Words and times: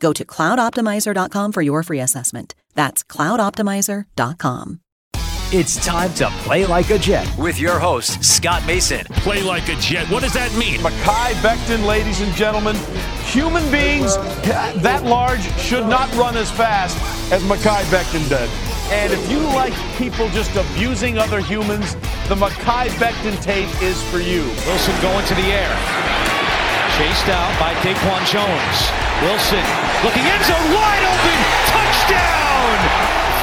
Go 0.00 0.12
to 0.12 0.24
cloudoptimizer.com 0.24 1.52
for 1.52 1.62
your 1.62 1.82
free 1.82 2.00
assessment. 2.00 2.54
That's 2.74 3.02
cloudoptimizer.com. 3.04 4.80
It's 5.52 5.76
time 5.86 6.12
to 6.14 6.28
play 6.42 6.66
like 6.66 6.90
a 6.90 6.98
Jet. 6.98 7.24
with 7.38 7.60
your 7.60 7.78
host, 7.78 8.22
Scott 8.24 8.66
Mason. 8.66 9.04
Play 9.22 9.42
like 9.42 9.68
a 9.68 9.76
Jet. 9.76 10.10
What 10.10 10.24
does 10.24 10.32
that 10.34 10.52
mean? 10.56 10.80
Mekhi 10.80 11.32
Becton, 11.34 11.86
ladies 11.86 12.20
and 12.20 12.34
gentlemen. 12.34 12.74
Human 13.26 13.62
beings 13.70 14.16
that 14.82 15.04
large 15.04 15.44
should 15.60 15.86
not 15.86 16.12
run 16.16 16.36
as 16.36 16.50
fast 16.50 16.96
as 17.32 17.44
Mekhi 17.44 17.82
Becton 17.84 18.28
did. 18.28 18.50
And 18.92 19.12
if 19.12 19.30
you 19.30 19.38
like 19.38 19.72
people 19.96 20.28
just 20.30 20.54
abusing 20.56 21.16
other 21.16 21.40
humans, 21.40 21.94
the 22.28 22.34
Mekhi 22.34 22.88
Becton 22.98 23.40
tape 23.40 23.70
is 23.82 24.02
for 24.10 24.18
you. 24.18 24.42
Wilson 24.66 25.00
going 25.00 25.24
to 25.26 25.34
the 25.36 25.42
air. 25.42 26.35
Chased 26.96 27.28
out 27.28 27.52
by 27.60 27.76
Daquan 27.84 28.24
Jones. 28.24 28.78
Wilson 29.20 29.60
looking 30.00 30.24
end 30.24 30.44
zone 30.48 30.68
wide 30.72 31.04
open. 31.04 31.38
Touchdown! 31.68 32.76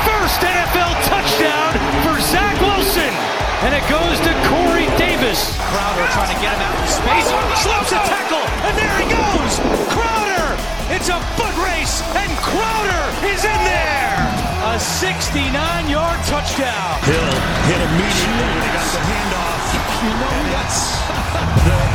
First 0.09 0.41
NFL 0.41 0.93
touchdown 1.05 1.77
for 2.01 2.17
Zach 2.17 2.57
Wilson. 2.65 3.13
And 3.61 3.77
it 3.77 3.85
goes 3.85 4.17
to 4.25 4.33
Corey 4.49 4.89
Davis. 4.97 5.53
Crowder 5.69 6.01
trying 6.17 6.33
to 6.33 6.39
get 6.41 6.57
him 6.57 6.65
out 6.65 6.81
in 6.81 6.89
space. 6.89 7.29
Oh, 7.29 7.45
slips 7.61 7.93
a 7.93 8.01
tackle. 8.09 8.41
And 8.65 8.73
there 8.73 8.97
he 8.97 9.05
goes. 9.05 9.61
Crowder. 9.93 10.49
It's 10.89 11.13
a 11.13 11.21
foot 11.37 11.53
race. 11.61 12.01
And 12.17 12.33
Crowder 12.41 13.05
is 13.29 13.45
in 13.45 13.59
there. 13.69 14.17
A 14.73 14.81
69 14.81 15.45
yard 15.93 16.17
touchdown. 16.25 16.97
Hill 17.05 17.33
hit 17.69 17.81
immediately 17.85 18.49
he 18.65 18.69
got 18.73 18.89
the 18.97 19.01
handoff. 19.05 19.61
You 20.03 20.09
know 20.09 20.51
that's 20.51 20.97
the. 21.69 21.77
Oh 21.77 21.92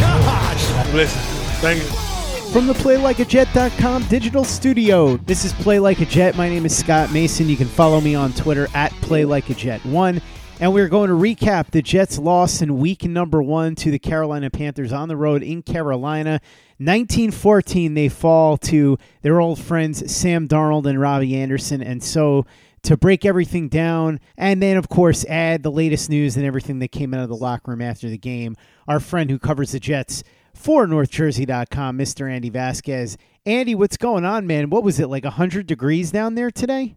gosh! 0.00 0.92
Listen, 0.92 1.20
thank 1.60 1.82
you. 1.82 2.04
From 2.52 2.68
the 2.68 2.74
PlayLikeAJet.com 2.74 4.04
digital 4.04 4.44
studio, 4.44 5.16
this 5.16 5.44
is 5.44 5.52
Play 5.54 5.80
Like 5.80 6.00
a 6.00 6.04
Jet. 6.04 6.36
My 6.36 6.48
name 6.48 6.64
is 6.64 6.76
Scott 6.76 7.12
Mason. 7.12 7.48
You 7.48 7.56
can 7.56 7.66
follow 7.66 8.00
me 8.00 8.14
on 8.14 8.32
Twitter 8.32 8.68
at 8.74 8.92
PlayLikeAJet1. 8.92 10.22
And 10.60 10.72
we're 10.72 10.88
going 10.88 11.08
to 11.08 11.16
recap 11.16 11.72
the 11.72 11.82
Jets' 11.82 12.16
loss 12.16 12.62
in 12.62 12.78
week 12.78 13.02
number 13.02 13.42
one 13.42 13.74
to 13.74 13.90
the 13.90 13.98
Carolina 13.98 14.50
Panthers 14.50 14.92
on 14.92 15.08
the 15.08 15.16
road 15.16 15.42
in 15.42 15.62
Carolina. 15.62 16.40
1914, 16.78 17.94
they 17.94 18.08
fall 18.08 18.56
to 18.58 18.96
their 19.22 19.40
old 19.40 19.58
friends 19.58 20.14
Sam 20.14 20.46
Darnold 20.46 20.86
and 20.86 21.00
Robbie 21.00 21.34
Anderson. 21.34 21.82
And 21.82 22.04
so 22.04 22.46
to 22.84 22.96
break 22.96 23.24
everything 23.24 23.68
down, 23.68 24.20
and 24.36 24.62
then, 24.62 24.76
of 24.76 24.88
course, 24.88 25.24
add 25.26 25.62
the 25.62 25.70
latest 25.70 26.08
news 26.08 26.36
and 26.36 26.44
everything 26.44 26.78
that 26.78 26.92
came 26.92 27.12
out 27.12 27.20
of 27.20 27.28
the 27.28 27.36
locker 27.36 27.70
room 27.70 27.82
after 27.82 28.08
the 28.08 28.18
game, 28.18 28.56
our 28.86 29.00
friend 29.00 29.30
who 29.30 29.38
covers 29.38 29.72
the 29.72 29.80
Jets 29.80 30.22
for 30.54 30.86
NorthJersey.com, 30.86 31.98
Mr. 31.98 32.30
Andy 32.30 32.50
Vasquez. 32.50 33.16
Andy, 33.46 33.74
what's 33.74 33.96
going 33.96 34.24
on, 34.24 34.46
man? 34.46 34.70
What 34.70 34.84
was 34.84 35.00
it, 35.00 35.08
like 35.08 35.24
100 35.24 35.66
degrees 35.66 36.10
down 36.10 36.34
there 36.34 36.50
today? 36.50 36.96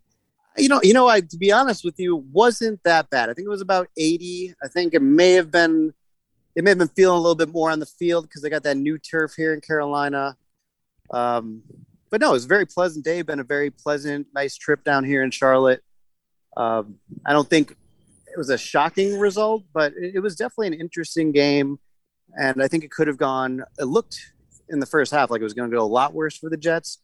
You 0.58 0.70
know, 0.70 0.80
you 0.82 0.94
know, 0.94 1.08
I 1.08 1.22
to 1.22 1.38
be 1.38 1.52
honest 1.52 1.84
with 1.84 2.00
you, 2.00 2.16
wasn't 2.32 2.82
that 2.84 3.10
bad. 3.10 3.30
I 3.30 3.34
think 3.34 3.46
it 3.46 3.50
was 3.50 3.62
about 3.62 3.90
80. 3.96 4.56
I 4.64 4.68
think 4.68 4.94
it 4.94 5.02
may 5.02 5.34
have 5.34 5.52
been 5.52 5.94
it 6.56 6.64
may 6.64 6.72
have 6.72 6.80
been 6.80 6.88
feeling 6.88 7.18
a 7.18 7.22
little 7.22 7.36
bit 7.36 7.50
more 7.50 7.70
on 7.70 7.80
the 7.80 7.86
field 7.86 8.26
because 8.26 8.42
they 8.42 8.50
got 8.50 8.64
that 8.64 8.78
new 8.78 8.98
turf 8.98 9.36
here 9.36 9.54
in 9.54 9.62
Carolina. 9.62 10.36
Um, 11.12 11.62
but 12.10 12.22
no, 12.22 12.30
it 12.30 12.34
was 12.34 12.46
a 12.46 12.48
very 12.48 12.66
pleasant 12.66 13.04
day. 13.04 13.22
Been 13.22 13.40
a 13.40 13.44
very 13.44 13.70
pleasant, 13.70 14.28
nice 14.34 14.56
trip 14.56 14.84
down 14.84 15.04
here 15.04 15.24
in 15.24 15.32
Charlotte. 15.32 15.82
Um, 16.56 16.96
I 17.26 17.34
don't 17.34 17.50
think 17.50 17.72
it 17.72 18.38
was 18.38 18.50
a 18.50 18.58
shocking 18.58 19.20
result, 19.20 19.64
but 19.74 19.94
it, 19.94 20.16
it 20.16 20.20
was 20.20 20.36
definitely 20.36 20.68
an 20.68 20.74
interesting 20.74 21.32
game, 21.32 21.80
and 22.40 22.62
I 22.62 22.68
think 22.68 22.84
it 22.84 22.92
could 22.92 23.08
have 23.08 23.18
gone. 23.18 23.64
It 23.78 23.86
looked 23.86 24.34
in 24.70 24.80
the 24.80 24.86
first 24.86 25.12
half 25.12 25.30
like 25.30 25.42
it 25.42 25.46
was 25.46 25.54
going 25.54 25.70
to 25.70 25.76
go 25.76 25.84
a 25.84 25.86
lot 25.86 26.14
worse 26.14 26.38
for 26.38 26.50
the 26.50 26.58
Jets. 26.58 27.00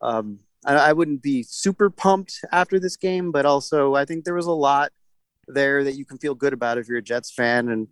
Um, 0.00 0.40
I, 0.64 0.74
I 0.74 0.92
wouldn't 0.92 1.22
be 1.22 1.42
super 1.42 1.90
pumped 1.90 2.40
after 2.52 2.78
this 2.78 2.96
game, 2.96 3.32
but 3.32 3.46
also 3.46 3.94
I 3.94 4.04
think 4.04 4.24
there 4.24 4.34
was 4.34 4.46
a 4.46 4.52
lot 4.52 4.92
there 5.46 5.84
that 5.84 5.96
you 5.96 6.04
can 6.04 6.18
feel 6.18 6.34
good 6.34 6.52
about 6.52 6.78
if 6.78 6.88
you're 6.88 6.98
a 6.98 7.02
Jets 7.02 7.32
fan, 7.32 7.68
and 7.68 7.88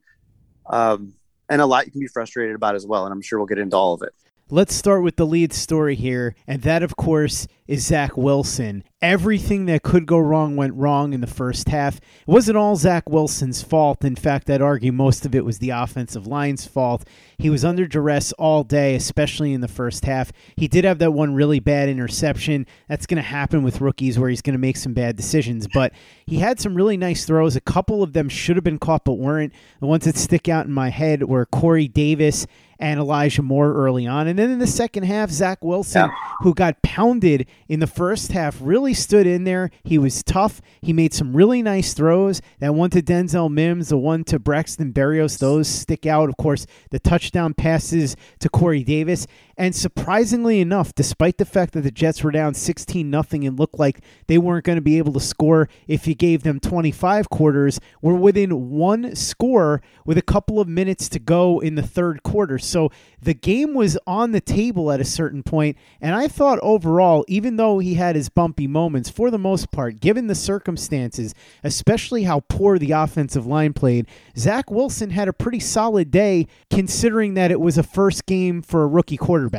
um, 0.71 1.15
and 1.49 1.61
a 1.61 1.67
lot 1.67 1.87
you 1.87 1.93
can 1.93 2.01
be 2.01 2.09
frustrated 2.09 2.55
about 2.55 2.75
as 2.75 2.87
well. 2.87 3.05
And 3.05 3.13
I'm 3.13 3.23
sure 3.23 3.39
we'll 3.39 3.47
get 3.47 3.59
into 3.59 3.77
all 3.77 3.95
of 3.95 4.03
it. 4.03 4.15
Let's 4.55 4.75
start 4.75 5.03
with 5.03 5.17
the 5.17 5.25
lead 5.25 5.55
story 5.55 5.95
here, 5.95 6.35
and 6.47 6.61
that, 6.61 6.83
of 6.83 6.95
course, 6.95 7.49
is 7.67 7.87
Zach 7.87 8.19
Wilson. 8.19 8.85
Everything 9.03 9.67
that 9.67 9.83
could 9.83 10.07
go 10.07 10.17
wrong 10.17 10.55
went 10.55 10.75
wrong 10.75 11.13
in 11.13 11.21
the 11.21 11.27
first 11.27 11.69
half. 11.69 11.97
It 11.97 12.03
wasn't 12.29 12.57
all 12.57 12.77
Zach 12.77 13.11
Wilson's 13.11 13.61
fault. 13.61 14.05
In 14.05 14.15
fact, 14.15 14.49
I'd 14.49 14.63
argue 14.63 14.93
most 14.93 15.27
of 15.27 15.35
it 15.35 15.45
was 15.45 15.59
the 15.59 15.71
offensive 15.71 16.29
line's 16.29 16.67
fault. 16.67 17.05
He 17.37 17.51
was 17.51 17.65
under 17.65 17.89
duress 17.89 18.31
all 18.35 18.63
day, 18.63 18.95
especially 18.95 19.53
in 19.53 19.61
the 19.61 19.67
first 19.67 20.05
half. 20.05 20.31
He 20.57 20.69
did 20.69 20.85
have 20.85 21.01
that 21.01 21.11
one 21.11 21.35
really 21.35 21.59
bad 21.59 21.89
interception. 21.89 22.65
That's 22.89 23.07
going 23.07 23.17
to 23.17 23.29
happen 23.29 23.65
with 23.65 23.81
rookies 23.81 24.21
where 24.21 24.31
he's 24.31 24.43
going 24.43 24.55
to 24.55 24.59
make 24.61 24.77
some 24.77 24.95
bad 24.95 25.17
decisions, 25.17 25.67
but 25.75 25.93
he 26.25 26.37
had 26.37 26.61
some 26.61 26.77
really 26.77 26.97
nice 26.97 27.25
throws. 27.25 27.57
A 27.57 27.61
couple 27.61 28.05
of 28.05 28.13
them 28.13 28.29
should 28.29 28.55
have 28.55 28.65
been 28.65 28.79
caught 28.79 29.05
but 29.05 29.15
weren't. 29.15 29.53
The 29.81 29.87
ones 29.87 30.05
that 30.05 30.17
stick 30.17 30.49
out 30.49 30.67
in 30.67 30.73
my 30.73 30.91
head 30.91 31.25
were 31.25 31.45
Corey 31.47 31.89
Davis 31.89 32.47
and 32.79 32.99
Elijah 32.99 33.43
Moore 33.43 33.73
early 33.75 34.09
on. 34.09 34.27
And 34.27 34.37
then 34.37 34.51
in 34.51 34.59
the 34.59 34.67
second 34.67 35.05
half, 35.05 35.31
Zach 35.31 35.63
Wilson, 35.63 36.11
who 36.41 36.53
got 36.53 36.83
pounded 36.83 37.47
in 37.69 37.79
the 37.79 37.87
first 37.87 38.33
half, 38.33 38.57
really 38.61 38.92
stood 38.95 39.27
in 39.27 39.45
there. 39.45 39.71
He 39.85 39.99
was 39.99 40.23
tough. 40.23 40.61
He 40.81 40.93
made 40.93 41.15
some 41.15 41.35
really 41.35 41.63
nice 41.63 41.95
throws. 41.95 42.41
That 42.61 42.75
one 42.75 42.91
to 42.91 43.03
Denzel 43.03 43.51
Mims, 43.51 43.89
the 43.89 43.99
one 43.99 44.25
to 44.25 44.39
Braxton 44.39 44.93
Berrios, 44.93 45.39
those 45.39 45.69
stick 45.69 46.07
out. 46.07 46.29
Of 46.29 46.37
course, 46.37 46.67
the 46.91 46.99
touchdown 46.99 47.55
passes 47.55 48.17
to 48.41 48.49
Corey 48.49 48.85
Davis. 48.85 49.27
And 49.63 49.77
surprisingly 49.77 50.61
enough, 50.61 50.93
despite 50.93 51.39
the 51.39 51.45
fact 51.45 51.75
that 51.75 51.83
the 51.83 51.93
Jets 51.93 52.25
were 52.25 52.33
down 52.33 52.53
16 52.53 53.09
nothing 53.09 53.47
and 53.47 53.57
looked 53.57 53.79
like 53.79 54.01
they 54.27 54.37
weren't 54.37 54.65
going 54.65 54.75
to 54.75 54.83
be 54.83 54.99
able 54.99 55.13
to 55.13 55.21
score 55.21 55.69
if 55.87 56.05
you 56.09 56.17
gave 56.17 56.43
them 56.43 56.59
25 56.59 57.31
quarters, 57.31 57.79
we're 58.01 58.17
within 58.17 58.71
one 58.71 59.15
score 59.15 59.81
with 60.05 60.19
a 60.19 60.23
couple 60.23 60.59
of 60.59 60.67
minutes 60.67 61.09
to 61.11 61.21
go 61.21 61.61
in 61.61 61.77
the 61.77 61.83
third 61.83 62.25
quarter. 62.25 62.59
So 62.59 62.91
the 63.21 63.35
game 63.35 63.73
was 63.73 63.97
on 64.05 64.33
the 64.33 64.41
table 64.41 64.91
at 64.91 65.01
a 65.01 65.05
certain 65.05 65.45
point, 65.45 65.77
and 66.01 66.13
I 66.13 66.27
thought 66.27 66.59
overall, 66.61 67.25
even 67.29 67.55
though 67.55 67.79
he 67.79 67.95
had 67.95 68.17
his 68.17 68.29
bumpy 68.29 68.67
moments, 68.67 69.11
for 69.11 69.31
the 69.31 69.39
most 69.39 69.71
part, 69.71 70.01
given 70.01 70.27
the 70.27 70.35
circumstances, 70.35 71.37
especially 71.63 72.25
how 72.25 72.41
poor 72.49 72.81
the 72.81 72.91
offensive 72.91 73.47
line 73.47 73.75
played, 73.75 74.09
Zach 74.37 74.73
Wilson 74.73 75.11
had 75.11 75.29
a 75.29 75.33
pretty 75.33 75.61
solid 75.61 76.11
day 76.11 76.49
considering 76.69 77.35
that 77.35 77.53
it 77.53 77.61
was 77.61 77.79
a 77.79 77.85
first 77.85 78.27
game 78.27 78.61
for 78.61 78.83
a 78.83 78.89
rookie 78.89 79.17
quarterback. 79.17 79.52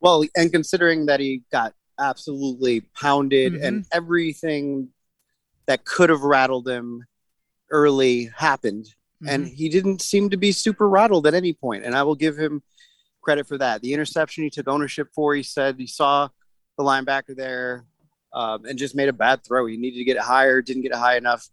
Well, 0.00 0.24
and 0.36 0.52
considering 0.52 1.06
that 1.06 1.20
he 1.20 1.42
got 1.50 1.74
absolutely 1.98 2.80
pounded 3.00 3.52
Mhm. 3.54 3.64
and 3.64 3.86
everything 3.92 4.92
that 5.66 5.84
could 5.84 6.10
have 6.10 6.22
rattled 6.22 6.68
him 6.68 7.06
early 7.70 8.26
happened, 8.36 8.86
and 9.26 9.46
he 9.46 9.68
didn't 9.68 10.02
seem 10.02 10.28
to 10.30 10.36
be 10.36 10.52
super 10.52 10.88
rattled 10.88 11.26
at 11.26 11.32
any 11.34 11.52
point. 11.52 11.84
And 11.84 11.94
I 11.94 12.02
will 12.02 12.14
give 12.16 12.36
him 12.36 12.62
credit 13.22 13.46
for 13.46 13.56
that. 13.56 13.80
The 13.80 13.94
interception 13.94 14.44
he 14.44 14.50
took 14.50 14.68
ownership 14.68 15.08
for, 15.14 15.34
he 15.34 15.42
said 15.42 15.76
he 15.78 15.86
saw 15.86 16.28
the 16.76 16.84
linebacker 16.84 17.34
there 17.34 17.86
um, 18.34 18.64
and 18.66 18.78
just 18.78 18.94
made 18.96 19.08
a 19.08 19.12
bad 19.12 19.44
throw. 19.44 19.64
He 19.66 19.76
needed 19.76 19.98
to 19.98 20.04
get 20.04 20.16
it 20.16 20.22
higher, 20.22 20.60
didn't 20.60 20.82
get 20.82 20.90
it 20.92 20.98
high 20.98 21.16
enough. 21.16 21.48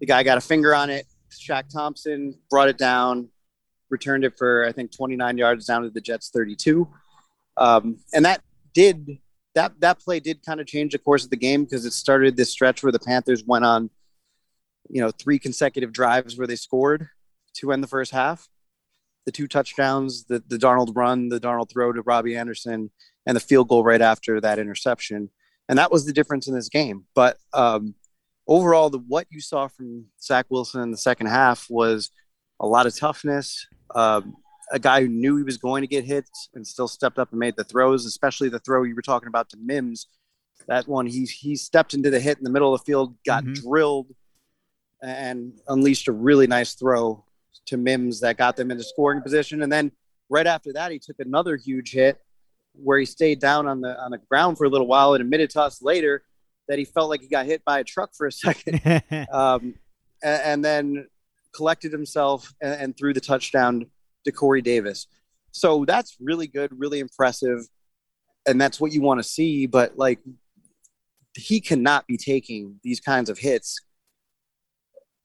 The 0.00 0.06
guy 0.06 0.22
got 0.22 0.38
a 0.38 0.40
finger 0.40 0.74
on 0.74 0.90
it. 0.90 1.06
Shaq 1.30 1.68
Thompson 1.68 2.38
brought 2.50 2.68
it 2.68 2.78
down, 2.78 3.28
returned 3.90 4.24
it 4.24 4.36
for 4.36 4.64
I 4.64 4.72
think 4.72 4.94
29 4.94 5.38
yards 5.38 5.66
down 5.66 5.82
to 5.82 5.90
the 5.90 6.00
Jets 6.00 6.30
32, 6.30 6.88
um, 7.56 7.98
and 8.12 8.24
that 8.24 8.42
did 8.74 9.18
that 9.54 9.72
that 9.80 9.98
play 9.98 10.20
did 10.20 10.44
kind 10.44 10.60
of 10.60 10.66
change 10.66 10.92
the 10.92 10.98
course 10.98 11.24
of 11.24 11.30
the 11.30 11.36
game 11.36 11.64
because 11.64 11.84
it 11.84 11.92
started 11.92 12.36
this 12.36 12.50
stretch 12.50 12.82
where 12.82 12.92
the 12.92 12.98
Panthers 12.98 13.42
went 13.44 13.64
on, 13.64 13.90
you 14.90 15.00
know, 15.00 15.10
three 15.10 15.38
consecutive 15.38 15.92
drives 15.92 16.36
where 16.36 16.46
they 16.46 16.56
scored 16.56 17.08
to 17.54 17.72
end 17.72 17.82
the 17.82 17.88
first 17.88 18.12
half. 18.12 18.48
The 19.24 19.32
two 19.32 19.48
touchdowns, 19.48 20.24
the 20.24 20.42
the 20.46 20.58
Darnold 20.58 20.94
run, 20.94 21.30
the 21.30 21.40
Darnold 21.40 21.70
throw 21.70 21.92
to 21.92 22.02
Robbie 22.02 22.36
Anderson, 22.36 22.90
and 23.26 23.34
the 23.34 23.40
field 23.40 23.68
goal 23.68 23.82
right 23.82 24.02
after 24.02 24.40
that 24.40 24.58
interception, 24.58 25.30
and 25.68 25.78
that 25.78 25.90
was 25.90 26.04
the 26.04 26.12
difference 26.12 26.46
in 26.46 26.54
this 26.54 26.68
game. 26.68 27.06
But 27.14 27.38
um, 27.54 27.94
overall, 28.46 28.90
the 28.90 28.98
what 28.98 29.26
you 29.30 29.40
saw 29.40 29.68
from 29.68 30.06
Zach 30.20 30.46
Wilson 30.50 30.82
in 30.82 30.90
the 30.90 30.98
second 30.98 31.28
half 31.28 31.66
was 31.70 32.10
a 32.60 32.66
lot 32.66 32.86
of 32.86 32.96
toughness. 32.96 33.66
Um, 33.94 34.36
a 34.72 34.78
guy 34.78 35.00
who 35.00 35.08
knew 35.08 35.36
he 35.36 35.42
was 35.42 35.58
going 35.58 35.82
to 35.82 35.86
get 35.86 36.04
hit 36.04 36.28
and 36.54 36.66
still 36.66 36.88
stepped 36.88 37.18
up 37.18 37.30
and 37.30 37.38
made 37.38 37.54
the 37.56 37.64
throws, 37.64 38.04
especially 38.04 38.48
the 38.48 38.58
throw 38.58 38.82
you 38.82 38.94
were 38.94 39.02
talking 39.02 39.28
about 39.28 39.48
to 39.50 39.56
Mims. 39.56 40.06
That 40.66 40.88
one, 40.88 41.06
he 41.06 41.24
he 41.24 41.54
stepped 41.54 41.94
into 41.94 42.10
the 42.10 42.18
hit 42.18 42.38
in 42.38 42.44
the 42.44 42.50
middle 42.50 42.74
of 42.74 42.80
the 42.80 42.84
field, 42.84 43.14
got 43.24 43.44
mm-hmm. 43.44 43.52
drilled, 43.52 44.08
and 45.02 45.52
unleashed 45.68 46.08
a 46.08 46.12
really 46.12 46.46
nice 46.46 46.74
throw 46.74 47.24
to 47.66 47.76
Mims 47.76 48.20
that 48.20 48.36
got 48.36 48.56
them 48.56 48.70
into 48.70 48.82
scoring 48.82 49.22
position. 49.22 49.62
And 49.62 49.70
then 49.70 49.92
right 50.28 50.46
after 50.46 50.72
that, 50.72 50.90
he 50.90 50.98
took 50.98 51.16
another 51.20 51.56
huge 51.56 51.92
hit 51.92 52.18
where 52.72 52.98
he 52.98 53.06
stayed 53.06 53.38
down 53.38 53.66
on 53.66 53.80
the 53.80 53.98
on 54.00 54.10
the 54.10 54.18
ground 54.18 54.58
for 54.58 54.64
a 54.64 54.68
little 54.68 54.86
while 54.86 55.14
and 55.14 55.22
admitted 55.22 55.50
to 55.50 55.62
us 55.62 55.82
later 55.82 56.24
that 56.68 56.78
he 56.78 56.84
felt 56.84 57.08
like 57.08 57.20
he 57.20 57.28
got 57.28 57.46
hit 57.46 57.64
by 57.64 57.78
a 57.78 57.84
truck 57.84 58.10
for 58.14 58.26
a 58.26 58.32
second, 58.32 58.80
um, 59.32 59.74
and, 60.22 60.42
and, 60.42 60.64
then 60.64 61.06
collected 61.56 61.92
himself 61.92 62.52
and, 62.60 62.74
and 62.80 62.96
threw 62.96 63.14
the 63.14 63.20
touchdown 63.20 63.86
to 64.24 64.32
Corey 64.32 64.62
Davis. 64.62 65.06
So 65.52 65.84
that's 65.86 66.16
really 66.20 66.46
good, 66.46 66.70
really 66.78 67.00
impressive. 67.00 67.60
And 68.46 68.60
that's 68.60 68.78
what 68.80 68.92
you 68.92 69.00
want 69.00 69.18
to 69.20 69.24
see. 69.24 69.66
But 69.66 69.96
like, 69.96 70.20
he 71.34 71.60
cannot 71.60 72.06
be 72.06 72.16
taking 72.16 72.78
these 72.82 73.00
kinds 73.00 73.30
of 73.30 73.38
hits 73.38 73.80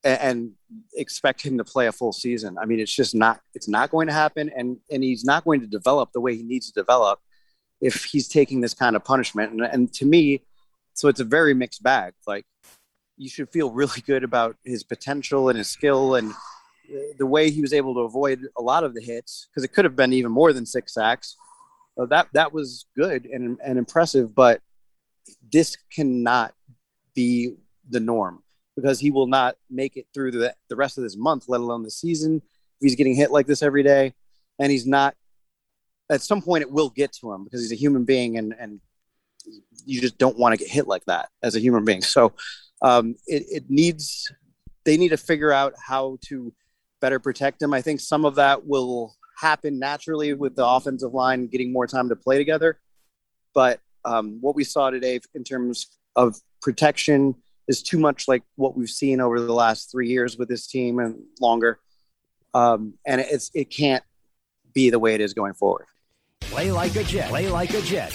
and, 0.03 0.19
and 0.21 0.51
expect 0.93 1.41
him 1.41 1.57
to 1.57 1.63
play 1.63 1.87
a 1.87 1.91
full 1.91 2.13
season. 2.13 2.57
I 2.61 2.65
mean, 2.65 2.79
it's 2.79 2.95
just 2.95 3.13
not, 3.13 3.41
it's 3.53 3.67
not 3.67 3.91
going 3.91 4.07
to 4.07 4.13
happen. 4.13 4.49
And, 4.55 4.77
and 4.89 5.03
he's 5.03 5.23
not 5.23 5.43
going 5.43 5.61
to 5.61 5.67
develop 5.67 6.11
the 6.13 6.21
way 6.21 6.35
he 6.35 6.43
needs 6.43 6.71
to 6.71 6.73
develop 6.73 7.19
if 7.81 8.05
he's 8.05 8.27
taking 8.27 8.61
this 8.61 8.73
kind 8.73 8.95
of 8.95 9.03
punishment. 9.03 9.51
And, 9.51 9.61
and 9.61 9.93
to 9.95 10.05
me, 10.05 10.43
so 10.93 11.07
it's 11.07 11.19
a 11.19 11.25
very 11.25 11.53
mixed 11.53 11.83
bag. 11.83 12.13
Like, 12.27 12.45
you 13.21 13.29
should 13.29 13.49
feel 13.51 13.71
really 13.71 14.01
good 14.05 14.23
about 14.23 14.57
his 14.65 14.83
potential 14.83 15.49
and 15.49 15.57
his 15.57 15.69
skill 15.69 16.15
and 16.15 16.33
the 17.17 17.25
way 17.25 17.49
he 17.49 17.61
was 17.61 17.71
able 17.71 17.93
to 17.93 18.01
avoid 18.01 18.41
a 18.57 18.61
lot 18.61 18.83
of 18.83 18.93
the 18.93 19.01
hits 19.01 19.47
because 19.49 19.63
it 19.63 19.69
could 19.69 19.85
have 19.85 19.95
been 19.95 20.11
even 20.11 20.31
more 20.31 20.51
than 20.51 20.65
six 20.65 20.93
sacks. 20.93 21.37
Uh, 21.97 22.05
that 22.05 22.27
that 22.33 22.51
was 22.51 22.85
good 22.97 23.25
and, 23.25 23.57
and 23.63 23.77
impressive, 23.77 24.33
but 24.33 24.61
this 25.51 25.77
cannot 25.93 26.53
be 27.13 27.53
the 27.89 27.99
norm 27.99 28.41
because 28.75 28.99
he 28.99 29.11
will 29.11 29.27
not 29.27 29.55
make 29.69 29.95
it 29.95 30.07
through 30.13 30.31
the, 30.31 30.53
the 30.69 30.75
rest 30.75 30.97
of 30.97 31.03
this 31.03 31.15
month, 31.15 31.45
let 31.47 31.61
alone 31.61 31.83
the 31.83 31.91
season. 31.91 32.37
If 32.37 32.85
he's 32.85 32.95
getting 32.95 33.15
hit 33.15 33.31
like 33.31 33.45
this 33.45 33.61
every 33.61 33.83
day, 33.83 34.13
and 34.59 34.71
he's 34.71 34.87
not. 34.87 35.15
At 36.09 36.21
some 36.21 36.41
point, 36.41 36.61
it 36.61 36.71
will 36.71 36.89
get 36.89 37.13
to 37.13 37.31
him 37.31 37.43
because 37.43 37.61
he's 37.61 37.71
a 37.71 37.81
human 37.81 38.05
being, 38.05 38.37
and 38.37 38.55
and 38.57 38.79
you 39.85 40.01
just 40.01 40.17
don't 40.17 40.37
want 40.37 40.53
to 40.53 40.57
get 40.57 40.69
hit 40.69 40.87
like 40.87 41.05
that 41.05 41.29
as 41.43 41.55
a 41.55 41.59
human 41.59 41.85
being. 41.85 42.01
So 42.01 42.33
um, 42.81 43.15
it, 43.27 43.45
it 43.49 43.63
needs 43.69 44.31
they 44.83 44.97
need 44.97 45.09
to 45.09 45.17
figure 45.17 45.51
out 45.51 45.73
how 45.77 46.17
to 46.25 46.53
better 47.01 47.19
protect 47.19 47.61
him. 47.61 47.73
I 47.73 47.81
think 47.81 47.99
some 47.99 48.25
of 48.25 48.35
that 48.35 48.65
will 48.65 49.15
happen 49.37 49.79
naturally 49.79 50.33
with 50.33 50.55
the 50.55 50.65
offensive 50.65 51.13
line 51.13 51.47
getting 51.47 51.71
more 51.71 51.87
time 51.87 52.09
to 52.09 52.15
play 52.15 52.37
together. 52.37 52.79
But 53.53 53.79
um, 54.05 54.37
what 54.41 54.55
we 54.55 54.63
saw 54.63 54.89
today 54.89 55.19
in 55.33 55.43
terms 55.43 55.87
of 56.15 56.35
protection 56.61 57.35
is 57.67 57.83
too 57.83 57.99
much 57.99 58.27
like 58.27 58.43
what 58.55 58.77
we've 58.77 58.89
seen 58.89 59.21
over 59.21 59.39
the 59.39 59.53
last 59.53 59.91
three 59.91 60.09
years 60.09 60.37
with 60.37 60.49
this 60.49 60.67
team 60.67 60.99
and 60.99 61.15
longer. 61.39 61.79
Um, 62.53 62.95
and 63.05 63.21
it's 63.21 63.51
it 63.53 63.65
can't 63.65 64.03
be 64.73 64.89
the 64.89 64.99
way 64.99 65.13
it 65.15 65.21
is 65.21 65.33
going 65.33 65.53
forward. 65.53 65.85
Play 66.41 66.71
like 66.71 66.95
a 66.95 67.03
jet. 67.03 67.29
Play 67.29 67.49
like 67.49 67.73
a 67.73 67.81
jet. 67.81 68.11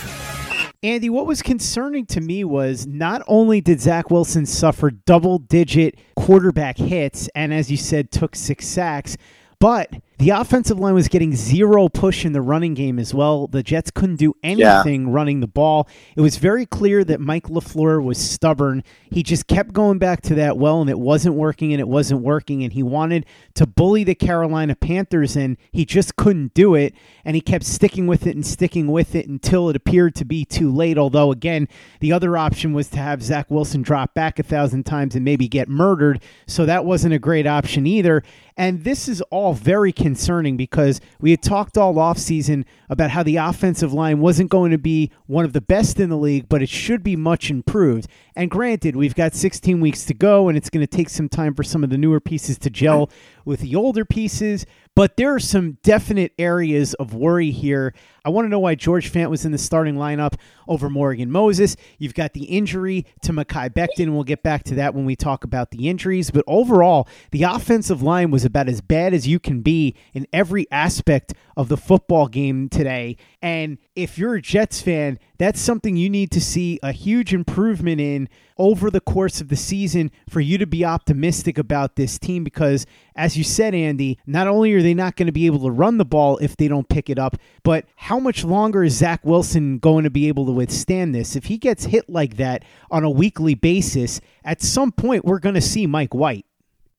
Andy, 0.82 1.08
what 1.08 1.26
was 1.26 1.42
concerning 1.42 2.06
to 2.06 2.20
me 2.20 2.44
was 2.44 2.86
not 2.86 3.22
only 3.26 3.60
did 3.60 3.80
Zach 3.80 4.10
Wilson 4.10 4.46
suffer 4.46 4.90
double 4.90 5.38
digit 5.38 5.98
quarterback 6.16 6.76
hits 6.76 7.28
and, 7.34 7.52
as 7.52 7.70
you 7.70 7.76
said, 7.76 8.10
took 8.10 8.36
six 8.36 8.66
sacks, 8.66 9.16
but 9.58 9.90
the 10.18 10.30
offensive 10.30 10.78
line 10.78 10.94
was 10.94 11.08
getting 11.08 11.36
zero 11.36 11.88
push 11.88 12.24
in 12.24 12.32
the 12.32 12.40
running 12.40 12.72
game 12.72 12.98
as 12.98 13.12
well. 13.12 13.46
The 13.46 13.62
Jets 13.62 13.90
couldn't 13.90 14.16
do 14.16 14.34
anything 14.42 15.06
yeah. 15.06 15.12
running 15.12 15.40
the 15.40 15.46
ball. 15.46 15.88
It 16.16 16.22
was 16.22 16.38
very 16.38 16.64
clear 16.64 17.04
that 17.04 17.20
Mike 17.20 17.48
LaFleur 17.48 18.02
was 18.02 18.16
stubborn. 18.16 18.82
He 19.10 19.22
just 19.22 19.46
kept 19.46 19.74
going 19.74 19.98
back 19.98 20.22
to 20.22 20.34
that 20.36 20.56
well, 20.56 20.80
and 20.80 20.88
it 20.88 20.98
wasn't 20.98 21.34
working, 21.34 21.72
and 21.72 21.80
it 21.80 21.88
wasn't 21.88 22.22
working. 22.22 22.64
And 22.64 22.72
he 22.72 22.82
wanted 22.82 23.26
to 23.54 23.66
bully 23.66 24.04
the 24.04 24.14
Carolina 24.14 24.74
Panthers, 24.74 25.36
and 25.36 25.58
he 25.70 25.84
just 25.84 26.16
couldn't 26.16 26.54
do 26.54 26.74
it. 26.74 26.94
And 27.22 27.34
he 27.34 27.42
kept 27.42 27.64
sticking 27.64 28.06
with 28.06 28.26
it 28.26 28.34
and 28.34 28.46
sticking 28.46 28.86
with 28.86 29.14
it 29.14 29.28
until 29.28 29.68
it 29.68 29.76
appeared 29.76 30.14
to 30.14 30.24
be 30.24 30.46
too 30.46 30.72
late. 30.72 30.96
Although, 30.96 31.30
again, 31.30 31.68
the 32.00 32.12
other 32.12 32.38
option 32.38 32.72
was 32.72 32.88
to 32.88 32.98
have 32.98 33.22
Zach 33.22 33.50
Wilson 33.50 33.82
drop 33.82 34.14
back 34.14 34.38
a 34.38 34.42
thousand 34.42 34.84
times 34.84 35.14
and 35.14 35.26
maybe 35.26 35.46
get 35.46 35.68
murdered. 35.68 36.22
So 36.46 36.64
that 36.64 36.86
wasn't 36.86 37.12
a 37.12 37.18
great 37.18 37.46
option 37.46 37.86
either. 37.86 38.22
And 38.56 38.84
this 38.84 39.06
is 39.06 39.20
all 39.22 39.52
very 39.52 39.92
concerning 40.06 40.56
because 40.56 41.00
we 41.20 41.32
had 41.32 41.42
talked 41.42 41.76
all 41.76 41.96
offseason 41.96 42.64
about 42.88 43.10
how 43.10 43.24
the 43.24 43.34
offensive 43.34 43.92
line 43.92 44.20
wasn't 44.20 44.48
going 44.48 44.70
to 44.70 44.78
be 44.78 45.10
one 45.26 45.44
of 45.44 45.52
the 45.52 45.60
best 45.60 45.98
in 45.98 46.10
the 46.10 46.16
league, 46.16 46.48
but 46.48 46.62
it 46.62 46.68
should 46.68 47.02
be 47.02 47.16
much 47.16 47.50
improved. 47.50 48.06
And 48.36 48.48
granted, 48.48 48.94
we've 48.94 49.16
got 49.16 49.34
16 49.34 49.80
weeks 49.80 50.04
to 50.04 50.14
go, 50.14 50.46
and 50.46 50.56
it's 50.56 50.70
going 50.70 50.86
to 50.86 50.96
take 50.96 51.08
some 51.08 51.28
time 51.28 51.54
for 51.54 51.64
some 51.64 51.82
of 51.82 51.90
the 51.90 51.98
newer 51.98 52.20
pieces 52.20 52.56
to 52.58 52.70
gel 52.70 53.10
with 53.46 53.60
the 53.60 53.74
older 53.74 54.04
pieces. 54.04 54.66
But 54.94 55.16
there 55.16 55.34
are 55.34 55.40
some 55.40 55.78
definite 55.82 56.32
areas 56.38 56.94
of 56.94 57.14
worry 57.14 57.50
here. 57.50 57.94
I 58.24 58.30
want 58.30 58.46
to 58.46 58.48
know 58.48 58.58
why 58.58 58.74
George 58.74 59.12
Fant 59.12 59.28
was 59.28 59.44
in 59.44 59.52
the 59.52 59.58
starting 59.58 59.96
lineup 59.96 60.34
over 60.66 60.90
Morgan 60.90 61.30
Moses. 61.30 61.76
You've 61.98 62.14
got 62.14 62.32
the 62.32 62.44
injury 62.44 63.06
to 63.22 63.32
Mekhi 63.32 63.72
Becton. 63.72 64.14
We'll 64.14 64.24
get 64.24 64.42
back 64.42 64.64
to 64.64 64.74
that 64.76 64.94
when 64.94 65.04
we 65.04 65.14
talk 65.14 65.44
about 65.44 65.70
the 65.70 65.88
injuries. 65.88 66.30
But 66.30 66.44
overall, 66.46 67.06
the 67.30 67.44
offensive 67.44 68.02
line 68.02 68.30
was 68.30 68.44
about 68.44 68.68
as 68.68 68.80
bad 68.80 69.14
as 69.14 69.28
you 69.28 69.38
can 69.38 69.60
be 69.60 69.94
in 70.14 70.26
every 70.32 70.66
aspect 70.72 71.34
of 71.58 71.68
the 71.68 71.76
football 71.76 72.26
game 72.26 72.68
today. 72.68 73.16
And 73.42 73.78
if 73.94 74.18
you're 74.18 74.34
a 74.34 74.42
Jets 74.42 74.80
fan, 74.80 75.18
that's 75.38 75.60
something 75.60 75.96
you 75.96 76.08
need 76.08 76.30
to 76.32 76.40
see 76.40 76.78
a 76.82 76.92
huge 76.92 77.34
improvement 77.34 78.00
in 78.00 78.28
over 78.58 78.90
the 78.90 79.00
course 79.00 79.40
of 79.40 79.48
the 79.48 79.56
season 79.56 80.10
for 80.28 80.40
you 80.40 80.56
to 80.58 80.66
be 80.66 80.84
optimistic 80.84 81.58
about 81.58 81.96
this 81.96 82.18
team 82.18 82.42
because, 82.42 82.86
as 83.14 83.36
you 83.36 83.44
said, 83.44 83.74
Andy, 83.74 84.18
not 84.26 84.46
only 84.46 84.72
are 84.72 84.82
they 84.82 84.94
not 84.94 85.16
going 85.16 85.26
to 85.26 85.32
be 85.32 85.46
able 85.46 85.60
to 85.60 85.70
run 85.70 85.98
the 85.98 86.04
ball 86.04 86.38
if 86.38 86.56
they 86.56 86.68
don't 86.68 86.88
pick 86.88 87.10
it 87.10 87.18
up, 87.18 87.36
but 87.62 87.84
how 87.96 88.18
much 88.18 88.44
longer 88.44 88.82
is 88.82 88.96
Zach 88.96 89.24
Wilson 89.24 89.78
going 89.78 90.04
to 90.04 90.10
be 90.10 90.28
able 90.28 90.46
to 90.46 90.52
withstand 90.52 91.14
this? 91.14 91.36
If 91.36 91.46
he 91.46 91.58
gets 91.58 91.84
hit 91.84 92.08
like 92.08 92.36
that 92.36 92.64
on 92.90 93.04
a 93.04 93.10
weekly 93.10 93.54
basis, 93.54 94.20
at 94.44 94.62
some 94.62 94.92
point 94.92 95.24
we're 95.24 95.38
going 95.38 95.54
to 95.54 95.60
see 95.60 95.86
Mike 95.86 96.14
White. 96.14 96.46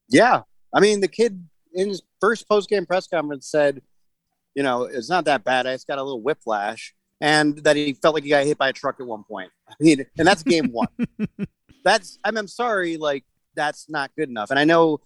Yeah. 0.10 0.42
I 0.74 0.80
mean, 0.80 1.00
the 1.00 1.08
kid 1.08 1.48
in 1.74 1.90
his 1.90 2.02
first 2.20 2.48
post 2.48 2.70
game 2.70 2.86
press 2.86 3.08
conference 3.08 3.48
said, 3.48 3.82
you 4.54 4.64
know, 4.64 4.84
it's 4.84 5.10
not 5.10 5.26
that 5.26 5.44
bad. 5.44 5.68
I 5.68 5.74
just 5.74 5.88
got 5.88 6.00
a 6.00 6.04
little 6.04 6.22
whiplash 6.22 6.96
and 7.22 7.58
that 7.60 7.76
he 7.76 7.94
felt 7.94 8.16
like 8.16 8.24
he 8.24 8.30
got 8.30 8.46
hit 8.46 8.58
by 8.58 8.70
a 8.70 8.74
truck 8.74 9.00
at 9.00 9.06
one 9.06 9.24
point. 9.24 9.52
I 9.70 9.74
mean, 9.80 10.06
and 10.18 10.28
that's 10.28 10.44
game 10.44 10.72
one. 10.72 10.88
that's 11.84 12.20
I'm, 12.24 12.38
I'm 12.38 12.48
sorry, 12.48 12.98
like 12.98 13.24
that's 13.56 13.90
not 13.90 14.12
good 14.16 14.30
enough. 14.30 14.50
And 14.50 14.60
I 14.60 14.64
know, 14.64 15.00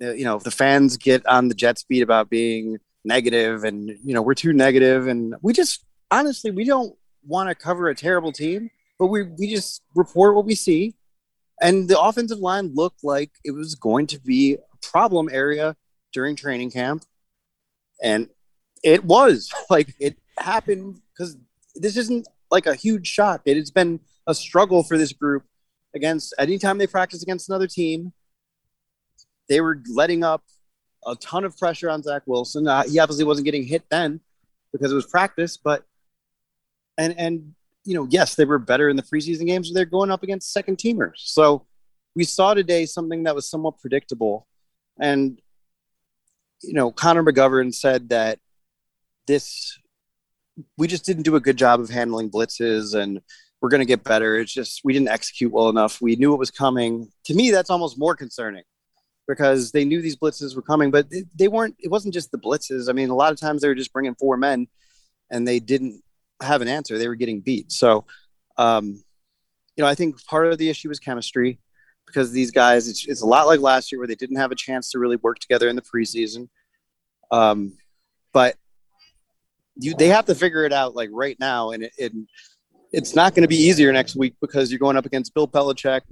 you 0.00 0.24
know, 0.24 0.38
the 0.38 0.50
fans 0.50 0.96
get 0.96 1.26
on 1.26 1.48
the 1.48 1.54
Jets 1.54 1.84
beat 1.84 2.02
about 2.02 2.30
being 2.30 2.78
negative, 3.04 3.64
and 3.64 3.88
you 4.04 4.14
know, 4.14 4.22
we're 4.22 4.34
too 4.34 4.52
negative, 4.52 5.06
and 5.06 5.34
we 5.42 5.52
just 5.52 5.84
honestly 6.10 6.50
we 6.50 6.64
don't 6.64 6.94
want 7.26 7.48
to 7.48 7.54
cover 7.54 7.88
a 7.88 7.94
terrible 7.94 8.32
team, 8.32 8.70
but 8.98 9.06
we 9.06 9.22
we 9.22 9.48
just 9.48 9.82
report 9.94 10.34
what 10.34 10.44
we 10.44 10.54
see. 10.54 10.94
And 11.62 11.88
the 11.88 12.00
offensive 12.00 12.38
line 12.38 12.72
looked 12.74 13.04
like 13.04 13.32
it 13.44 13.50
was 13.50 13.74
going 13.74 14.06
to 14.08 14.20
be 14.20 14.54
a 14.54 14.86
problem 14.86 15.28
area 15.30 15.76
during 16.12 16.34
training 16.34 16.70
camp, 16.70 17.04
and 18.02 18.28
it 18.82 19.04
was 19.04 19.52
like 19.70 19.94
it 19.98 20.18
happened 20.40 21.00
because 21.12 21.36
this 21.74 21.96
isn't 21.96 22.26
like 22.50 22.66
a 22.66 22.74
huge 22.74 23.06
shock. 23.06 23.42
It 23.44 23.56
has 23.56 23.70
been 23.70 24.00
a 24.26 24.34
struggle 24.34 24.82
for 24.82 24.98
this 24.98 25.12
group 25.12 25.44
against 25.94 26.34
anytime 26.38 26.78
they 26.78 26.86
practice 26.86 27.22
against 27.22 27.48
another 27.48 27.66
team. 27.66 28.12
They 29.48 29.60
were 29.60 29.82
letting 29.92 30.22
up 30.22 30.42
a 31.06 31.16
ton 31.16 31.44
of 31.44 31.56
pressure 31.56 31.90
on 31.90 32.02
Zach 32.02 32.22
Wilson. 32.26 32.68
Uh, 32.68 32.84
he 32.84 32.98
obviously 32.98 33.24
wasn't 33.24 33.46
getting 33.46 33.64
hit 33.64 33.84
then 33.90 34.20
because 34.72 34.92
it 34.92 34.94
was 34.94 35.06
practice, 35.06 35.56
but 35.56 35.84
and 36.98 37.14
and 37.18 37.54
you 37.84 37.94
know, 37.94 38.06
yes, 38.10 38.34
they 38.34 38.44
were 38.44 38.58
better 38.58 38.88
in 38.88 38.96
the 38.96 39.02
preseason 39.02 39.46
games. 39.46 39.72
They're 39.72 39.84
going 39.84 40.10
up 40.10 40.22
against 40.22 40.52
second 40.52 40.78
teamers, 40.78 41.16
so 41.16 41.66
we 42.14 42.24
saw 42.24 42.54
today 42.54 42.86
something 42.86 43.22
that 43.24 43.34
was 43.34 43.48
somewhat 43.48 43.78
predictable. 43.80 44.46
And 45.00 45.40
you 46.62 46.74
know, 46.74 46.90
Connor 46.90 47.24
McGovern 47.24 47.74
said 47.74 48.10
that 48.10 48.38
this 49.26 49.78
we 50.76 50.86
just 50.86 51.04
didn't 51.04 51.22
do 51.22 51.36
a 51.36 51.40
good 51.40 51.56
job 51.56 51.80
of 51.80 51.90
handling 51.90 52.30
blitzes 52.30 52.94
and 52.94 53.20
we're 53.60 53.68
going 53.68 53.80
to 53.80 53.86
get 53.86 54.04
better. 54.04 54.38
It's 54.38 54.52
just 54.52 54.80
we 54.84 54.92
didn't 54.92 55.08
execute 55.08 55.52
well 55.52 55.68
enough. 55.68 56.00
We 56.00 56.16
knew 56.16 56.32
it 56.32 56.38
was 56.38 56.50
coming. 56.50 57.10
To 57.24 57.34
me, 57.34 57.50
that's 57.50 57.70
almost 57.70 57.98
more 57.98 58.16
concerning 58.16 58.62
because 59.28 59.70
they 59.70 59.84
knew 59.84 60.00
these 60.00 60.16
blitzes 60.16 60.56
were 60.56 60.62
coming, 60.62 60.90
but 60.90 61.06
they 61.34 61.48
weren't. 61.48 61.76
It 61.78 61.90
wasn't 61.90 62.14
just 62.14 62.32
the 62.32 62.38
blitzes. 62.38 62.88
I 62.88 62.92
mean, 62.92 63.10
a 63.10 63.14
lot 63.14 63.32
of 63.32 63.38
times 63.38 63.62
they 63.62 63.68
were 63.68 63.74
just 63.74 63.92
bringing 63.92 64.14
four 64.14 64.36
men, 64.36 64.66
and 65.30 65.46
they 65.46 65.60
didn't 65.60 66.02
have 66.42 66.62
an 66.62 66.68
answer. 66.68 66.96
They 66.96 67.08
were 67.08 67.16
getting 67.16 67.40
beat. 67.40 67.70
So, 67.70 68.06
um, 68.56 69.02
you 69.76 69.84
know, 69.84 69.86
I 69.86 69.94
think 69.94 70.24
part 70.24 70.46
of 70.46 70.58
the 70.58 70.70
issue 70.70 70.88
was 70.88 70.98
chemistry 70.98 71.60
because 72.06 72.32
these 72.32 72.50
guys. 72.50 72.88
It's, 72.88 73.06
it's 73.06 73.22
a 73.22 73.26
lot 73.26 73.46
like 73.46 73.60
last 73.60 73.92
year 73.92 73.98
where 73.98 74.08
they 74.08 74.14
didn't 74.14 74.36
have 74.36 74.52
a 74.52 74.56
chance 74.56 74.90
to 74.92 74.98
really 74.98 75.16
work 75.16 75.38
together 75.38 75.68
in 75.68 75.76
the 75.76 75.82
preseason. 75.82 76.48
Um, 77.30 77.74
but 78.32 78.56
you 79.76 79.94
they 79.94 80.08
have 80.08 80.26
to 80.26 80.34
figure 80.34 80.64
it 80.64 80.72
out 80.72 80.94
like 80.94 81.10
right 81.12 81.38
now, 81.38 81.70
and 81.70 81.84
it, 81.84 81.92
it 81.98 82.12
it's 82.92 83.14
not 83.14 83.34
going 83.34 83.42
to 83.42 83.48
be 83.48 83.56
easier 83.56 83.92
next 83.92 84.16
week 84.16 84.34
because 84.40 84.70
you're 84.70 84.78
going 84.78 84.96
up 84.96 85.06
against 85.06 85.34
Bill 85.34 85.46
Belichick, 85.48 86.02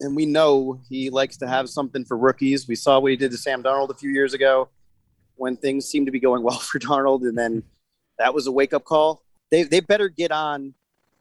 and 0.00 0.16
we 0.16 0.26
know 0.26 0.80
he 0.88 1.10
likes 1.10 1.36
to 1.38 1.48
have 1.48 1.68
something 1.68 2.04
for 2.04 2.16
rookies. 2.16 2.68
We 2.68 2.76
saw 2.76 2.98
what 2.98 3.10
he 3.10 3.16
did 3.16 3.30
to 3.30 3.38
Sam 3.38 3.62
Darnold 3.62 3.90
a 3.90 3.94
few 3.94 4.10
years 4.10 4.34
ago 4.34 4.68
when 5.36 5.56
things 5.56 5.86
seemed 5.86 6.06
to 6.06 6.12
be 6.12 6.20
going 6.20 6.42
well 6.44 6.58
for 6.58 6.78
Darnold, 6.78 7.22
and 7.22 7.36
then 7.36 7.62
that 8.18 8.34
was 8.34 8.46
a 8.46 8.52
wake 8.52 8.72
up 8.72 8.84
call. 8.84 9.22
They 9.50 9.62
they 9.62 9.80
better 9.80 10.08
get 10.08 10.32
on 10.32 10.74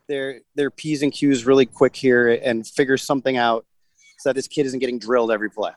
their 0.08 0.42
their 0.56 0.70
p's 0.70 1.02
and 1.02 1.12
q's 1.12 1.46
really 1.46 1.66
quick 1.66 1.96
here 1.96 2.40
and 2.44 2.66
figure 2.66 2.98
something 2.98 3.38
out 3.38 3.66
so 4.20 4.30
that 4.30 4.36
this 4.36 4.48
kid 4.48 4.66
isn't 4.66 4.80
getting 4.80 5.00
drilled 5.00 5.32
every 5.32 5.50
play. 5.50 5.72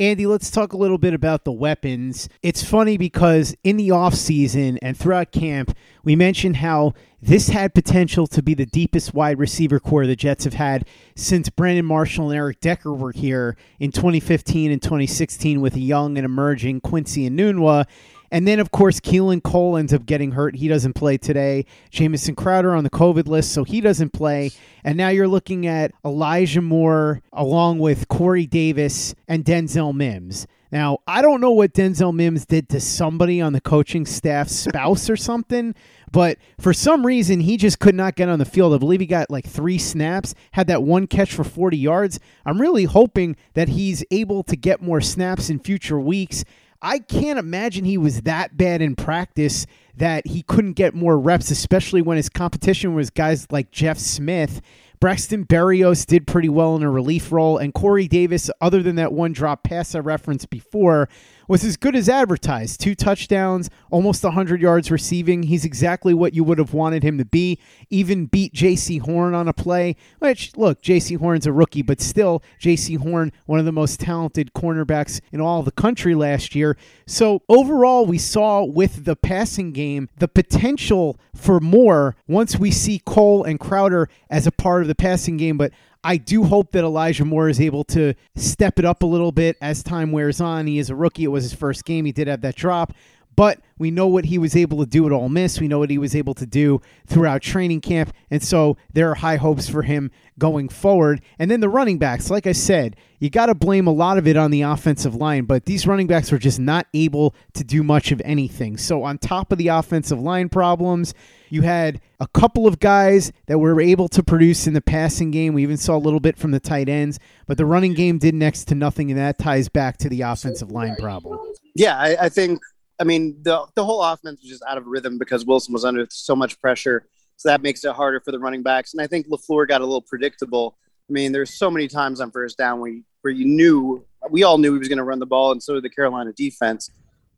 Andy, 0.00 0.26
let's 0.26 0.50
talk 0.50 0.72
a 0.72 0.76
little 0.76 0.98
bit 0.98 1.14
about 1.14 1.44
the 1.44 1.52
weapons. 1.52 2.28
It's 2.42 2.64
funny 2.64 2.98
because 2.98 3.54
in 3.62 3.76
the 3.76 3.90
offseason 3.90 4.76
and 4.82 4.96
throughout 4.96 5.30
camp, 5.30 5.76
we 6.02 6.16
mentioned 6.16 6.56
how 6.56 6.94
this 7.22 7.50
had 7.50 7.74
potential 7.74 8.26
to 8.26 8.42
be 8.42 8.54
the 8.54 8.66
deepest 8.66 9.14
wide 9.14 9.38
receiver 9.38 9.78
corps 9.78 10.08
the 10.08 10.16
Jets 10.16 10.42
have 10.42 10.54
had 10.54 10.88
since 11.14 11.48
Brandon 11.48 11.84
Marshall 11.84 12.30
and 12.30 12.36
Eric 12.36 12.60
Decker 12.60 12.92
were 12.92 13.12
here 13.12 13.56
in 13.78 13.92
2015 13.92 14.72
and 14.72 14.82
2016 14.82 15.60
with 15.60 15.76
a 15.76 15.80
young 15.80 16.18
and 16.18 16.24
emerging 16.24 16.80
Quincy 16.80 17.30
Enunwa. 17.30 17.86
And 18.34 18.48
then, 18.48 18.58
of 18.58 18.72
course, 18.72 18.98
Keelan 18.98 19.44
Cole 19.44 19.76
ends 19.76 19.94
up 19.94 20.06
getting 20.06 20.32
hurt. 20.32 20.56
He 20.56 20.66
doesn't 20.66 20.94
play 20.94 21.16
today. 21.16 21.66
Jamison 21.90 22.34
Crowder 22.34 22.74
on 22.74 22.82
the 22.82 22.90
COVID 22.90 23.28
list, 23.28 23.52
so 23.52 23.62
he 23.62 23.80
doesn't 23.80 24.12
play. 24.12 24.50
And 24.82 24.98
now 24.98 25.10
you're 25.10 25.28
looking 25.28 25.68
at 25.68 25.92
Elijah 26.04 26.60
Moore 26.60 27.22
along 27.32 27.78
with 27.78 28.08
Corey 28.08 28.46
Davis 28.46 29.14
and 29.28 29.44
Denzel 29.44 29.94
Mims. 29.94 30.48
Now, 30.72 30.98
I 31.06 31.22
don't 31.22 31.40
know 31.40 31.52
what 31.52 31.74
Denzel 31.74 32.12
Mims 32.12 32.44
did 32.44 32.68
to 32.70 32.80
somebody 32.80 33.40
on 33.40 33.52
the 33.52 33.60
coaching 33.60 34.04
staff, 34.04 34.48
spouse 34.48 35.08
or 35.08 35.16
something, 35.16 35.72
but 36.10 36.36
for 36.58 36.72
some 36.72 37.06
reason, 37.06 37.38
he 37.38 37.56
just 37.56 37.78
could 37.78 37.94
not 37.94 38.16
get 38.16 38.28
on 38.28 38.40
the 38.40 38.44
field. 38.44 38.74
I 38.74 38.78
believe 38.78 38.98
he 38.98 39.06
got 39.06 39.30
like 39.30 39.46
three 39.46 39.78
snaps, 39.78 40.34
had 40.50 40.66
that 40.66 40.82
one 40.82 41.06
catch 41.06 41.32
for 41.32 41.44
40 41.44 41.78
yards. 41.78 42.18
I'm 42.44 42.60
really 42.60 42.84
hoping 42.84 43.36
that 43.52 43.68
he's 43.68 44.04
able 44.10 44.42
to 44.42 44.56
get 44.56 44.82
more 44.82 45.00
snaps 45.00 45.50
in 45.50 45.60
future 45.60 46.00
weeks 46.00 46.44
I 46.84 46.98
can't 46.98 47.38
imagine 47.38 47.86
he 47.86 47.96
was 47.96 48.20
that 48.22 48.58
bad 48.58 48.82
in 48.82 48.94
practice 48.94 49.66
that 49.96 50.26
he 50.26 50.42
couldn't 50.42 50.74
get 50.74 50.94
more 50.94 51.18
reps, 51.18 51.50
especially 51.50 52.02
when 52.02 52.18
his 52.18 52.28
competition 52.28 52.94
was 52.94 53.08
guys 53.08 53.50
like 53.50 53.70
Jeff 53.70 53.96
Smith. 53.96 54.60
Braxton 55.00 55.46
Berrios 55.46 56.04
did 56.04 56.26
pretty 56.26 56.50
well 56.50 56.76
in 56.76 56.82
a 56.82 56.90
relief 56.90 57.32
role, 57.32 57.56
and 57.56 57.72
Corey 57.72 58.06
Davis, 58.06 58.50
other 58.60 58.82
than 58.82 58.96
that 58.96 59.14
one 59.14 59.32
drop 59.32 59.62
pass 59.62 59.94
I 59.94 60.00
referenced 60.00 60.50
before, 60.50 61.08
was 61.48 61.64
as 61.64 61.76
good 61.76 61.96
as 61.96 62.08
advertised. 62.08 62.80
Two 62.80 62.94
touchdowns, 62.94 63.70
almost 63.90 64.22
100 64.22 64.60
yards 64.60 64.90
receiving. 64.90 65.44
He's 65.44 65.64
exactly 65.64 66.14
what 66.14 66.34
you 66.34 66.44
would 66.44 66.58
have 66.58 66.74
wanted 66.74 67.02
him 67.02 67.18
to 67.18 67.24
be. 67.24 67.58
Even 67.90 68.26
beat 68.26 68.52
Jaycee 68.52 69.00
Horn 69.00 69.34
on 69.34 69.48
a 69.48 69.52
play, 69.52 69.96
which, 70.18 70.56
look, 70.56 70.82
Jaycee 70.82 71.18
Horn's 71.18 71.46
a 71.46 71.52
rookie, 71.52 71.82
but 71.82 72.00
still, 72.00 72.42
Jaycee 72.60 72.98
Horn, 72.98 73.32
one 73.46 73.58
of 73.58 73.64
the 73.64 73.72
most 73.72 74.00
talented 74.00 74.52
cornerbacks 74.54 75.20
in 75.32 75.40
all 75.40 75.62
the 75.62 75.72
country 75.72 76.14
last 76.14 76.54
year. 76.54 76.76
So 77.06 77.42
overall, 77.48 78.06
we 78.06 78.18
saw 78.18 78.64
with 78.64 79.04
the 79.04 79.16
passing 79.16 79.72
game 79.72 80.08
the 80.18 80.28
potential 80.28 81.18
for 81.34 81.60
more 81.60 82.16
once 82.26 82.56
we 82.58 82.70
see 82.70 83.00
Cole 83.04 83.44
and 83.44 83.58
Crowder 83.60 84.08
as 84.30 84.46
a 84.46 84.52
part 84.52 84.82
of 84.82 84.88
the 84.88 84.94
passing 84.94 85.36
game, 85.36 85.58
but 85.58 85.72
I 86.04 86.18
do 86.18 86.44
hope 86.44 86.72
that 86.72 86.84
Elijah 86.84 87.24
Moore 87.24 87.48
is 87.48 87.60
able 87.60 87.82
to 87.84 88.14
step 88.36 88.78
it 88.78 88.84
up 88.84 89.02
a 89.02 89.06
little 89.06 89.32
bit 89.32 89.56
as 89.62 89.82
time 89.82 90.12
wears 90.12 90.40
on. 90.40 90.66
He 90.66 90.78
is 90.78 90.90
a 90.90 90.94
rookie. 90.94 91.24
It 91.24 91.28
was 91.28 91.44
his 91.44 91.54
first 91.54 91.86
game. 91.86 92.04
He 92.04 92.12
did 92.12 92.28
have 92.28 92.42
that 92.42 92.56
drop. 92.56 92.92
But 93.36 93.60
we 93.78 93.90
know 93.90 94.06
what 94.06 94.26
he 94.26 94.38
was 94.38 94.54
able 94.54 94.78
to 94.78 94.86
do 94.86 95.06
at 95.06 95.12
Ole 95.12 95.28
Miss. 95.28 95.60
We 95.60 95.66
know 95.66 95.80
what 95.80 95.90
he 95.90 95.98
was 95.98 96.14
able 96.14 96.34
to 96.34 96.46
do 96.46 96.80
throughout 97.06 97.42
training 97.42 97.80
camp. 97.80 98.12
And 98.30 98.42
so 98.42 98.76
there 98.92 99.10
are 99.10 99.16
high 99.16 99.36
hopes 99.36 99.68
for 99.68 99.82
him 99.82 100.10
going 100.38 100.68
forward. 100.68 101.20
And 101.38 101.50
then 101.50 101.60
the 101.60 101.68
running 101.68 101.98
backs, 101.98 102.30
like 102.30 102.46
I 102.46 102.52
said, 102.52 102.96
you 103.18 103.30
got 103.30 103.46
to 103.46 103.54
blame 103.54 103.86
a 103.86 103.92
lot 103.92 104.18
of 104.18 104.28
it 104.28 104.36
on 104.36 104.50
the 104.50 104.62
offensive 104.62 105.14
line, 105.14 105.44
but 105.44 105.64
these 105.64 105.86
running 105.86 106.06
backs 106.06 106.30
were 106.30 106.38
just 106.38 106.60
not 106.60 106.86
able 106.94 107.34
to 107.54 107.64
do 107.64 107.82
much 107.82 108.12
of 108.12 108.20
anything. 108.24 108.76
So, 108.76 109.02
on 109.02 109.18
top 109.18 109.50
of 109.50 109.58
the 109.58 109.68
offensive 109.68 110.20
line 110.20 110.48
problems, 110.48 111.14
you 111.54 111.62
had 111.62 112.00
a 112.18 112.26
couple 112.28 112.66
of 112.66 112.80
guys 112.80 113.32
that 113.46 113.58
were 113.58 113.80
able 113.80 114.08
to 114.08 114.22
produce 114.22 114.66
in 114.66 114.74
the 114.74 114.80
passing 114.80 115.30
game. 115.30 115.54
We 115.54 115.62
even 115.62 115.76
saw 115.76 115.96
a 115.96 115.98
little 115.98 116.20
bit 116.20 116.36
from 116.36 116.50
the 116.50 116.60
tight 116.60 116.88
ends, 116.88 117.20
but 117.46 117.56
the 117.56 117.64
running 117.64 117.94
game 117.94 118.18
did 118.18 118.34
next 118.34 118.64
to 118.66 118.74
nothing, 118.74 119.10
and 119.10 119.18
that 119.18 119.38
ties 119.38 119.68
back 119.68 119.96
to 119.98 120.08
the 120.08 120.22
offensive 120.22 120.72
line 120.72 120.96
problem. 120.96 121.38
Yeah, 121.76 121.96
I, 121.96 122.24
I 122.24 122.28
think 122.28 122.60
I 123.00 123.04
mean, 123.04 123.36
the 123.42 123.64
the 123.74 123.84
whole 123.84 124.02
offense 124.02 124.40
was 124.40 124.50
just 124.50 124.62
out 124.68 124.78
of 124.78 124.86
rhythm 124.86 125.16
because 125.18 125.46
Wilson 125.46 125.72
was 125.72 125.84
under 125.84 126.06
so 126.10 126.36
much 126.36 126.60
pressure. 126.60 127.06
So 127.36 127.48
that 127.48 127.62
makes 127.62 127.84
it 127.84 127.92
harder 127.92 128.20
for 128.20 128.32
the 128.32 128.38
running 128.38 128.62
backs. 128.62 128.94
And 128.94 129.00
I 129.00 129.06
think 129.06 129.28
LaFleur 129.28 129.66
got 129.66 129.80
a 129.80 129.84
little 129.84 130.02
predictable. 130.02 130.76
I 131.08 131.12
mean, 131.12 131.32
there's 131.32 131.52
so 131.52 131.70
many 131.70 131.88
times 131.88 132.20
on 132.20 132.30
first 132.30 132.56
down 132.56 132.80
where 132.80 132.90
you, 132.90 133.02
where 133.22 133.32
you 133.32 133.44
knew 133.44 134.04
we 134.30 134.44
all 134.44 134.56
knew 134.58 134.72
he 134.72 134.78
was 134.78 134.88
going 134.88 134.98
to 134.98 135.04
run 135.04 135.18
the 135.18 135.26
ball, 135.26 135.52
and 135.52 135.62
so 135.62 135.74
did 135.74 135.82
the 135.84 135.90
Carolina 135.90 136.32
defense. 136.32 136.90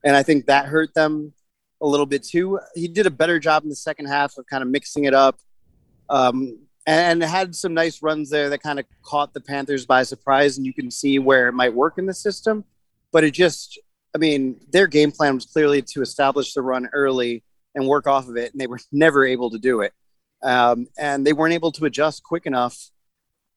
And 0.04 0.14
I 0.14 0.22
think 0.22 0.46
that 0.46 0.66
hurt 0.66 0.94
them 0.94 1.32
a 1.82 1.86
little 1.86 2.06
bit 2.06 2.22
too. 2.22 2.58
He 2.74 2.88
did 2.88 3.06
a 3.06 3.10
better 3.10 3.38
job 3.38 3.62
in 3.62 3.68
the 3.68 3.76
second 3.76 4.06
half 4.06 4.36
of 4.38 4.46
kind 4.46 4.62
of 4.62 4.68
mixing 4.68 5.04
it 5.04 5.14
up, 5.14 5.38
um, 6.08 6.58
and 6.86 7.22
had 7.22 7.54
some 7.54 7.74
nice 7.74 8.02
runs 8.02 8.30
there 8.30 8.48
that 8.50 8.62
kind 8.62 8.78
of 8.78 8.86
caught 9.02 9.34
the 9.34 9.40
Panthers 9.40 9.86
by 9.86 10.02
surprise. 10.02 10.56
And 10.56 10.66
you 10.66 10.72
can 10.72 10.90
see 10.90 11.18
where 11.18 11.48
it 11.48 11.52
might 11.52 11.74
work 11.74 11.98
in 11.98 12.06
the 12.06 12.14
system, 12.14 12.64
but 13.12 13.24
it 13.24 13.32
just 13.32 13.78
I 14.16 14.18
mean, 14.18 14.58
their 14.72 14.86
game 14.86 15.12
plan 15.12 15.34
was 15.34 15.44
clearly 15.44 15.82
to 15.82 16.00
establish 16.00 16.54
the 16.54 16.62
run 16.62 16.88
early 16.94 17.44
and 17.74 17.86
work 17.86 18.06
off 18.06 18.28
of 18.28 18.38
it, 18.38 18.50
and 18.50 18.58
they 18.58 18.66
were 18.66 18.80
never 18.92 19.26
able 19.26 19.50
to 19.50 19.58
do 19.58 19.82
it. 19.82 19.92
Um, 20.42 20.86
and 20.98 21.26
they 21.26 21.34
weren't 21.34 21.52
able 21.52 21.70
to 21.72 21.84
adjust 21.84 22.22
quick 22.22 22.46
enough 22.46 22.90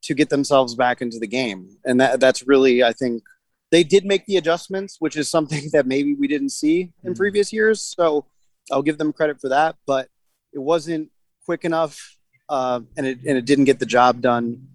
to 0.01 0.13
get 0.13 0.29
themselves 0.29 0.75
back 0.75 1.01
into 1.01 1.17
the 1.17 1.27
game. 1.27 1.77
And 1.85 2.01
that, 2.01 2.19
that's 2.19 2.45
really, 2.45 2.83
I 2.83 2.91
think, 2.91 3.23
they 3.71 3.83
did 3.83 4.05
make 4.05 4.25
the 4.25 4.37
adjustments, 4.37 4.97
which 4.99 5.15
is 5.15 5.29
something 5.29 5.69
that 5.73 5.85
maybe 5.85 6.13
we 6.13 6.27
didn't 6.27 6.49
see 6.49 6.81
in 6.81 6.87
mm-hmm. 6.87 7.13
previous 7.13 7.53
years. 7.53 7.81
So 7.81 8.25
I'll 8.71 8.81
give 8.81 8.97
them 8.97 9.13
credit 9.13 9.39
for 9.41 9.49
that, 9.49 9.75
but 9.85 10.07
it 10.53 10.59
wasn't 10.59 11.09
quick 11.45 11.65
enough, 11.65 12.17
uh, 12.49 12.81
and 12.97 13.05
it 13.05 13.19
and 13.27 13.37
it 13.37 13.45
didn't 13.45 13.65
get 13.65 13.79
the 13.79 13.85
job 13.85 14.21
done, 14.21 14.67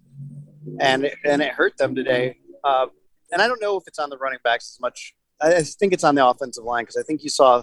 and 0.80 1.04
it, 1.04 1.14
and 1.24 1.42
it 1.42 1.52
hurt 1.52 1.76
them 1.76 1.94
today. 1.94 2.38
Uh, 2.62 2.86
and 3.32 3.42
I 3.42 3.48
don't 3.48 3.60
know 3.60 3.76
if 3.76 3.84
it's 3.86 3.98
on 3.98 4.10
the 4.10 4.16
running 4.16 4.38
backs 4.44 4.76
as 4.76 4.80
much 4.80 5.14
I 5.40 5.62
think 5.62 5.92
it's 5.92 6.04
on 6.04 6.14
the 6.14 6.26
offensive 6.26 6.64
line 6.64 6.84
because 6.84 6.96
I 6.96 7.02
think 7.02 7.22
you 7.22 7.28
saw 7.28 7.62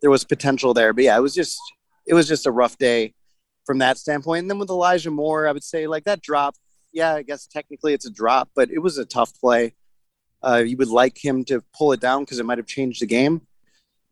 there 0.00 0.10
was 0.10 0.24
potential 0.24 0.74
there. 0.74 0.92
But 0.92 1.04
yeah, 1.04 1.16
it 1.16 1.20
was 1.20 1.34
just 1.34 1.58
it 2.06 2.14
was 2.14 2.26
just 2.26 2.46
a 2.46 2.50
rough 2.50 2.78
day 2.78 3.14
from 3.64 3.78
that 3.78 3.98
standpoint. 3.98 4.42
And 4.42 4.50
then 4.50 4.58
with 4.58 4.70
Elijah 4.70 5.10
Moore, 5.10 5.46
I 5.46 5.52
would 5.52 5.64
say 5.64 5.86
like 5.86 6.04
that 6.04 6.20
drop. 6.20 6.56
Yeah, 6.92 7.14
I 7.14 7.22
guess 7.22 7.46
technically 7.46 7.94
it's 7.94 8.06
a 8.06 8.10
drop, 8.10 8.50
but 8.54 8.70
it 8.70 8.80
was 8.80 8.98
a 8.98 9.04
tough 9.04 9.32
play. 9.38 9.74
Uh, 10.44 10.62
you 10.66 10.76
would 10.76 10.88
like 10.88 11.24
him 11.24 11.44
to 11.44 11.62
pull 11.76 11.92
it 11.92 12.00
down 12.00 12.22
because 12.22 12.38
it 12.38 12.46
might 12.46 12.58
have 12.58 12.66
changed 12.66 13.00
the 13.00 13.06
game 13.06 13.42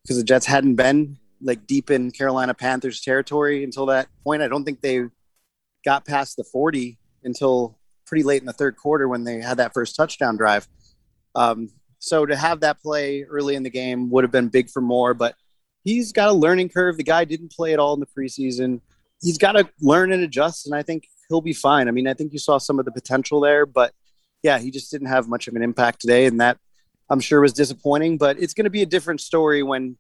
because 0.03 0.17
the 0.17 0.25
Jets 0.25 0.47
hadn't 0.47 0.77
been 0.77 1.19
like 1.43 1.67
deep 1.67 1.91
in 1.91 2.11
Carolina 2.11 2.55
Panthers 2.55 3.01
territory 3.01 3.65
until 3.65 3.87
that 3.87 4.09
point. 4.25 4.43
I 4.43 4.49
don't 4.49 4.65
think 4.65 4.81
they 4.81 5.05
got 5.85 6.05
past 6.05 6.37
the 6.37 6.45
40 6.45 6.99
until 7.25 7.79
pretty 8.07 8.23
late 8.23 8.43
in 8.43 8.47
the 8.47 8.53
third 8.53 8.77
quarter 8.77 9.09
when 9.09 9.25
they 9.25 9.41
had 9.41 9.57
that 9.59 9.73
first 9.73 9.97
touchdown 9.97 10.37
drive. 10.37 10.69
Um, 11.35 11.71
so 11.99 12.27
to 12.27 12.37
have 12.37 12.61
that 12.61 12.81
play 12.81 13.23
early 13.23 13.55
in 13.55 13.63
the 13.63 13.71
game 13.71 14.11
would 14.11 14.25
have 14.25 14.33
been 14.33 14.49
big 14.49 14.71
for 14.71 14.81
Moore, 14.81 15.15
but 15.15 15.35
he's 15.85 16.13
got 16.13 16.29
a 16.29 16.33
learning 16.33 16.71
curve. 16.71 16.97
The 16.97 17.05
guy 17.05 17.25
didn't 17.25 17.53
play 17.53 17.73
at 17.73 17.79
all 17.79 17.95
in 17.95 18.01
the 18.01 18.07
preseason. 18.07 18.81
He's 19.23 19.39
got 19.39 19.53
to 19.53 19.69
learn 19.81 20.13
and 20.13 20.23
adjust, 20.23 20.67
and 20.67 20.75
I 20.75 20.83
think 20.83 21.09
he'll 21.29 21.43
be 21.43 21.53
fine. 21.53 21.89
I 21.89 21.91
mean, 21.91 22.09
I 22.09 22.15
think 22.15 22.33
you 22.33 22.39
saw 22.39 22.59
some 22.59 22.79
of 22.79 22.85
the 22.85 22.93
potential 22.93 23.41
there, 23.41 23.67
but 23.67 23.93
yeah, 24.43 24.59
he 24.59 24.71
just 24.71 24.91
didn't 24.91 25.09
have 25.09 25.29
much 25.29 25.49
of 25.49 25.55
an 25.55 25.63
impact 25.63 26.01
today, 26.01 26.27
and 26.27 26.41
that 26.41 26.59
I'm 27.09 27.21
sure 27.21 27.41
was 27.41 27.53
disappointing. 27.53 28.19
But 28.19 28.39
it's 28.39 28.55
going 28.55 28.65
to 28.65 28.71
be 28.71 28.83
a 28.83 28.87
different 28.87 29.21
story 29.21 29.63
when 29.63 29.97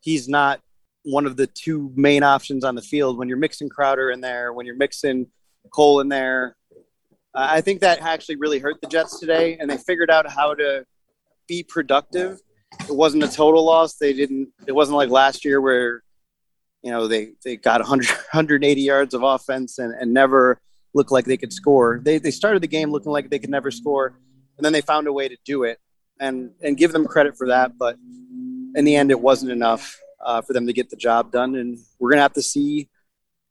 he's 0.00 0.28
not 0.28 0.60
one 1.04 1.26
of 1.26 1.36
the 1.36 1.46
two 1.46 1.92
main 1.96 2.22
options 2.22 2.64
on 2.64 2.74
the 2.74 2.82
field. 2.82 3.18
When 3.18 3.28
you're 3.28 3.38
mixing 3.38 3.68
Crowder 3.68 4.10
in 4.10 4.20
there, 4.20 4.52
when 4.52 4.66
you're 4.66 4.76
mixing 4.76 5.26
Cole 5.70 6.00
in 6.00 6.08
there, 6.08 6.56
uh, 7.34 7.48
I 7.50 7.60
think 7.60 7.80
that 7.80 8.00
actually 8.00 8.36
really 8.36 8.58
hurt 8.58 8.80
the 8.80 8.88
Jets 8.88 9.18
today, 9.18 9.56
and 9.58 9.70
they 9.70 9.78
figured 9.78 10.10
out 10.10 10.30
how 10.30 10.54
to 10.54 10.84
be 11.48 11.62
productive. 11.62 12.40
It 12.88 12.94
wasn't 12.94 13.24
a 13.24 13.28
total 13.28 13.64
loss. 13.64 13.94
They 13.94 14.12
didn't. 14.12 14.48
It 14.66 14.72
wasn't 14.72 14.96
like 14.96 15.10
last 15.10 15.44
year 15.44 15.60
where 15.60 16.02
you 16.82 16.90
know, 16.90 17.06
they 17.06 17.32
they 17.44 17.56
got 17.56 17.80
100, 17.80 18.08
180 18.08 18.80
yards 18.80 19.14
of 19.14 19.22
offense 19.22 19.78
and, 19.78 19.94
and 19.94 20.12
never 20.12 20.60
looked 20.94 21.10
like 21.10 21.24
they 21.24 21.36
could 21.36 21.52
score. 21.52 22.00
They 22.02 22.18
they 22.18 22.30
started 22.30 22.62
the 22.62 22.68
game 22.68 22.90
looking 22.90 23.12
like 23.12 23.30
they 23.30 23.38
could 23.38 23.50
never 23.50 23.70
score, 23.70 24.18
and 24.56 24.64
then 24.64 24.72
they 24.72 24.80
found 24.80 25.06
a 25.06 25.12
way 25.12 25.28
to 25.28 25.36
do 25.44 25.64
it, 25.64 25.78
and 26.20 26.50
and 26.62 26.76
give 26.76 26.92
them 26.92 27.06
credit 27.06 27.36
for 27.36 27.48
that. 27.48 27.78
But 27.78 27.96
in 28.74 28.84
the 28.84 28.96
end, 28.96 29.10
it 29.10 29.20
wasn't 29.20 29.52
enough 29.52 29.98
uh, 30.24 30.40
for 30.42 30.52
them 30.52 30.66
to 30.66 30.72
get 30.72 30.90
the 30.90 30.96
job 30.96 31.32
done, 31.32 31.56
and 31.56 31.78
we're 31.98 32.10
gonna 32.10 32.22
have 32.22 32.34
to 32.34 32.42
see 32.42 32.88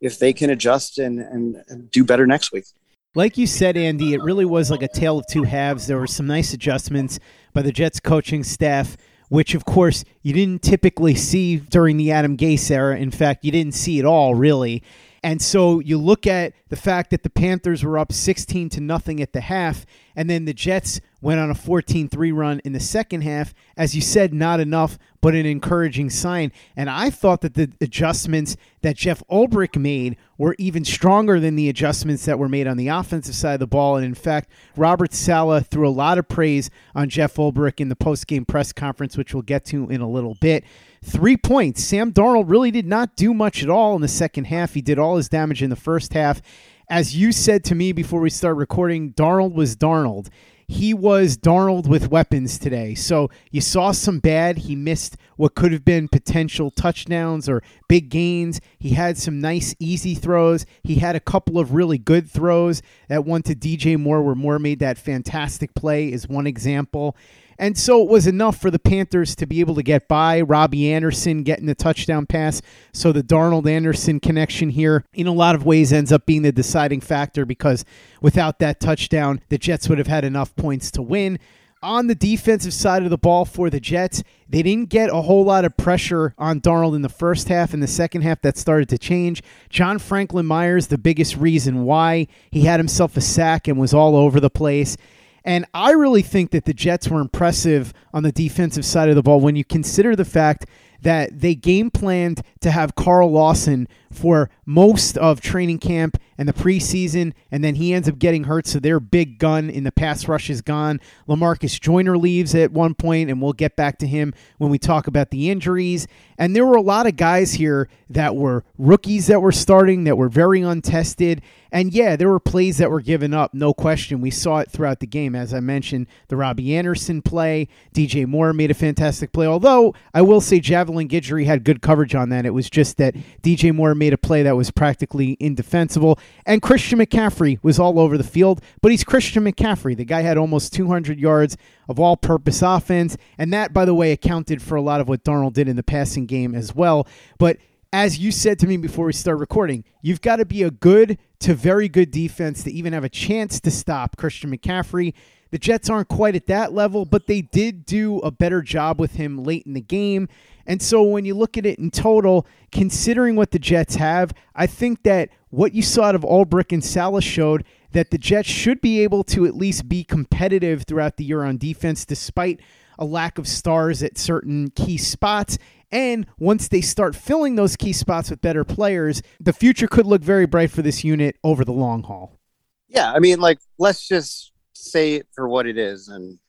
if 0.01 0.17
they 0.17 0.33
can 0.33 0.50
adjust 0.50 0.98
and, 0.98 1.19
and, 1.19 1.63
and 1.67 1.91
do 1.91 2.03
better 2.03 2.25
next 2.25 2.51
week. 2.51 2.65
Like 3.13 3.38
you 3.38 3.45
said, 3.45 3.77
Andy, 3.77 4.13
it 4.13 4.21
really 4.21 4.45
was 4.45 4.71
like 4.71 4.81
a 4.81 4.88
tale 4.88 5.19
of 5.19 5.25
two 5.27 5.43
halves. 5.43 5.86
There 5.86 6.00
were 6.00 6.07
some 6.07 6.27
nice 6.27 6.53
adjustments 6.53 7.19
by 7.53 7.62
the 7.62 7.71
Jets 7.71 8.00
coaching 8.00 8.43
staff, 8.43 8.98
which, 9.29 9.53
of 9.53 9.65
course, 9.65 10.03
you 10.21 10.33
didn't 10.33 10.62
typically 10.62 11.15
see 11.15 11.57
during 11.57 11.98
the 11.98 12.12
Adam 12.12 12.36
Gase 12.36 12.71
era. 12.71 12.98
In 12.98 13.12
fact, 13.12 13.45
you 13.45 13.51
didn't 13.51 13.74
see 13.74 14.00
it 14.00 14.05
all, 14.05 14.33
really. 14.33 14.81
And 15.23 15.41
so 15.41 15.79
you 15.79 15.97
look 15.97 16.25
at 16.25 16.53
the 16.69 16.75
fact 16.75 17.11
that 17.11 17.23
the 17.23 17.29
Panthers 17.29 17.83
were 17.83 17.97
up 17.97 18.11
16 18.11 18.69
to 18.69 18.81
nothing 18.81 19.21
at 19.21 19.33
the 19.33 19.41
half, 19.41 19.85
and 20.15 20.29
then 20.29 20.45
the 20.45 20.53
Jets 20.53 20.99
went 21.21 21.39
on 21.39 21.49
a 21.49 21.55
14 21.55 22.09
3 22.09 22.31
run 22.31 22.59
in 22.65 22.73
the 22.73 22.79
second 22.79 23.21
half. 23.21 23.53
As 23.77 23.95
you 23.95 24.01
said, 24.01 24.33
not 24.33 24.59
enough, 24.59 24.97
but 25.21 25.35
an 25.35 25.45
encouraging 25.45 26.09
sign. 26.09 26.51
And 26.75 26.89
I 26.89 27.09
thought 27.09 27.41
that 27.41 27.53
the 27.53 27.71
adjustments 27.79 28.57
that 28.81 28.97
Jeff 28.97 29.23
Ulbrich 29.29 29.77
made 29.77 30.17
were 30.37 30.55
even 30.57 30.83
stronger 30.83 31.39
than 31.39 31.55
the 31.55 31.69
adjustments 31.69 32.25
that 32.25 32.39
were 32.39 32.49
made 32.49 32.67
on 32.67 32.77
the 32.77 32.87
offensive 32.87 33.35
side 33.35 33.53
of 33.53 33.59
the 33.59 33.67
ball. 33.67 33.95
And 33.95 34.05
in 34.05 34.15
fact, 34.15 34.49
Robert 34.75 35.13
Saleh 35.13 35.65
threw 35.67 35.87
a 35.87 35.89
lot 35.89 36.17
of 36.17 36.27
praise 36.27 36.69
on 36.95 37.09
Jeff 37.09 37.35
Ulbrich 37.35 37.79
in 37.79 37.89
the 37.89 37.95
post 37.95 38.25
game 38.27 38.45
press 38.45 38.73
conference, 38.73 39.15
which 39.15 39.33
we'll 39.33 39.43
get 39.43 39.63
to 39.65 39.89
in 39.89 40.01
a 40.01 40.09
little 40.09 40.35
bit. 40.41 40.63
Three 41.03 41.37
points. 41.37 41.83
Sam 41.83 42.11
Darnold 42.11 42.49
really 42.49 42.71
did 42.71 42.85
not 42.85 43.15
do 43.15 43.33
much 43.33 43.63
at 43.63 43.69
all 43.69 43.95
in 43.95 44.01
the 44.01 44.07
second 44.07 44.45
half. 44.45 44.73
He 44.73 44.81
did 44.81 44.99
all 44.99 45.17
his 45.17 45.29
damage 45.29 45.63
in 45.63 45.69
the 45.69 45.75
first 45.75 46.13
half. 46.13 46.41
As 46.89 47.15
you 47.15 47.31
said 47.31 47.63
to 47.65 47.75
me 47.75 47.91
before 47.93 48.19
we 48.19 48.29
start 48.29 48.57
recording, 48.57 49.13
Darnold 49.13 49.53
was 49.53 49.75
Darnold 49.75 50.27
he 50.68 50.94
was 50.94 51.38
Darnold 51.38 51.88
with 51.88 52.10
weapons 52.10 52.58
today. 52.58 52.96
So 52.96 53.30
you 53.51 53.62
saw 53.62 53.91
some 53.91 54.20
bad. 54.20 54.60
He 54.60 54.75
missed 54.75 55.18
what 55.36 55.56
could 55.56 55.72
have 55.72 55.84
been 55.84 56.08
potential 56.08 56.72
touchdowns 56.72 57.50
or 57.50 57.63
big 57.88 58.10
gains. 58.10 58.62
He 58.80 58.91
had 58.91 59.18
some 59.18 59.39
nice, 59.39 59.75
easy 59.80 60.15
throws. 60.15 60.65
He 60.84 60.96
had 60.96 61.15
a 61.15 61.20
couple 61.20 61.60
of 61.60 61.74
really 61.74 61.98
good 61.98 62.30
throws. 62.30 62.82
That 63.10 63.25
one 63.25 63.41
to 63.44 63.56
DJ 63.56 64.00
Moore, 64.00 64.22
where 64.22 64.36
Moore 64.36 64.60
made 64.60 64.80
that 64.80 64.98
fantastic 64.98 65.74
play, 65.74 66.12
is 66.12 66.27
one 66.27 66.48
example. 66.48 67.15
And 67.58 67.77
so 67.77 68.01
it 68.01 68.10
was 68.10 68.27
enough 68.27 68.58
for 68.60 68.72
the 68.72 68.79
Panthers 68.79 69.36
to 69.36 69.46
be 69.46 69.60
able 69.60 69.75
to 69.75 69.84
get 69.84 70.08
by. 70.08 70.41
Robbie 70.41 70.91
Anderson 70.91 71.43
getting 71.43 71.67
the 71.67 71.75
touchdown 71.75 72.25
pass. 72.25 72.62
So 72.93 73.12
the 73.12 73.24
Darnold 73.24 73.70
Anderson 73.70 74.20
connection 74.20 74.70
here, 74.70 75.03
in 75.13 75.27
a 75.27 75.34
lot 75.34 75.55
of 75.55 75.65
ways, 75.65 75.93
ends 75.93 76.12
up 76.12 76.25
being 76.25 76.41
the 76.41 76.51
deciding 76.51 77.01
factor 77.01 77.46
because 77.46 77.86
without 78.22 78.60
that 78.60 78.79
touchdown, 78.79 79.41
the 79.50 79.58
Jets 79.58 79.88
would 79.89 79.98
have 79.98 80.08
had 80.08 80.25
enough 80.25 80.55
points 80.55 80.91
to 80.91 81.01
win. 81.01 81.39
On 81.84 82.05
the 82.05 82.13
defensive 82.13 82.75
side 82.75 83.01
of 83.03 83.10
the 83.10 83.17
ball 83.17 83.43
for 83.43 83.72
the 83.72 83.79
Jets, 83.79 84.22
they 84.48 84.62
didn't 84.62 84.89
get 84.89 85.10
a 85.10 85.22
whole 85.22 85.43
lot 85.43 85.65
of 85.65 85.75
pressure 85.77 86.36
on 86.38 86.62
Darnold 86.62 86.96
in 86.96 87.01
the 87.01 87.10
first 87.10 87.48
half. 87.48 87.74
In 87.74 87.79
the 87.79 87.88
second 87.88 88.22
half, 88.22 88.39
that 88.43 88.55
started 88.55 88.88
to 88.89 89.00
change. 89.00 89.41
John 89.67 89.98
Franklin 89.98 90.46
Myers, 90.46 90.88
the 90.88 91.00
biggest 91.00 91.38
reason 91.38 91.84
why 91.84 92.27
he 92.51 92.65
had 92.65 92.79
himself 92.79 93.17
a 93.17 93.22
sack 93.22 93.67
and 93.67 93.79
was 93.79 93.96
all 93.96 94.15
over 94.15 94.39
the 94.39 94.51
place. 94.51 94.96
And 95.43 95.65
I 95.74 95.91
really 95.91 96.21
think 96.21 96.51
that 96.51 96.65
the 96.65 96.74
Jets 96.74 97.07
were 97.07 97.19
impressive 97.19 97.93
on 98.13 98.24
the 98.24 98.31
defensive 98.31 98.86
side 98.86 99.10
of 99.10 99.15
the 99.15 99.24
ball 99.24 99.39
when 99.39 99.55
you 99.55 99.65
consider 99.65 100.15
the 100.15 100.25
fact 100.25 100.65
that 101.01 101.41
they 101.41 101.55
game 101.55 101.89
planned 101.89 102.41
to 102.60 102.69
have 102.69 102.93
Carl 102.93 103.31
Lawson 103.31 103.88
for 104.12 104.50
most 104.65 105.17
of 105.17 105.41
training 105.41 105.79
camp 105.79 106.17
and 106.38 106.48
the 106.48 106.53
preseason, 106.53 107.33
and 107.50 107.63
then 107.63 107.75
he 107.75 107.93
ends 107.93 108.07
up 108.07 108.19
getting 108.19 108.43
hurt, 108.43 108.67
so 108.67 108.79
their 108.79 109.00
big 109.00 109.39
gun 109.39 109.69
in 109.69 109.83
the 109.83 109.91
pass 109.91 110.27
rush 110.27 110.50
is 110.50 110.62
gone. 110.62 111.00
Lamarcus 111.27 111.79
Joyner 111.79 112.17
leaves 112.17 112.53
at 112.53 112.71
one 112.71 112.93
point, 112.93 113.29
and 113.29 113.41
we'll 113.41 113.54
get 113.54 113.75
back 113.75 113.97
to 113.99 114.08
him 114.08 114.34
when 114.58 114.69
we 114.69 114.77
talk 114.77 115.08
about 115.08 115.32
the 115.32 115.49
injuries. 115.49 116.08
And 116.38 116.56
there 116.56 116.65
were 116.65 116.77
a 116.77 116.82
lot 116.82 117.08
of 117.08 117.15
guys 117.15 117.54
here 117.54 117.89
that 118.10 118.36
were 118.36 118.63
rookies 118.77 119.27
that 119.27 119.41
were 119.41 119.51
starting 119.51 120.04
that 120.04 120.17
were 120.17 120.30
very 120.30 120.62
untested. 120.62 121.41
And 121.71 121.93
yeah, 121.93 122.15
there 122.15 122.29
were 122.29 122.39
plays 122.39 122.77
that 122.79 122.91
were 122.91 123.01
given 123.01 123.34
up, 123.34 123.53
no 123.53 123.73
question. 123.73 124.19
We 124.19 124.31
saw 124.31 124.57
it 124.57 124.69
throughout 124.69 124.99
the 124.99 125.07
game. 125.07 125.36
As 125.36 125.53
I 125.53 125.62
mentioned, 125.62 126.07
the 126.27 126.36
Robbie 126.36 126.75
Anderson 126.75 127.21
play, 127.21 127.67
DJ 127.93 128.27
Moore 128.27 128.51
made 128.51 128.71
a 128.71 128.73
fantastic 128.73 129.31
play. 129.31 129.47
Although 129.47 129.95
I 130.13 130.21
will 130.21 130.41
say 130.41 130.60
Javelin 130.60 131.07
Guidry 131.07 131.45
had 131.45 131.63
good 131.63 131.81
coverage 131.81 132.13
on 132.13 132.29
that. 132.29 132.45
It 132.45 132.53
was 132.53 132.69
just 132.69 132.97
that 132.97 133.15
DJ 133.41 133.73
Moore 133.73 133.95
made 133.95 134.12
a 134.13 134.17
play 134.17 134.43
that 134.43 134.57
was 134.57 134.69
practically 134.69 135.38
indefensible. 135.39 136.19
And 136.45 136.62
Christian 136.62 136.99
McCaffrey 136.99 137.60
was 137.63 137.79
all 137.79 137.99
over 137.99 138.17
the 138.17 138.23
field, 138.23 138.62
but 138.81 138.91
he's 138.91 139.03
Christian 139.03 139.45
McCaffrey. 139.45 139.95
The 139.95 140.05
guy 140.05 140.21
had 140.21 140.38
almost 140.38 140.73
200 140.73 141.19
yards 141.19 141.55
of 141.88 141.99
all 141.99 142.17
purpose 142.17 142.62
offense. 142.62 143.17
And 143.38 143.53
that, 143.53 143.73
by 143.73 143.86
the 143.86 143.93
way, 143.93 144.12
accounted 144.12 144.62
for 144.62 144.75
a 144.75 144.81
lot 144.81 144.99
of 144.99 145.07
what 145.07 145.23
Darnold 145.23 145.53
did 145.53 145.67
in 145.67 145.75
the 145.77 145.84
passing 145.84 146.25
game 146.25 146.53
as 146.53 146.75
well. 146.75 147.07
But 147.38 147.57
as 147.93 148.19
you 148.19 148.32
said 148.32 148.58
to 148.60 148.67
me 148.67 148.77
before 148.77 149.06
we 149.06 149.13
start 149.13 149.38
recording, 149.39 149.84
you've 150.01 150.21
got 150.21 150.38
to 150.38 150.45
be 150.45 150.63
a 150.63 150.71
good 150.71 151.17
to 151.39 151.54
very 151.54 151.89
good 151.89 152.10
defense 152.10 152.63
to 152.63 152.71
even 152.71 152.93
have 152.93 153.04
a 153.04 153.10
chance 153.10 153.60
to 153.60 153.71
stop 153.71 154.15
Christian 154.15 154.56
McCaffrey. 154.56 155.13
The 155.49 155.58
Jets 155.58 155.89
aren't 155.89 156.08
quite 156.08 156.36
at 156.36 156.47
that 156.47 156.71
level, 156.71 157.04
but 157.04 157.27
they 157.27 157.41
did 157.41 157.86
do 157.86 158.19
a 158.19 158.32
better 158.32 158.62
job 158.62 158.99
with 158.99 159.15
him 159.15 159.43
late 159.43 159.65
in 159.65 159.73
the 159.73 159.82
game. 159.82 160.30
And 160.65 160.82
so 160.82 161.04
when 161.04 161.25
you 161.25 161.34
look 161.34 161.58
at 161.58 161.65
it 161.65 161.80
in 161.80 161.91
total, 161.91 162.47
considering 162.71 163.36
what 163.36 163.51
the 163.51 163.60
Jets 163.60 163.95
have, 163.95 164.32
I 164.56 164.67
think 164.67 165.04
that 165.04 165.30
what 165.49 165.73
you 165.73 165.82
saw 165.82 166.04
out 166.04 166.15
of 166.15 166.21
Ulbrich 166.21 166.71
and 166.71 166.84
Saleh's 166.84 167.25
showed 167.25 167.65
that 167.91 168.12
the 168.12 168.17
Jets 168.17 168.47
should 168.47 168.80
be 168.80 169.01
able 169.01 169.25
to 169.25 169.45
at 169.45 169.56
least 169.56 169.89
be 169.89 170.06
competitive 170.06 170.84
throughout 170.84 171.17
the 171.17 171.25
year 171.25 171.43
on 171.43 171.58
defense, 171.58 172.06
despite 172.06 172.62
a 172.97 173.04
lack 173.04 173.38
of 173.38 173.47
stars 173.47 174.01
at 174.01 174.17
certain 174.17 174.69
key 174.69 174.95
spots. 174.95 175.58
And 175.91 176.25
once 176.39 176.67
they 176.67 176.82
start 176.82 177.15
filling 177.15 177.56
those 177.56 177.75
key 177.75 177.93
spots 177.93 178.30
with 178.30 178.41
better 178.41 178.63
players, 178.63 179.21
the 179.39 179.54
future 179.54 179.88
could 179.88 180.06
look 180.06 180.21
very 180.21 180.45
bright 180.45 180.71
for 180.71 180.82
this 180.82 181.04
unit 181.04 181.36
over 181.43 181.65
the 181.65 181.73
long 181.73 182.04
haul. 182.04 182.39
Yeah, 182.88 183.12
I 183.12 183.19
mean, 183.19 183.39
like, 183.39 183.60
let's 183.77 184.08
just 184.08 184.51
say 184.73 185.15
it 185.15 185.27
for 185.34 185.47
what 185.47 185.67
it 185.67 185.77
is. 185.77 186.08
And 186.08 186.39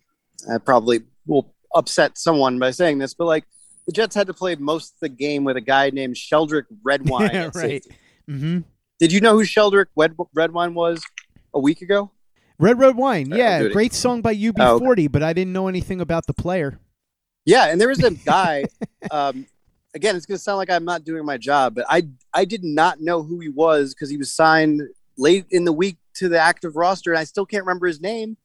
I 0.53 0.59
probably 0.59 1.01
will 1.27 1.55
upset 1.75 2.19
someone 2.19 2.59
by 2.59 2.71
saying 2.71 2.99
this, 2.99 3.15
but 3.15 3.27
like, 3.27 3.45
the 3.87 3.93
Jets 3.93 4.15
had 4.15 4.29
to 4.29 4.35
play 4.35 4.55
most 4.55 4.95
of 4.95 5.01
the 5.01 5.09
game 5.09 5.43
with 5.43 5.57
a 5.57 5.61
guy 5.61 5.91
named 5.91 6.15
Sheldrick 6.15 6.65
Redwine. 6.85 7.31
yeah, 7.33 7.51
right. 7.55 7.85
Mm-hmm. 8.31 8.61
Did 9.01 9.13
you 9.13 9.21
know 9.21 9.33
who 9.33 9.45
Sheldrick 9.45 9.87
Red- 9.97 10.15
Redwine 10.35 10.75
was 10.75 11.03
a 11.53 11.59
week 11.59 11.83
ago? 11.83 12.13
Red 12.59 12.79
Red 12.79 12.97
Wine, 12.97 13.31
yeah, 13.31 13.67
great 13.69 13.93
song 13.93 14.23
by 14.23 14.37
UB40, 14.37 14.53
oh, 14.61 14.93
okay. 14.93 15.07
but 15.09 15.23
I 15.25 15.33
didn't 15.33 15.53
know 15.53 15.67
anything 15.67 16.01
about 16.01 16.27
the 16.27 16.35
player. 16.35 16.79
Yeah, 17.45 17.67
and 17.67 17.81
there 17.81 17.89
was 17.89 18.03
a 18.03 18.11
guy. 18.27 18.65
um, 19.11 19.47
again, 19.95 20.17
it's 20.17 20.27
going 20.27 20.39
to 20.39 20.43
sound 20.43 20.59
like 20.59 20.71
I'm 20.71 20.85
not 20.85 21.05
doing 21.05 21.25
my 21.25 21.37
job, 21.37 21.75
but 21.75 21.85
I 21.89 22.09
I 22.33 22.45
did 22.45 22.65
not 22.65 23.01
know 23.01 23.23
who 23.23 23.41
he 23.41 23.49
was 23.49 23.95
because 23.95 24.11
he 24.11 24.17
was 24.17 24.33
signed 24.33 24.83
late 25.17 25.47
in 25.51 25.65
the 25.65 25.73
week 25.73 25.97
to 26.15 26.29
the 26.29 26.39
active 26.39 26.77
roster, 26.77 27.13
and 27.13 27.19
I 27.19 27.25
still 27.25 27.47
can't 27.47 27.65
remember 27.65 27.87
his 27.87 28.01
name. 28.01 28.37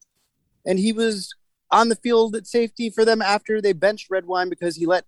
And 0.65 0.79
he 0.79 0.91
was 0.91 1.33
on 1.71 1.89
the 1.89 1.95
field 1.95 2.36
at 2.36 2.47
safety 2.47 2.89
for 2.89 3.05
them 3.05 3.21
after 3.21 3.62
they 3.62 3.73
benched 3.73 4.10
Redwine 4.10 4.49
because 4.49 4.75
he 4.75 4.86
let 4.86 5.05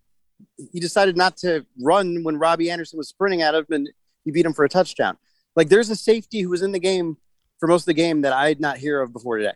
he 0.71 0.79
decided 0.79 1.17
not 1.17 1.37
to 1.37 1.65
run 1.81 2.23
when 2.23 2.37
Robbie 2.37 2.71
Anderson 2.71 2.97
was 2.97 3.09
sprinting 3.09 3.41
at 3.41 3.55
him 3.55 3.65
and 3.69 3.89
he 4.23 4.31
beat 4.31 4.45
him 4.45 4.53
for 4.53 4.63
a 4.63 4.69
touchdown. 4.69 5.17
Like 5.55 5.69
there's 5.69 5.89
a 5.89 5.95
safety 5.95 6.41
who 6.41 6.49
was 6.49 6.61
in 6.61 6.71
the 6.71 6.79
game 6.79 7.17
for 7.59 7.67
most 7.67 7.81
of 7.83 7.87
the 7.87 7.93
game 7.93 8.21
that 8.21 8.31
I 8.31 8.49
did 8.49 8.61
not 8.61 8.77
hear 8.77 9.01
of 9.01 9.11
before 9.11 9.37
today. 9.37 9.53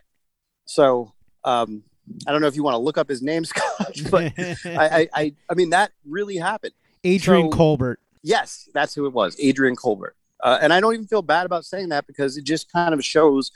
So 0.66 1.14
um, 1.44 1.84
I 2.26 2.32
don't 2.32 2.40
know 2.40 2.46
if 2.46 2.56
you 2.56 2.62
want 2.62 2.74
to 2.74 2.78
look 2.78 2.98
up 2.98 3.08
his 3.08 3.22
name, 3.22 3.44
Scott, 3.44 4.00
but 4.10 4.32
I, 4.38 4.58
I, 4.66 5.08
I, 5.14 5.34
I, 5.50 5.54
mean 5.54 5.70
that 5.70 5.92
really 6.06 6.36
happened. 6.36 6.74
Adrian 7.02 7.50
so, 7.50 7.56
Colbert. 7.56 7.98
Yes, 8.22 8.68
that's 8.72 8.94
who 8.94 9.06
it 9.06 9.12
was, 9.12 9.36
Adrian 9.40 9.76
Colbert. 9.76 10.16
Uh, 10.42 10.58
and 10.60 10.72
I 10.72 10.80
don't 10.80 10.94
even 10.94 11.06
feel 11.06 11.22
bad 11.22 11.46
about 11.46 11.64
saying 11.64 11.90
that 11.90 12.06
because 12.06 12.36
it 12.36 12.44
just 12.44 12.70
kind 12.70 12.92
of 12.92 13.04
shows 13.04 13.50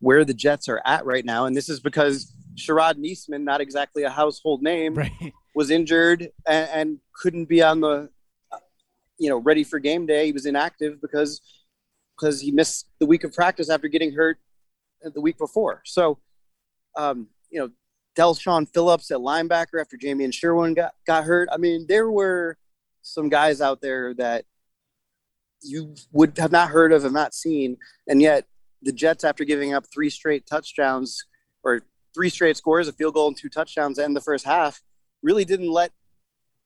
where 0.00 0.24
the 0.24 0.34
Jets 0.34 0.68
are 0.68 0.80
at 0.86 1.04
right 1.04 1.24
now. 1.24 1.46
And 1.46 1.54
this 1.54 1.68
is 1.68 1.80
because 1.80 2.32
Sharrod 2.54 2.94
Neasman, 2.94 3.42
not 3.42 3.60
exactly 3.60 4.02
a 4.02 4.10
household 4.10 4.62
name, 4.62 4.94
right. 4.94 5.32
was 5.54 5.70
injured 5.70 6.30
and, 6.46 6.70
and, 6.72 6.98
couldn't 7.12 7.44
be 7.44 7.62
on 7.62 7.80
the, 7.80 8.08
you 9.18 9.28
know, 9.28 9.36
ready 9.36 9.62
for 9.62 9.78
game 9.78 10.06
day. 10.06 10.24
He 10.24 10.32
was 10.32 10.46
inactive 10.46 11.02
because 11.02 11.42
because 12.18 12.40
he 12.40 12.50
missed 12.50 12.88
the 12.98 13.04
week 13.04 13.24
of 13.24 13.32
practice 13.34 13.68
after 13.68 13.88
getting 13.88 14.12
hurt 14.12 14.38
the 15.02 15.20
week 15.20 15.38
before. 15.38 15.82
So, 15.84 16.18
um, 16.96 17.28
you 17.50 17.60
know, 17.60 17.70
Del'Shawn 18.20 18.68
Phillips 18.68 19.10
at 19.10 19.16
linebacker 19.16 19.80
after 19.80 19.96
Jamien 19.96 20.34
Sherwood 20.34 20.76
got, 20.76 20.92
got 21.06 21.24
hurt. 21.24 21.48
I 21.50 21.56
mean, 21.56 21.86
there 21.88 22.10
were 22.10 22.58
some 23.00 23.30
guys 23.30 23.62
out 23.62 23.80
there 23.80 24.12
that 24.14 24.44
you 25.62 25.94
would 26.12 26.36
have 26.36 26.52
not 26.52 26.68
heard 26.68 26.92
of 26.92 27.06
and 27.06 27.14
not 27.14 27.32
seen. 27.32 27.78
And 28.06 28.20
yet 28.20 28.44
the 28.82 28.92
Jets, 28.92 29.24
after 29.24 29.44
giving 29.44 29.72
up 29.72 29.86
three 29.90 30.10
straight 30.10 30.44
touchdowns 30.44 31.24
or 31.62 31.80
three 32.14 32.28
straight 32.28 32.58
scores, 32.58 32.88
a 32.88 32.92
field 32.92 33.14
goal 33.14 33.28
and 33.28 33.36
two 33.36 33.48
touchdowns 33.48 33.98
in 33.98 34.12
the 34.12 34.20
first 34.20 34.44
half, 34.44 34.82
really 35.22 35.46
didn't 35.46 35.70
let 35.70 35.90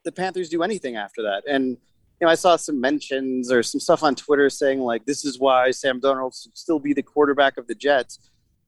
the 0.04 0.10
Panthers 0.10 0.48
do 0.48 0.64
anything 0.64 0.96
after 0.96 1.22
that. 1.22 1.44
And, 1.48 1.68
you 1.68 2.26
know, 2.26 2.28
I 2.28 2.34
saw 2.34 2.56
some 2.56 2.80
mentions 2.80 3.52
or 3.52 3.62
some 3.62 3.78
stuff 3.78 4.02
on 4.02 4.16
Twitter 4.16 4.50
saying 4.50 4.80
like 4.80 5.06
this 5.06 5.24
is 5.24 5.38
why 5.38 5.70
Sam 5.70 6.00
Darnold 6.00 6.42
should 6.42 6.58
still 6.58 6.80
be 6.80 6.94
the 6.94 7.02
quarterback 7.02 7.58
of 7.58 7.68
the 7.68 7.76
Jets 7.76 8.18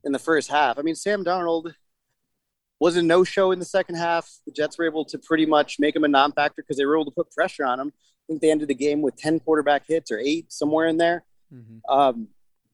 in 0.04 0.12
the 0.12 0.20
first 0.20 0.48
half. 0.48 0.78
I 0.78 0.82
mean, 0.82 0.94
Sam 0.94 1.24
Darnold 1.24 1.74
was 2.78 2.96
a 2.96 3.02
no-show 3.02 3.52
in 3.52 3.58
the 3.58 3.64
second 3.64 3.94
half. 3.94 4.30
The 4.44 4.52
Jets 4.52 4.78
were 4.78 4.86
able 4.86 5.04
to 5.06 5.18
pretty 5.18 5.46
much 5.46 5.78
make 5.78 5.96
him 5.96 6.04
a 6.04 6.08
non-factor 6.08 6.62
because 6.62 6.76
they 6.76 6.84
were 6.84 6.96
able 6.96 7.06
to 7.06 7.10
put 7.10 7.30
pressure 7.30 7.64
on 7.64 7.80
him. 7.80 7.92
I 7.96 8.22
think 8.28 8.40
they 8.40 8.50
ended 8.50 8.68
the 8.68 8.74
game 8.74 9.02
with 9.02 9.16
ten 9.16 9.40
quarterback 9.40 9.86
hits 9.86 10.10
or 10.10 10.18
eight 10.18 10.52
somewhere 10.52 10.88
in 10.88 10.96
there. 10.96 11.24
Mm-hmm. 11.52 11.90
Um, 11.90 12.28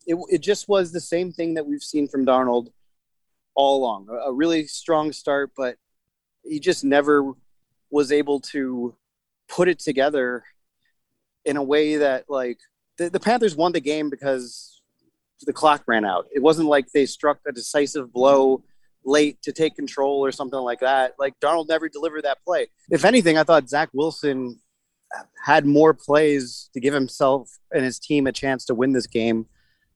it, 0.07 0.17
it 0.31 0.39
just 0.39 0.69
was 0.69 0.93
the 0.93 1.01
same 1.01 1.33
thing 1.33 1.55
that 1.55 1.67
we've 1.67 1.83
seen 1.83 2.09
from 2.09 2.27
Darnold 2.27 2.69
all 3.55 3.79
along. 3.79 4.09
A, 4.11 4.31
a 4.31 4.33
really 4.33 4.67
strong 4.67 5.13
start, 5.13 5.53
but 5.57 5.77
he 6.45 6.59
just 6.59 6.85
never 6.85 7.33
was 7.91 8.11
able 8.11 8.41
to 8.41 8.97
put 9.49 9.69
it 9.69 9.79
together 9.79 10.43
in 11.45 11.57
a 11.57 11.63
way 11.63 11.97
that 11.97 12.25
like 12.29 12.59
the, 12.97 13.11
the 13.11 13.21
Panthers 13.21 13.55
won 13.55 13.73
the 13.73 13.81
game 13.81 14.11
because 14.11 14.81
the 15.43 15.53
clock 15.53 15.83
ran 15.87 16.05
out. 16.05 16.27
It 16.35 16.43
wasn't 16.43 16.69
like 16.69 16.87
they 16.93 17.05
struck 17.05 17.41
a 17.47 17.53
decisive 17.53 18.13
blow 18.13 18.65
late 19.05 19.41
to 19.43 19.53
take 19.53 19.75
control 19.75 20.25
or 20.25 20.33
something 20.33 20.61
like 20.61 20.81
that. 20.81 21.15
Like 21.19 21.39
Darnold 21.41 21.69
never 21.69 21.89
delivered 21.89 22.25
that 22.25 22.39
play. 22.45 22.69
If 22.91 23.05
anything, 23.05 23.39
I 23.39 23.45
thought 23.45 23.69
Zach 23.69 23.89
Wilson 23.93 24.61
had 25.45 25.67
more 25.67 25.95
plays 25.95 26.71
to 26.73 26.81
give 26.81 26.95
himself 26.95 27.59
and 27.73 27.85
his 27.85 27.99
team 27.99 28.27
a 28.27 28.33
chance 28.33 28.65
to 28.67 28.75
win 28.75 28.93
this 28.93 29.07
game 29.07 29.47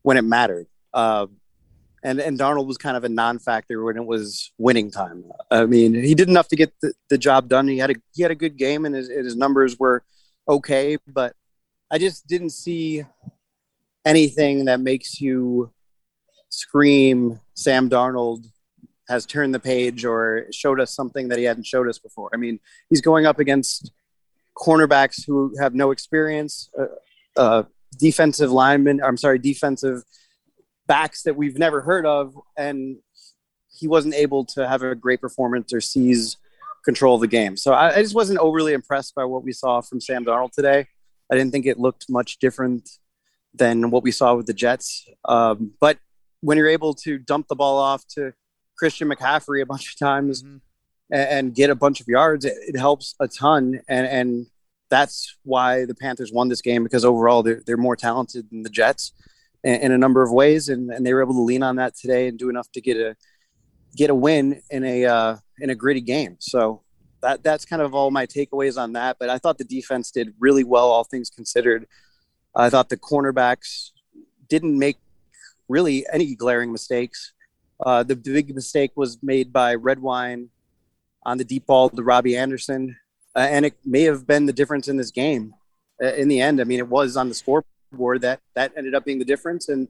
when 0.02 0.16
it 0.16 0.22
mattered. 0.22 0.66
Uh, 0.92 1.26
and 2.02 2.20
and 2.20 2.38
Darnold 2.38 2.66
was 2.66 2.78
kind 2.78 2.96
of 2.96 3.04
a 3.04 3.08
non-factor 3.08 3.82
when 3.82 3.96
it 3.96 4.04
was 4.04 4.52
winning 4.58 4.90
time. 4.90 5.24
I 5.50 5.66
mean, 5.66 5.94
he 5.94 6.14
did 6.14 6.28
enough 6.28 6.48
to 6.48 6.56
get 6.56 6.72
the, 6.80 6.92
the 7.10 7.18
job 7.18 7.48
done. 7.48 7.66
He 7.68 7.78
had 7.78 7.90
a 7.90 7.94
he 8.14 8.22
had 8.22 8.30
a 8.30 8.36
good 8.36 8.56
game, 8.56 8.84
and 8.84 8.94
his 8.94 9.08
his 9.08 9.34
numbers 9.34 9.78
were 9.78 10.04
okay. 10.48 10.98
But 11.06 11.34
I 11.90 11.98
just 11.98 12.26
didn't 12.26 12.50
see 12.50 13.04
anything 14.04 14.66
that 14.66 14.80
makes 14.80 15.20
you 15.20 15.72
scream 16.48 17.40
Sam 17.54 17.90
Darnold 17.90 18.46
has 19.08 19.26
turned 19.26 19.54
the 19.54 19.60
page 19.60 20.04
or 20.04 20.46
showed 20.52 20.80
us 20.80 20.94
something 20.94 21.28
that 21.28 21.38
he 21.38 21.44
hadn't 21.44 21.66
showed 21.66 21.88
us 21.88 21.98
before. 21.98 22.30
I 22.34 22.36
mean, 22.36 22.58
he's 22.88 23.00
going 23.00 23.26
up 23.26 23.38
against 23.38 23.92
cornerbacks 24.56 25.24
who 25.26 25.54
have 25.60 25.74
no 25.74 25.90
experience, 25.90 26.70
uh, 26.78 26.86
uh, 27.40 27.62
defensive 27.98 28.50
linemen. 28.50 29.00
I'm 29.02 29.16
sorry, 29.16 29.38
defensive 29.38 30.02
backs 30.86 31.22
that 31.22 31.36
we've 31.36 31.58
never 31.58 31.80
heard 31.82 32.06
of, 32.06 32.34
and 32.56 32.96
he 33.78 33.86
wasn't 33.86 34.14
able 34.14 34.44
to 34.44 34.66
have 34.66 34.82
a 34.82 34.94
great 34.94 35.20
performance 35.20 35.72
or 35.72 35.80
seize 35.80 36.36
control 36.84 37.16
of 37.16 37.20
the 37.20 37.26
game. 37.26 37.56
So 37.56 37.72
I, 37.72 37.96
I 37.96 38.02
just 38.02 38.14
wasn't 38.14 38.38
overly 38.38 38.72
impressed 38.72 39.14
by 39.14 39.24
what 39.24 39.44
we 39.44 39.52
saw 39.52 39.80
from 39.80 40.00
Sam 40.00 40.24
Darnold 40.24 40.52
today. 40.52 40.86
I 41.30 41.34
didn't 41.34 41.52
think 41.52 41.66
it 41.66 41.78
looked 41.78 42.06
much 42.08 42.38
different 42.38 42.88
than 43.52 43.90
what 43.90 44.02
we 44.02 44.12
saw 44.12 44.34
with 44.34 44.46
the 44.46 44.54
Jets. 44.54 45.08
Um, 45.24 45.72
but 45.80 45.98
when 46.40 46.56
you're 46.56 46.68
able 46.68 46.94
to 46.94 47.18
dump 47.18 47.48
the 47.48 47.56
ball 47.56 47.78
off 47.78 48.06
to 48.14 48.32
Christian 48.78 49.08
McCaffrey 49.08 49.62
a 49.62 49.66
bunch 49.66 49.92
of 49.92 49.98
times 49.98 50.42
mm-hmm. 50.42 50.56
and, 51.10 51.28
and, 51.28 51.54
get 51.54 51.70
a 51.70 51.74
bunch 51.74 52.00
of 52.00 52.08
yards, 52.08 52.44
it, 52.44 52.54
it 52.68 52.78
helps 52.78 53.14
a 53.20 53.28
ton. 53.28 53.80
And, 53.88 54.06
and 54.06 54.46
that's 54.90 55.36
why 55.42 55.84
the 55.84 55.94
Panthers 55.94 56.32
won 56.32 56.48
this 56.48 56.60
game 56.60 56.84
because 56.84 57.04
overall 57.04 57.42
they're, 57.42 57.62
they're 57.66 57.76
more 57.76 57.96
talented 57.96 58.48
than 58.50 58.62
the 58.62 58.70
Jets 58.70 59.12
in, 59.64 59.74
in, 59.74 59.92
a 59.92 59.98
number 59.98 60.22
of 60.22 60.30
ways, 60.30 60.68
and, 60.68 60.90
and 60.90 61.04
they 61.04 61.12
were 61.12 61.22
able 61.22 61.34
to 61.34 61.40
lean 61.40 61.62
on 61.62 61.76
that 61.76 61.96
today 61.96 62.28
and 62.28 62.38
do 62.38 62.48
enough 62.48 62.70
to 62.72 62.80
get 62.80 62.96
a 62.96 63.16
get 63.96 64.10
a 64.10 64.14
win 64.14 64.62
in 64.70 64.84
a 64.84 65.04
uh, 65.06 65.36
in 65.58 65.70
a 65.70 65.74
gritty 65.74 66.00
game. 66.00 66.36
So 66.38 66.82
that 67.22 67.42
that's 67.42 67.64
kind 67.64 67.82
of 67.82 67.94
all 67.94 68.10
my 68.10 68.26
takeaways 68.26 68.80
on 68.80 68.92
that. 68.92 69.16
But 69.18 69.30
I 69.30 69.38
thought 69.38 69.58
the 69.58 69.64
defense 69.64 70.10
did 70.10 70.34
really 70.38 70.64
well, 70.64 70.88
all 70.90 71.04
things 71.04 71.30
considered. 71.30 71.86
I 72.54 72.70
thought 72.70 72.88
the 72.88 72.96
cornerbacks 72.96 73.90
didn't 74.48 74.78
make 74.78 74.98
really 75.68 76.06
any 76.12 76.34
glaring 76.34 76.72
mistakes. 76.72 77.32
Uh, 77.84 78.02
the, 78.02 78.16
big 78.16 78.54
mistake 78.54 78.92
was 78.94 79.18
made 79.22 79.52
by 79.52 79.74
Redwine 79.74 80.48
on 81.24 81.38
the 81.38 81.44
deep 81.44 81.66
ball 81.66 81.90
to 81.90 82.02
Robbie 82.02 82.36
Anderson, 82.36 82.96
uh, 83.34 83.40
and 83.40 83.66
it 83.66 83.74
may 83.84 84.02
have 84.02 84.26
been 84.26 84.46
the 84.46 84.52
difference 84.52 84.88
in 84.88 84.96
this 84.96 85.10
game. 85.10 85.54
Uh, 86.02 86.14
in 86.14 86.28
the 86.28 86.40
end, 86.40 86.60
I 86.60 86.64
mean, 86.64 86.78
it 86.78 86.88
was 86.88 87.16
on 87.16 87.28
the 87.28 87.34
scoreboard 87.34 88.22
that 88.22 88.40
that 88.54 88.72
ended 88.76 88.94
up 88.94 89.04
being 89.04 89.18
the 89.18 89.24
difference, 89.24 89.68
and 89.68 89.88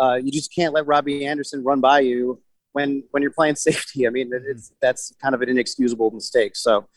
uh, 0.00 0.14
you 0.14 0.32
just 0.32 0.52
can't 0.52 0.74
let 0.74 0.86
Robbie 0.86 1.26
Anderson 1.26 1.62
run 1.62 1.80
by 1.80 2.00
you 2.00 2.40
when 2.72 3.04
when 3.12 3.22
you're 3.22 3.32
playing 3.32 3.56
safety. 3.68 4.06
I 4.06 4.10
mean, 4.10 4.30
it's 4.32 4.72
that's 4.80 5.12
kind 5.22 5.34
of 5.34 5.42
an 5.42 5.48
inexcusable 5.48 6.10
mistake. 6.10 6.56
So 6.56 6.88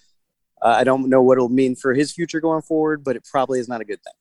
uh, 0.61 0.75
I 0.77 0.83
don't 0.83 1.09
know 1.09 1.21
what 1.21 1.37
it'll 1.37 1.49
mean 1.49 1.75
for 1.75 1.93
his 1.93 2.11
future 2.11 2.39
going 2.39 2.61
forward, 2.61 3.03
but 3.03 3.15
it 3.15 3.25
probably 3.29 3.59
is 3.59 3.67
not 3.67 3.81
a 3.81 3.85
good 3.85 4.01
thing. 4.03 4.13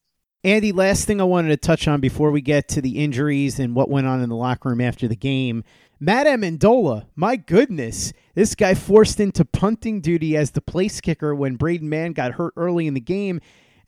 Andy, 0.42 0.72
last 0.72 1.04
thing 1.04 1.20
I 1.20 1.24
wanted 1.24 1.48
to 1.50 1.58
touch 1.58 1.86
on 1.86 2.00
before 2.00 2.30
we 2.30 2.40
get 2.40 2.68
to 2.68 2.80
the 2.80 2.98
injuries 2.98 3.58
and 3.58 3.74
what 3.74 3.90
went 3.90 4.06
on 4.06 4.22
in 4.22 4.30
the 4.30 4.36
locker 4.36 4.70
room 4.70 4.80
after 4.80 5.06
the 5.06 5.16
game. 5.16 5.64
Matt 6.02 6.26
Amendola, 6.26 7.04
my 7.14 7.36
goodness, 7.36 8.14
this 8.34 8.54
guy 8.54 8.72
forced 8.72 9.20
into 9.20 9.44
punting 9.44 10.00
duty 10.00 10.34
as 10.34 10.52
the 10.52 10.62
place 10.62 10.98
kicker 10.98 11.34
when 11.34 11.56
Braden 11.56 11.90
Mann 11.90 12.14
got 12.14 12.32
hurt 12.32 12.54
early 12.56 12.86
in 12.86 12.94
the 12.94 13.00
game, 13.00 13.38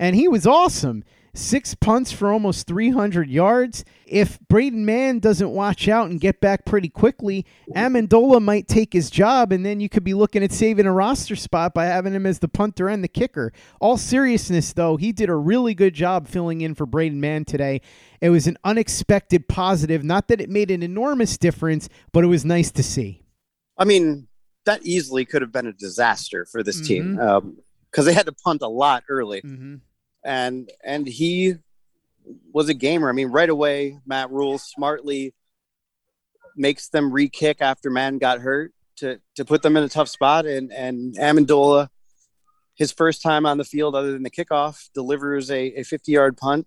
and 0.03 0.17
he 0.17 0.27
was 0.27 0.49
awesome. 0.49 1.05
Six 1.33 1.77
punts 1.77 2.11
for 2.11 2.33
almost 2.33 2.67
300 2.67 3.31
yards. 3.31 3.85
If 4.05 4.41
Braden 4.49 4.85
Mann 4.85 5.21
doesn't 5.21 5.49
watch 5.49 5.87
out 5.87 6.11
and 6.11 6.21
get 6.21 6.41
back 6.41 6.65
pretty 6.67 6.89
quickly, 6.89 7.47
Amendola 7.77 8.43
might 8.43 8.67
take 8.67 8.93
his 8.93 9.11
job, 9.11 9.53
and 9.53 9.65
then 9.65 9.79
you 9.79 9.89
could 9.89 10.03
be 10.03 10.13
looking 10.13 10.43
at 10.43 10.51
saving 10.51 10.87
a 10.87 10.93
roster 10.93 11.37
spot 11.37 11.73
by 11.73 11.85
having 11.85 12.15
him 12.15 12.27
as 12.27 12.41
the 12.41 12.49
punter 12.49 12.89
and 12.89 13.05
the 13.05 13.09
kicker. 13.09 13.53
All 13.81 13.97
seriousness, 13.97 14.73
though, 14.73 14.97
he 14.97 15.13
did 15.13 15.29
a 15.29 15.37
really 15.37 15.73
good 15.73 15.95
job 15.95 16.27
filling 16.27 16.63
in 16.63 16.75
for 16.75 16.85
Braden 16.85 17.21
Mann 17.21 17.45
today. 17.45 17.81
It 18.21 18.31
was 18.31 18.49
an 18.49 18.59
unexpected 18.65 19.49
positive. 19.49 20.03
Not 20.03 20.27
that 20.29 20.41
it 20.41 20.51
made 20.51 20.73
an 20.73 20.83
enormous 20.83 21.39
difference, 21.39 21.89
but 22.13 22.25
it 22.25 22.27
was 22.27 22.45
nice 22.45 22.73
to 22.73 22.83
see. 22.83 23.23
I 23.79 23.85
mean, 23.85 24.27
that 24.65 24.85
easily 24.85 25.25
could 25.27 25.43
have 25.43 25.53
been 25.53 25.69
a 25.69 25.73
disaster 25.73 26.45
for 26.51 26.65
this 26.65 26.79
mm-hmm. 26.79 26.87
team 26.87 27.15
because 27.15 28.01
um, 28.01 28.05
they 28.05 28.13
had 28.13 28.27
to 28.27 28.33
punt 28.33 28.63
a 28.63 28.69
lot 28.69 29.05
early. 29.09 29.43
Mm-hmm 29.43 29.77
and 30.25 30.71
and 30.85 31.07
he 31.07 31.55
was 32.53 32.69
a 32.69 32.75
gamer. 32.75 33.09
I 33.09 33.13
mean, 33.13 33.29
right 33.29 33.49
away, 33.49 33.99
Matt 34.07 34.31
Rhule 34.31 34.59
smartly 34.59 35.35
makes 36.57 36.89
them 36.89 37.13
re-kick 37.13 37.61
after 37.61 37.91
Mann 37.91 38.19
got 38.19 38.41
hurt 38.41 38.73
to 38.97 39.21
to 39.37 39.45
put 39.45 39.63
them 39.63 39.77
in 39.77 39.83
a 39.83 39.89
tough 39.89 40.09
spot. 40.09 40.47
And 40.47 40.73
and 40.73 41.17
Amendola, 41.17 41.89
his 42.75 42.93
first 42.93 43.23
time 43.23 43.47
on 43.47 43.59
the 43.59 43.65
field 43.65 43.95
other 43.95 44.13
than 44.13 44.23
the 44.23 44.31
kickoff, 44.31 44.89
delivers 44.95 45.51
a, 45.51 45.81
a 45.81 45.83
50 45.83 46.13
yard 46.13 46.37
punt. 46.37 46.67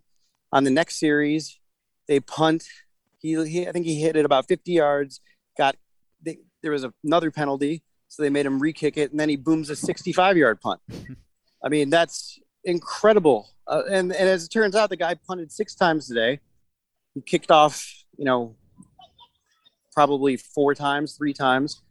On 0.52 0.63
the 0.63 0.72
next 0.72 1.00
series, 1.00 1.60
they 2.08 2.20
punt. 2.20 2.63
He, 3.20 3.44
he 3.46 3.68
I 3.68 3.72
think 3.72 3.86
he 3.86 4.00
hit 4.00 4.15
it 4.15 4.26
about 4.26 4.48
50 4.48 4.72
yards. 4.72 5.22
Got 5.58 5.76
they, 6.24 6.39
there 6.62 6.72
was 6.72 6.86
another 7.04 7.32
penalty, 7.32 7.84
so 8.08 8.24
they 8.24 8.30
made 8.30 8.46
him 8.46 8.60
re-kick 8.60 8.98
it, 8.98 9.12
and 9.12 9.20
then 9.20 9.30
he 9.30 9.36
booms 9.36 9.70
a 9.70 9.76
65 9.76 10.38
yard 10.38 10.62
punt. 10.62 10.82
I 11.63 11.70
mean, 11.70 11.89
that's 11.89 12.39
incredible. 12.65 13.49
Uh, 13.67 13.84
and, 13.89 14.12
and 14.12 14.30
as 14.30 14.45
it 14.45 14.49
turns 14.49 14.75
out, 14.75 14.89
the 14.89 14.97
guy 14.97 15.13
punted 15.13 15.51
six 15.51 15.75
times 15.75 16.08
today. 16.08 16.39
He 17.13 17.21
kicked 17.21 17.51
off, 17.51 17.88
you 18.17 18.25
know, 18.25 18.56
probably 19.93 20.36
four 20.36 20.75
times, 20.75 21.13
three 21.13 21.34
times, 21.34 21.82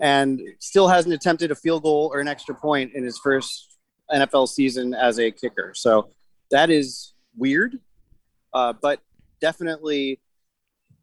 and 0.00 0.40
still 0.58 0.88
hasn't 0.88 1.14
attempted 1.14 1.50
a 1.50 1.54
field 1.54 1.82
goal 1.82 2.10
or 2.12 2.20
an 2.20 2.28
extra 2.28 2.54
point 2.54 2.94
in 2.94 3.04
his 3.04 3.18
first 3.18 3.76
NFL 4.10 4.48
season 4.48 4.94
as 4.94 5.18
a 5.18 5.30
kicker. 5.30 5.72
So 5.74 6.08
that 6.50 6.70
is 6.70 7.12
weird, 7.36 7.78
uh, 8.54 8.72
but 8.80 9.00
definitely. 9.40 10.20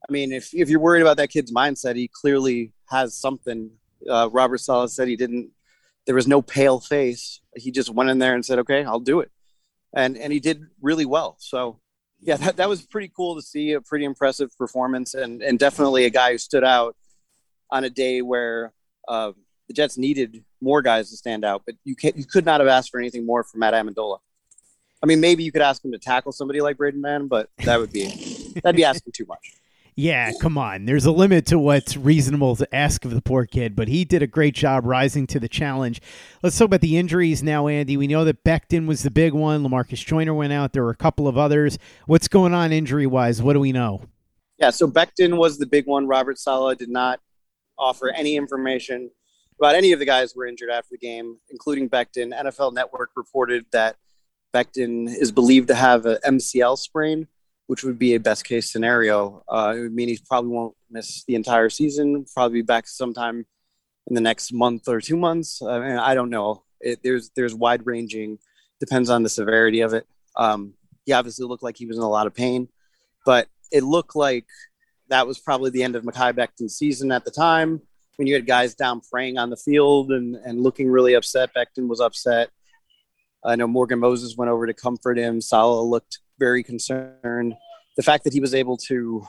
I 0.08 0.12
mean, 0.12 0.32
if, 0.32 0.54
if 0.54 0.70
you're 0.70 0.80
worried 0.80 1.02
about 1.02 1.18
that 1.18 1.30
kid's 1.30 1.52
mindset, 1.52 1.96
he 1.96 2.08
clearly 2.08 2.72
has 2.90 3.16
something. 3.16 3.72
Uh, 4.10 4.30
Robert 4.32 4.60
Saleh 4.60 4.90
said 4.90 5.08
he 5.08 5.16
didn't 5.16 5.50
there 6.08 6.16
was 6.16 6.28
no 6.28 6.42
pale 6.42 6.80
face. 6.80 7.42
He 7.56 7.70
just 7.70 7.90
went 7.90 8.10
in 8.10 8.18
there 8.18 8.34
and 8.34 8.44
said, 8.44 8.60
"Okay, 8.60 8.84
I'll 8.84 9.00
do 9.00 9.20
it," 9.20 9.30
and 9.94 10.18
and 10.18 10.34
he 10.34 10.40
did 10.40 10.64
really 10.82 11.06
well. 11.06 11.36
So 11.40 11.80
yeah, 12.22 12.38
that, 12.38 12.58
that 12.58 12.70
was 12.70 12.82
pretty 12.82 13.12
cool 13.16 13.36
to 13.36 13.42
see. 13.42 13.74
A 13.74 13.82
pretty 13.82 14.06
impressive 14.06 14.58
performance, 14.58 15.14
and 15.14 15.44
and 15.44 15.60
definitely 15.60 16.06
a 16.06 16.10
guy 16.10 16.32
who 16.32 16.38
stood 16.38 16.64
out 16.64 16.96
on 17.70 17.84
a 17.84 17.90
day 17.90 18.22
where 18.22 18.74
uh, 19.08 19.34
the 19.68 19.74
Jets 19.74 19.98
needed 19.98 20.44
more 20.62 20.82
guys 20.82 21.10
to 21.12 21.18
stand 21.18 21.46
out. 21.46 21.64
But 21.66 21.76
you 21.84 21.96
can 21.96 22.14
you 22.16 22.26
could 22.26 22.46
not 22.46 22.62
have 22.62 22.70
asked 22.70 22.90
for 22.90 23.00
anything 23.00 23.26
more 23.26 23.44
from 23.44 23.60
Matt 23.60 23.74
Amendola. 23.74 24.20
I 25.04 25.06
mean, 25.06 25.20
maybe 25.20 25.44
you 25.44 25.52
could 25.52 25.62
ask 25.62 25.84
him 25.86 25.92
to 25.92 26.00
tackle 26.00 26.32
somebody 26.32 26.62
like 26.62 26.78
Braden 26.78 27.02
Mann, 27.02 27.28
but 27.28 27.50
that 27.66 27.80
would 27.80 27.92
be 27.92 28.08
that'd 28.64 28.76
be 28.76 28.86
asking 28.86 29.12
too 29.12 29.26
much. 29.28 29.54
Yeah, 30.00 30.32
come 30.40 30.60
on. 30.60 30.86
There's 30.86 31.06
a 31.06 31.12
limit 31.12 31.48
to 31.48 31.58
what's 31.58 31.98
reasonable 31.98 32.56
to 32.58 32.76
ask 32.76 33.04
of 33.04 33.16
the 33.16 33.22
poor 33.22 33.48
kid, 33.48 33.76
but 33.76 33.88
he 33.88 34.06
did 34.06 34.22
a 34.22 34.28
great 34.28 34.54
job 34.54 34.86
rising 34.86 35.26
to 35.26 35.40
the 35.40 35.50
challenge. 35.50 36.02
Let's 36.44 36.56
talk 36.56 36.68
about 36.68 36.82
the 36.82 36.98
injuries 36.98 37.42
now, 37.42 37.68
Andy. 37.68 37.98
We 37.98 38.06
know 38.06 38.24
that 38.24 38.44
Becton 38.44 38.86
was 38.86 39.02
the 39.02 39.10
big 39.10 39.34
one. 39.34 39.64
Lamarcus 39.64 40.06
Joyner 40.06 40.36
went 40.36 40.54
out. 40.54 40.74
There 40.74 40.84
were 40.84 40.92
a 40.92 40.96
couple 40.96 41.28
of 41.28 41.36
others. 41.36 41.80
What's 42.06 42.28
going 42.28 42.54
on 42.54 42.72
injury 42.72 43.08
wise? 43.08 43.42
What 43.42 43.54
do 43.54 43.60
we 43.60 43.72
know? 43.72 44.04
Yeah, 44.60 44.70
so 44.70 44.88
Becton 44.88 45.36
was 45.36 45.58
the 45.58 45.66
big 45.66 45.88
one. 45.88 46.06
Robert 46.06 46.38
Saleh 46.38 46.78
did 46.78 46.90
not 46.90 47.20
offer 47.80 48.12
any 48.12 48.36
information 48.36 49.10
about 49.60 49.74
any 49.74 49.94
of 49.94 50.00
the 50.00 50.06
guys 50.06 50.32
who 50.32 50.42
were 50.42 50.46
injured 50.46 50.70
after 50.70 50.90
the 50.92 51.00
game, 51.00 51.40
including 51.50 51.90
Becton. 51.90 52.40
NFL 52.40 52.74
Network 52.74 53.10
reported 53.16 53.66
that 53.72 53.96
Becton 54.54 55.08
is 55.08 55.32
believed 55.32 55.70
to 55.70 55.76
have 55.76 56.06
an 56.06 56.20
MCL 56.24 56.78
sprain, 56.78 57.28
which 57.68 57.84
would 57.84 58.00
be 58.00 58.16
a 58.16 58.20
best 58.20 58.46
case 58.46 58.72
scenario. 58.72 59.44
Uh, 59.48 59.74
it 59.78 59.82
would 59.82 59.94
mean 59.94 60.08
he 60.08 60.20
probably 60.28 60.52
won't 60.52 60.76
miss 60.90 61.24
the 61.26 61.36
entire 61.36 61.70
season. 61.70 62.26
Probably 62.34 62.62
be 62.62 62.66
back 62.66 62.88
sometime 62.88 63.46
in 64.08 64.16
the 64.16 64.22
next 64.22 64.54
month 64.54 64.88
or 64.88 65.02
two 65.02 65.18
months. 65.18 65.62
I 65.62 65.80
mean, 65.80 65.98
I 65.98 66.16
don't 66.16 66.30
know. 66.30 66.64
It, 66.80 67.00
there's 67.04 67.30
there's 67.36 67.54
wide 67.54 67.86
ranging, 67.86 68.40
depends 68.80 69.10
on 69.10 69.24
the 69.24 69.30
severity 69.30 69.82
of 69.82 69.94
it. 69.94 70.08
Um, 70.36 70.74
he 71.06 71.14
obviously 71.14 71.46
looked 71.46 71.64
like 71.64 71.78
he 71.78 71.86
was 71.86 71.98
in 71.98 72.04
a 72.04 72.10
lot 72.10 72.28
of 72.28 72.34
pain, 72.34 72.70
but 73.26 73.48
it 73.72 73.84
looked 73.84 74.16
like 74.16 74.46
that 75.10 75.28
was 75.28 75.40
probably 75.40 75.70
the 75.70 75.84
end 75.84 75.96
of 75.96 76.04
Mekhi 76.04 76.34
Becton's 76.34 76.78
season 76.78 77.12
at 77.12 77.26
the 77.26 77.32
time 77.32 77.82
when 78.18 78.28
you 78.28 78.34
had 78.34 78.46
guys 78.46 78.76
down 78.76 79.02
praying 79.12 79.38
on 79.38 79.50
the 79.50 79.58
field 79.58 80.12
and, 80.12 80.36
and 80.36 80.62
looking 80.62 80.90
really 80.90 81.14
upset. 81.14 81.50
Becton 81.56 81.88
was 81.88 82.02
upset. 82.02 82.50
I 83.44 83.56
know 83.56 83.68
Morgan 83.68 84.00
Moses 84.00 84.36
went 84.36 84.52
over 84.52 84.68
to 84.68 84.74
comfort 84.74 85.18
him. 85.18 85.40
Saleh 85.40 85.86
looked 85.86 86.20
very 86.40 86.64
concerned. 86.64 87.56
The 87.96 88.04
fact 88.04 88.24
that 88.26 88.34
he 88.34 88.40
was 88.40 88.54
able 88.54 88.78
to, 88.78 89.28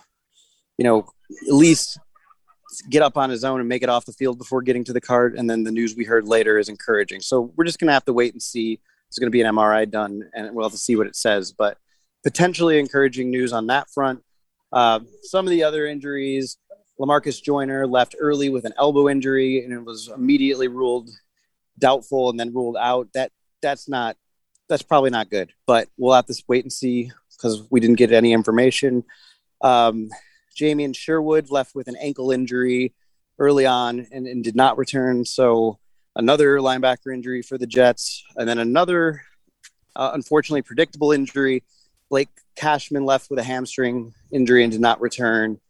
you 0.76 0.84
know, 0.84 1.06
at 1.46 1.54
least 1.54 1.98
get 2.90 3.02
up 3.02 3.16
on 3.16 3.30
his 3.30 3.44
own 3.44 3.60
and 3.60 3.68
make 3.68 3.82
it 3.82 3.88
off 3.88 4.04
the 4.04 4.12
field 4.12 4.38
before 4.38 4.62
getting 4.62 4.84
to 4.84 4.92
the 4.92 5.00
cart, 5.00 5.36
and 5.36 5.48
then 5.48 5.64
the 5.64 5.72
news 5.72 5.96
we 5.96 6.04
heard 6.04 6.26
later 6.26 6.58
is 6.58 6.68
encouraging. 6.68 7.20
So 7.20 7.52
we're 7.56 7.64
just 7.64 7.78
going 7.78 7.88
to 7.88 7.94
have 7.94 8.04
to 8.06 8.12
wait 8.12 8.32
and 8.32 8.42
see. 8.42 8.80
There's 9.08 9.18
going 9.18 9.28
to 9.28 9.30
be 9.30 9.40
an 9.40 9.54
MRI 9.54 9.90
done, 9.90 10.28
and 10.34 10.54
we'll 10.54 10.66
have 10.66 10.72
to 10.72 10.78
see 10.78 10.96
what 10.96 11.06
it 11.06 11.16
says. 11.16 11.52
But 11.52 11.78
potentially 12.22 12.78
encouraging 12.78 13.30
news 13.30 13.52
on 13.52 13.68
that 13.68 13.88
front. 13.90 14.22
Uh, 14.72 15.00
some 15.22 15.46
of 15.46 15.50
the 15.50 15.62
other 15.62 15.86
injuries, 15.86 16.58
Lamarcus 17.00 17.42
Joyner 17.42 17.86
left 17.86 18.14
early 18.20 18.50
with 18.50 18.64
an 18.64 18.74
elbow 18.76 19.08
injury, 19.08 19.64
and 19.64 19.72
it 19.72 19.84
was 19.84 20.10
immediately 20.14 20.68
ruled 20.68 21.08
doubtful 21.78 22.28
and 22.28 22.38
then 22.38 22.52
ruled 22.52 22.76
out. 22.76 23.08
That 23.14 23.32
that's 23.62 23.88
not 23.88 24.16
that's 24.68 24.82
probably 24.82 25.10
not 25.10 25.30
good. 25.30 25.52
But 25.66 25.88
we'll 25.96 26.14
have 26.14 26.26
to 26.26 26.42
wait 26.46 26.64
and 26.64 26.72
see 26.72 27.10
because 27.32 27.66
we 27.70 27.80
didn't 27.80 27.96
get 27.96 28.12
any 28.12 28.32
information. 28.32 29.04
Um, 29.60 30.10
and 30.60 30.96
Sherwood 30.96 31.50
left 31.50 31.74
with 31.76 31.86
an 31.86 31.96
ankle 32.00 32.32
injury 32.32 32.92
early 33.38 33.64
on 33.64 34.06
and, 34.10 34.26
and 34.26 34.42
did 34.42 34.56
not 34.56 34.76
return. 34.76 35.24
So 35.24 35.78
another 36.16 36.58
linebacker 36.58 37.14
injury 37.14 37.42
for 37.42 37.56
the 37.56 37.66
Jets, 37.66 38.24
and 38.36 38.48
then 38.48 38.58
another 38.58 39.22
uh, 39.94 40.10
unfortunately 40.14 40.62
predictable 40.62 41.12
injury. 41.12 41.62
Blake 42.10 42.30
Cashman 42.56 43.04
left 43.04 43.30
with 43.30 43.38
a 43.38 43.44
hamstring 43.44 44.14
injury 44.32 44.64
and 44.64 44.72
did 44.72 44.80
not 44.80 45.00
return. 45.00 45.60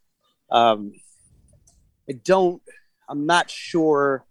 Um, 0.50 0.92
I 2.08 2.14
don't. 2.24 2.62
I'm 3.08 3.26
not 3.26 3.50
sure 3.50 4.24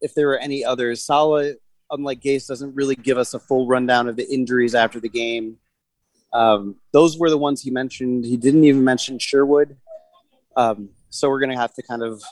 if 0.00 0.14
there 0.14 0.28
were 0.28 0.38
any 0.38 0.64
others. 0.64 1.02
Saleh, 1.02 1.56
unlike 1.90 2.20
Gase, 2.20 2.46
doesn't 2.46 2.74
really 2.74 2.96
give 2.96 3.18
us 3.18 3.34
a 3.34 3.38
full 3.38 3.66
rundown 3.66 4.08
of 4.08 4.16
the 4.16 4.28
injuries 4.32 4.74
after 4.74 5.00
the 5.00 5.08
game. 5.08 5.56
Um, 6.32 6.76
those 6.92 7.18
were 7.18 7.30
the 7.30 7.38
ones 7.38 7.62
he 7.62 7.70
mentioned. 7.70 8.24
He 8.24 8.36
didn't 8.36 8.64
even 8.64 8.84
mention 8.84 9.18
Sherwood. 9.18 9.76
Um, 10.56 10.90
so 11.10 11.28
we're 11.28 11.40
gonna 11.40 11.58
have 11.58 11.74
to 11.74 11.82
kind 11.82 12.02
of 12.02 12.22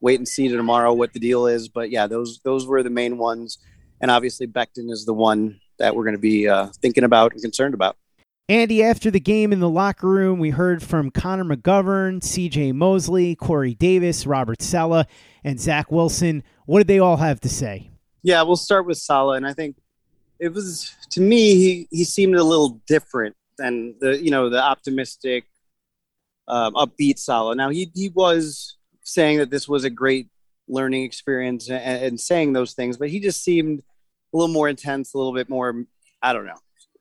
wait 0.00 0.18
and 0.18 0.28
see 0.28 0.48
tomorrow 0.48 0.92
what 0.92 1.12
the 1.12 1.20
deal 1.20 1.46
is. 1.46 1.68
But 1.68 1.90
yeah, 1.90 2.06
those 2.06 2.40
those 2.44 2.66
were 2.66 2.82
the 2.82 2.90
main 2.90 3.18
ones, 3.18 3.58
and 4.00 4.10
obviously 4.10 4.46
Becton 4.46 4.90
is 4.90 5.04
the 5.04 5.14
one 5.14 5.60
that 5.78 5.94
we're 5.94 6.04
going 6.04 6.14
to 6.14 6.20
be 6.20 6.48
uh, 6.48 6.66
thinking 6.82 7.04
about 7.04 7.32
and 7.32 7.42
concerned 7.42 7.74
about. 7.74 7.96
Andy, 8.48 8.82
after 8.82 9.10
the 9.10 9.20
game 9.20 9.52
in 9.52 9.60
the 9.60 9.68
locker 9.68 10.08
room, 10.08 10.38
we 10.38 10.50
heard 10.50 10.82
from 10.82 11.10
Connor 11.10 11.44
McGovern, 11.44 12.20
CJ 12.20 12.72
Mosley, 12.72 13.34
Corey 13.34 13.74
Davis, 13.74 14.26
Robert 14.26 14.62
Saleh, 14.62 15.06
and 15.44 15.60
Zach 15.60 15.92
Wilson. 15.92 16.42
What 16.64 16.78
did 16.78 16.86
they 16.86 16.98
all 16.98 17.18
have 17.18 17.40
to 17.40 17.48
say? 17.48 17.90
Yeah, 18.22 18.42
we'll 18.42 18.56
start 18.56 18.86
with 18.86 18.98
Saleh, 18.98 19.36
and 19.36 19.46
I 19.46 19.52
think 19.52 19.76
it 20.38 20.52
was 20.52 20.94
to 21.10 21.20
me 21.20 21.54
he 21.54 21.88
he 21.90 22.04
seemed 22.04 22.36
a 22.36 22.44
little 22.44 22.80
different 22.86 23.36
than 23.56 23.94
the 24.00 24.22
you 24.22 24.30
know 24.30 24.48
the 24.48 24.62
optimistic, 24.62 25.44
um, 26.46 26.74
upbeat 26.74 27.18
Saleh. 27.18 27.56
Now 27.56 27.70
he 27.70 27.90
he 27.94 28.08
was 28.08 28.76
saying 29.02 29.38
that 29.38 29.50
this 29.50 29.68
was 29.68 29.84
a 29.84 29.90
great 29.90 30.28
learning 30.68 31.04
experience 31.04 31.70
and, 31.70 32.04
and 32.04 32.20
saying 32.20 32.52
those 32.52 32.74
things, 32.74 32.96
but 32.96 33.08
he 33.08 33.20
just 33.20 33.42
seemed 33.42 33.80
a 33.80 34.36
little 34.36 34.52
more 34.52 34.68
intense, 34.68 35.14
a 35.14 35.18
little 35.18 35.34
bit 35.34 35.48
more 35.48 35.84
I 36.22 36.32
don't 36.32 36.46
know 36.46 36.58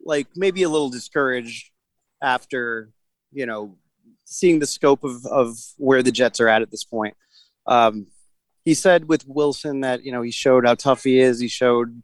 like 0.08 0.28
maybe 0.36 0.64
a 0.64 0.70
little 0.70 0.90
discouraged 0.90 1.70
after 2.24 2.90
you 3.32 3.46
know 3.46 3.76
seeing 4.24 4.58
the 4.58 4.66
scope 4.66 5.04
of 5.04 5.24
of 5.28 5.58
where 5.78 6.02
the 6.02 6.12
Jets 6.12 6.40
are 6.40 6.48
at 6.48 6.64
at 6.64 6.72
this 6.72 6.84
point. 6.84 7.16
Um, 7.68 8.08
he 8.68 8.74
said 8.74 9.08
with 9.08 9.26
Wilson 9.26 9.80
that 9.80 10.04
you 10.04 10.12
know 10.12 10.22
he 10.22 10.30
showed 10.30 10.66
how 10.68 10.76
tough 10.76 11.06
he 11.06 11.22
is. 11.22 11.40
He 11.40 11.48
showed 11.48 12.04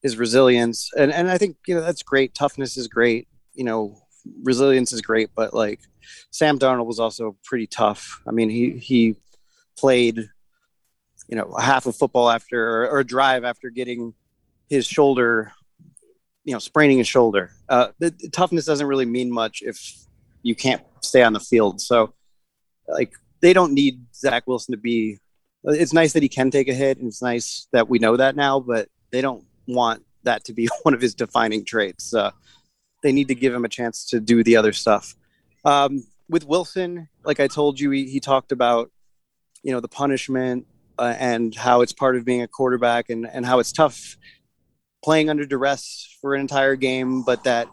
his 0.00 0.16
resilience, 0.16 0.92
and 0.96 1.12
and 1.12 1.28
I 1.28 1.38
think 1.38 1.56
you 1.66 1.74
know 1.74 1.80
that's 1.80 2.04
great. 2.04 2.36
Toughness 2.36 2.76
is 2.76 2.86
great. 2.86 3.26
You 3.54 3.64
know, 3.64 3.96
resilience 4.44 4.92
is 4.92 5.00
great, 5.00 5.30
but 5.34 5.52
like 5.52 5.80
Sam 6.30 6.56
Darnold 6.56 6.86
was 6.86 7.00
also 7.00 7.36
pretty 7.42 7.66
tough. 7.66 8.22
I 8.28 8.30
mean, 8.30 8.48
he 8.48 8.78
he 8.78 9.16
played 9.76 10.18
you 11.26 11.36
know 11.36 11.52
half 11.60 11.86
of 11.86 11.96
football 11.96 12.30
after 12.30 12.64
or, 12.64 12.90
or 12.90 13.00
a 13.00 13.04
drive 13.04 13.42
after 13.42 13.68
getting 13.70 14.14
his 14.68 14.86
shoulder 14.86 15.50
you 16.44 16.52
know 16.52 16.60
spraining 16.60 16.98
his 16.98 17.08
shoulder. 17.08 17.50
Uh, 17.68 17.88
the, 17.98 18.10
the, 18.10 18.28
toughness 18.28 18.66
doesn't 18.66 18.86
really 18.86 19.04
mean 19.04 19.32
much 19.32 19.64
if 19.66 20.06
you 20.44 20.54
can't 20.54 20.82
stay 21.00 21.24
on 21.24 21.32
the 21.32 21.40
field. 21.40 21.80
So, 21.80 22.14
like 22.86 23.14
they 23.40 23.52
don't 23.52 23.72
need 23.72 24.04
Zach 24.14 24.46
Wilson 24.46 24.74
to 24.74 24.78
be. 24.78 25.18
It's 25.64 25.92
nice 25.92 26.12
that 26.12 26.22
he 26.22 26.28
can 26.28 26.50
take 26.50 26.68
a 26.68 26.74
hit, 26.74 26.98
and 26.98 27.08
it's 27.08 27.22
nice 27.22 27.66
that 27.72 27.88
we 27.88 27.98
know 27.98 28.16
that 28.16 28.36
now. 28.36 28.60
But 28.60 28.88
they 29.10 29.20
don't 29.20 29.44
want 29.66 30.02
that 30.24 30.44
to 30.44 30.52
be 30.52 30.68
one 30.82 30.94
of 30.94 31.00
his 31.00 31.14
defining 31.14 31.64
traits. 31.64 32.14
Uh, 32.14 32.30
they 33.02 33.12
need 33.12 33.28
to 33.28 33.34
give 33.34 33.54
him 33.54 33.64
a 33.64 33.68
chance 33.68 34.06
to 34.06 34.20
do 34.20 34.42
the 34.42 34.56
other 34.56 34.72
stuff. 34.72 35.14
Um, 35.64 36.06
with 36.28 36.46
Wilson, 36.46 37.08
like 37.24 37.40
I 37.40 37.48
told 37.48 37.78
you, 37.80 37.90
he, 37.90 38.06
he 38.06 38.20
talked 38.20 38.52
about 38.52 38.90
you 39.62 39.72
know 39.72 39.80
the 39.80 39.88
punishment 39.88 40.66
uh, 40.98 41.14
and 41.18 41.54
how 41.54 41.80
it's 41.80 41.92
part 41.92 42.16
of 42.16 42.24
being 42.24 42.42
a 42.42 42.48
quarterback 42.48 43.10
and, 43.10 43.26
and 43.26 43.44
how 43.44 43.58
it's 43.58 43.72
tough 43.72 44.16
playing 45.02 45.28
under 45.28 45.44
duress 45.44 46.16
for 46.20 46.34
an 46.34 46.40
entire 46.40 46.76
game, 46.76 47.22
but 47.22 47.44
that 47.44 47.68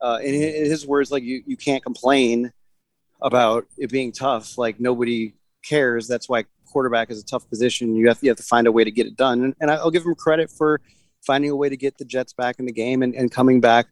uh, 0.00 0.18
in 0.22 0.34
his 0.34 0.86
words, 0.86 1.10
like 1.12 1.22
you, 1.22 1.42
you 1.46 1.56
can't 1.56 1.82
complain 1.82 2.52
about 3.22 3.66
it 3.76 3.90
being 3.90 4.12
tough. 4.12 4.56
Like 4.58 4.80
nobody 4.80 5.34
cares. 5.62 6.08
That's 6.08 6.28
why 6.28 6.46
quarterback 6.70 7.10
is 7.10 7.20
a 7.20 7.24
tough 7.24 7.48
position. 7.48 7.94
You 7.94 8.08
have, 8.08 8.18
you 8.22 8.30
have 8.30 8.38
to 8.38 8.42
find 8.42 8.66
a 8.66 8.72
way 8.72 8.84
to 8.84 8.90
get 8.90 9.06
it 9.06 9.16
done. 9.16 9.42
And, 9.44 9.54
and 9.60 9.70
I'll 9.70 9.90
give 9.90 10.04
him 10.04 10.14
credit 10.14 10.50
for 10.50 10.80
finding 11.26 11.50
a 11.50 11.56
way 11.56 11.68
to 11.68 11.76
get 11.76 11.98
the 11.98 12.04
Jets 12.04 12.32
back 12.32 12.58
in 12.58 12.66
the 12.66 12.72
game 12.72 13.02
and, 13.02 13.14
and 13.14 13.30
coming 13.30 13.60
back 13.60 13.86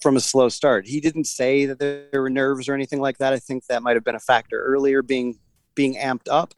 from 0.00 0.16
a 0.16 0.20
slow 0.20 0.48
start. 0.48 0.86
He 0.86 1.00
didn't 1.00 1.24
say 1.24 1.66
that 1.66 1.78
there 1.78 2.22
were 2.22 2.30
nerves 2.30 2.68
or 2.68 2.74
anything 2.74 3.00
like 3.00 3.18
that. 3.18 3.32
I 3.32 3.38
think 3.38 3.66
that 3.66 3.82
might 3.82 3.96
have 3.96 4.04
been 4.04 4.14
a 4.14 4.20
factor 4.20 4.62
earlier 4.62 5.02
being 5.02 5.38
being 5.74 5.96
amped 5.96 6.28
up. 6.30 6.54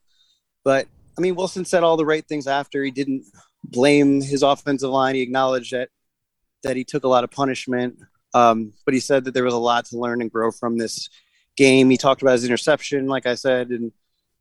But 0.64 0.86
I 1.16 1.20
mean, 1.20 1.34
Wilson 1.34 1.64
said 1.64 1.82
all 1.82 1.96
the 1.96 2.06
right 2.06 2.26
things 2.26 2.46
after. 2.46 2.82
He 2.84 2.90
didn't 2.90 3.24
blame 3.64 4.20
his 4.20 4.42
offensive 4.42 4.90
line. 4.90 5.14
He 5.14 5.22
acknowledged 5.22 5.72
that 5.72 5.88
that 6.62 6.76
he 6.76 6.84
took 6.84 7.04
a 7.04 7.08
lot 7.08 7.24
of 7.24 7.30
punishment, 7.30 7.98
um, 8.34 8.72
but 8.84 8.92
he 8.92 9.00
said 9.00 9.24
that 9.24 9.34
there 9.34 9.44
was 9.44 9.54
a 9.54 9.58
lot 9.58 9.84
to 9.86 9.98
learn 9.98 10.20
and 10.20 10.30
grow 10.30 10.50
from 10.50 10.76
this 10.76 11.08
game. 11.56 11.88
He 11.88 11.96
talked 11.96 12.20
about 12.20 12.32
his 12.32 12.44
interception, 12.44 13.06
like 13.06 13.26
I 13.26 13.36
said, 13.36 13.70
and 13.70 13.92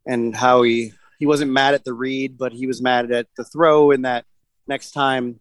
and 0.08 0.36
how 0.36 0.64
he 0.64 0.94
he 1.20 1.26
wasn't 1.26 1.52
mad 1.52 1.74
at 1.74 1.84
the 1.84 1.94
read, 1.94 2.38
but 2.38 2.54
he 2.54 2.68
was 2.68 2.82
mad 2.82 3.12
at 3.12 3.28
the 3.36 3.44
throw, 3.44 3.92
and 3.92 4.06
that 4.06 4.26
next 4.68 4.92
time 4.92 5.40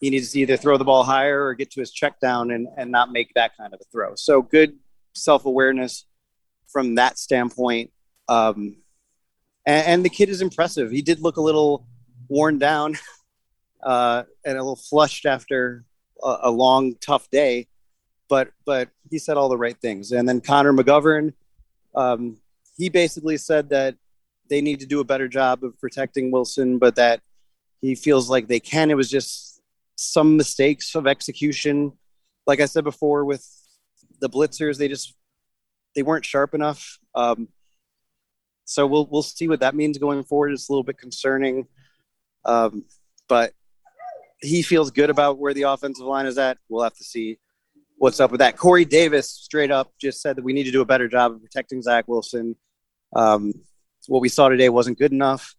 he 0.00 0.10
needs 0.10 0.32
to 0.32 0.40
either 0.40 0.56
throw 0.56 0.76
the 0.76 0.84
ball 0.84 1.04
higher 1.04 1.44
or 1.44 1.54
get 1.54 1.70
to 1.72 1.80
his 1.80 1.90
check 1.90 2.20
down 2.20 2.50
and, 2.50 2.68
and 2.76 2.90
not 2.90 3.10
make 3.10 3.32
that 3.34 3.56
kind 3.56 3.74
of 3.74 3.80
a 3.80 3.84
throw. 3.90 4.14
So 4.14 4.42
good 4.42 4.78
self 5.14 5.44
awareness 5.44 6.06
from 6.68 6.94
that 6.96 7.18
standpoint. 7.18 7.90
Um, 8.28 8.76
and, 9.66 9.86
and 9.86 10.04
the 10.04 10.10
kid 10.10 10.28
is 10.28 10.40
impressive. 10.40 10.90
He 10.90 11.02
did 11.02 11.20
look 11.20 11.36
a 11.36 11.40
little 11.42 11.86
worn 12.28 12.58
down 12.58 12.96
uh, 13.82 14.24
and 14.44 14.56
a 14.56 14.60
little 14.60 14.76
flushed 14.76 15.26
after 15.26 15.84
a, 16.22 16.36
a, 16.42 16.50
long, 16.50 16.94
tough 17.00 17.28
day. 17.30 17.66
But 18.28 18.50
but 18.66 18.90
he 19.10 19.18
said 19.18 19.36
all 19.36 19.48
the 19.48 19.56
right 19.56 19.76
things. 19.80 20.12
And 20.12 20.28
then 20.28 20.40
Connor 20.40 20.74
McGovern, 20.74 21.32
um, 21.94 22.36
he 22.76 22.90
basically 22.90 23.38
said 23.38 23.70
that 23.70 23.96
they 24.48 24.60
need 24.60 24.80
to 24.80 24.86
do 24.86 25.00
a 25.00 25.04
better 25.04 25.28
job 25.28 25.64
of 25.64 25.78
protecting 25.80 26.30
Wilson, 26.30 26.78
but 26.78 26.96
that 26.96 27.20
he 27.80 27.94
feels 27.94 28.28
like 28.28 28.48
they 28.48 28.60
can. 28.60 28.90
It 28.90 28.96
was 28.96 29.10
just 29.10 29.60
some 29.96 30.36
mistakes 30.36 30.94
of 30.94 31.06
execution. 31.06 31.92
Like 32.46 32.60
I 32.60 32.66
said 32.66 32.84
before, 32.84 33.24
with 33.24 33.46
the 34.20 34.28
blitzers, 34.28 34.78
they 34.78 34.88
just 34.88 35.14
they 35.94 36.02
weren't 36.02 36.24
sharp 36.24 36.54
enough. 36.54 36.98
Um, 37.14 37.48
so 38.64 38.86
we'll 38.86 39.06
we'll 39.06 39.22
see 39.22 39.48
what 39.48 39.60
that 39.60 39.74
means 39.74 39.98
going 39.98 40.24
forward. 40.24 40.52
It's 40.52 40.68
a 40.68 40.72
little 40.72 40.84
bit 40.84 40.98
concerning, 40.98 41.66
um, 42.44 42.84
but 43.28 43.52
he 44.40 44.62
feels 44.62 44.90
good 44.90 45.10
about 45.10 45.38
where 45.38 45.54
the 45.54 45.62
offensive 45.62 46.06
line 46.06 46.26
is 46.26 46.38
at. 46.38 46.58
We'll 46.68 46.84
have 46.84 46.96
to 46.96 47.04
see 47.04 47.38
what's 47.96 48.20
up 48.20 48.30
with 48.30 48.38
that. 48.38 48.56
Corey 48.56 48.84
Davis 48.84 49.30
straight 49.30 49.70
up 49.70 49.92
just 50.00 50.22
said 50.22 50.36
that 50.36 50.44
we 50.44 50.52
need 50.52 50.64
to 50.64 50.70
do 50.70 50.80
a 50.80 50.86
better 50.86 51.08
job 51.08 51.32
of 51.32 51.42
protecting 51.42 51.82
Zach 51.82 52.06
Wilson. 52.06 52.56
Um, 53.14 53.52
what 54.08 54.22
we 54.22 54.28
saw 54.28 54.48
today 54.48 54.68
wasn't 54.68 54.98
good 54.98 55.12
enough, 55.12 55.54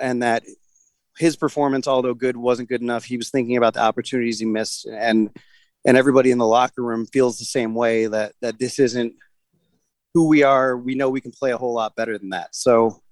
and 0.00 0.22
that 0.22 0.44
his 1.18 1.36
performance, 1.36 1.86
although 1.86 2.14
good, 2.14 2.36
wasn't 2.36 2.68
good 2.68 2.80
enough. 2.80 3.04
He 3.04 3.16
was 3.16 3.30
thinking 3.30 3.56
about 3.56 3.74
the 3.74 3.82
opportunities 3.82 4.38
he 4.38 4.46
missed, 4.46 4.86
and 4.86 5.30
and 5.84 5.96
everybody 5.96 6.30
in 6.30 6.38
the 6.38 6.46
locker 6.46 6.82
room 6.82 7.06
feels 7.06 7.38
the 7.38 7.44
same 7.44 7.74
way 7.74 8.06
that 8.06 8.32
that 8.40 8.58
this 8.58 8.78
isn't 8.78 9.14
who 10.14 10.28
we 10.28 10.42
are. 10.42 10.76
We 10.76 10.94
know 10.94 11.10
we 11.10 11.20
can 11.20 11.32
play 11.32 11.50
a 11.50 11.58
whole 11.58 11.74
lot 11.74 11.96
better 11.96 12.16
than 12.16 12.30
that. 12.30 12.54
So 12.54 13.02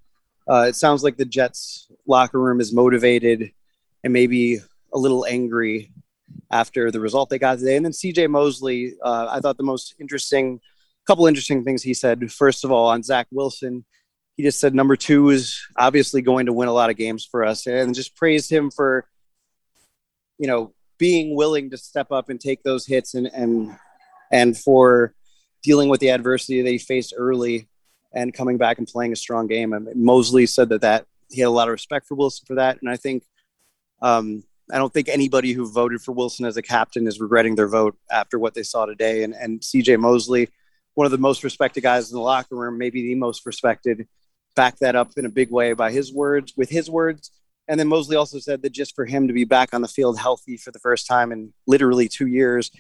uh, 0.49 0.67
it 0.69 0.77
sounds 0.77 1.03
like 1.03 1.17
the 1.17 1.25
Jets 1.25 1.89
locker 2.07 2.41
room 2.41 2.61
is 2.61 2.73
motivated 2.73 3.53
and 4.05 4.13
maybe 4.13 4.59
a 4.95 4.99
little 4.99 5.27
angry 5.27 5.93
after 6.51 6.91
the 6.91 7.01
result 7.01 7.31
they 7.31 7.39
got 7.39 7.59
today. 7.59 7.77
And 7.77 7.85
then 7.85 7.93
CJ 7.93 8.29
Mosley, 8.31 8.95
uh, 9.03 9.29
I 9.31 9.41
thought 9.41 9.57
the 9.57 9.63
most 9.63 9.95
interesting, 10.01 10.61
couple 11.07 11.27
interesting 11.27 11.65
things 11.65 11.83
he 11.83 11.95
said. 11.95 12.33
First 12.33 12.65
of 12.65 12.71
all, 12.71 12.89
on 12.89 13.03
Zach 13.03 13.27
Wilson, 13.31 13.85
he 14.37 14.43
just 14.43 14.61
said 14.61 14.75
number 14.75 14.97
two 14.97 15.31
is 15.31 15.61
obviously 15.77 16.23
going 16.23 16.47
to 16.47 16.53
win 16.53 16.69
a 16.69 16.73
lot 16.73 16.91
of 16.91 16.97
games 16.97 17.25
for 17.25 17.45
us, 17.45 17.67
and 17.67 17.95
just 17.95 18.17
praised 18.17 18.51
him 18.51 18.71
for, 18.71 19.07
you 20.39 20.47
know, 20.47 20.73
being 20.99 21.37
willing 21.37 21.71
to 21.71 21.77
step 21.77 22.11
up 22.13 22.29
and 22.29 22.41
take 22.41 22.63
those 22.63 22.87
hits 22.87 23.15
and 23.15 23.27
and 23.27 23.77
and 24.31 24.57
for 24.57 25.15
dealing 25.63 25.89
with 25.89 26.01
the 26.01 26.11
adversity 26.11 26.63
they 26.63 26.79
faced 26.79 27.15
early 27.17 27.69
and 28.15 28.35
coming 28.35 28.59
back 28.59 28.79
and 28.79 28.87
playing 28.87 29.13
a 29.13 29.17
strong 29.17 29.47
game. 29.47 29.73
And 29.73 29.89
Mosley 29.95 30.47
said 30.47 30.71
that 30.71 30.81
that 30.81 31.07
he 31.31 31.41
had 31.41 31.49
a 31.49 31.51
lot 31.51 31.69
of 31.69 31.73
respect 31.73 32.07
for 32.07 32.15
Wilson 32.15 32.45
for 32.47 32.55
that, 32.57 32.79
and 32.81 32.91
I 32.91 32.97
think. 32.97 33.25
Um, 34.01 34.45
I 34.73 34.79
don't 34.79 34.93
think 34.93 35.09
anybody 35.09 35.53
who 35.53 35.71
voted 35.71 36.01
for 36.01 36.13
Wilson 36.13 36.47
as 36.47 36.57
a 36.57 36.63
captain 36.63 37.07
is 37.07 37.21
regretting 37.21 37.57
their 37.57 37.69
vote 37.69 37.97
after 38.11 38.39
what 38.39 38.55
they 38.55 38.63
saw 38.63 38.87
today. 38.87 39.23
And, 39.23 39.35
and 39.35 39.61
CJ 39.61 39.99
Mosley, 39.99 40.49
one 40.95 41.05
of 41.05 41.11
the 41.11 41.19
most 41.19 41.45
respected 41.45 41.83
guys 41.83 42.11
in 42.11 42.17
the 42.17 42.23
locker 42.23 42.57
room, 42.57 42.79
maybe 42.79 43.03
the 43.03 43.15
most 43.15 43.45
respected, 43.45 44.07
backed 44.55 44.81
that 44.81 44.97
up 44.97 45.13
in 45.17 45.25
a 45.25 45.31
big 45.31 45.51
way 45.51 45.73
by 45.73 45.91
his 45.91 46.13
words, 46.13 46.55
with 46.57 46.71
his 46.71 46.91
words. 46.91 47.31
And 47.69 47.79
then 47.79 47.89
Mosley 47.89 48.17
also 48.17 48.39
said 48.39 48.63
that 48.63 48.73
just 48.73 48.95
for 48.95 49.05
him 49.05 49.29
to 49.29 49.33
be 49.33 49.45
back 49.45 49.73
on 49.73 49.83
the 49.83 49.89
field 49.89 50.19
healthy 50.19 50.57
for 50.57 50.71
the 50.71 50.79
first 50.79 51.07
time 51.07 51.33
in 51.33 51.53
literally 51.67 52.09
two 52.09 52.27
years, 52.27 52.71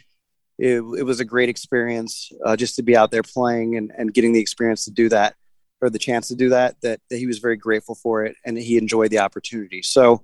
it, 0.58 0.76
it 0.76 1.04
was 1.04 1.20
a 1.20 1.24
great 1.24 1.48
experience 1.48 2.30
uh, 2.44 2.56
just 2.56 2.76
to 2.76 2.82
be 2.82 2.96
out 2.96 3.10
there 3.10 3.22
playing 3.22 3.76
and, 3.76 3.92
and 3.96 4.12
getting 4.12 4.32
the 4.32 4.40
experience 4.40 4.84
to 4.84 4.90
do 4.90 5.08
that 5.08 5.34
or 5.80 5.90
the 5.90 5.98
chance 5.98 6.28
to 6.28 6.36
do 6.36 6.50
that, 6.50 6.76
that, 6.82 7.00
that 7.10 7.16
he 7.16 7.26
was 7.26 7.38
very 7.38 7.56
grateful 7.56 7.94
for 7.94 8.24
it 8.24 8.36
and 8.44 8.56
he 8.56 8.76
enjoyed 8.76 9.10
the 9.10 9.18
opportunity. 9.18 9.82
So, 9.82 10.22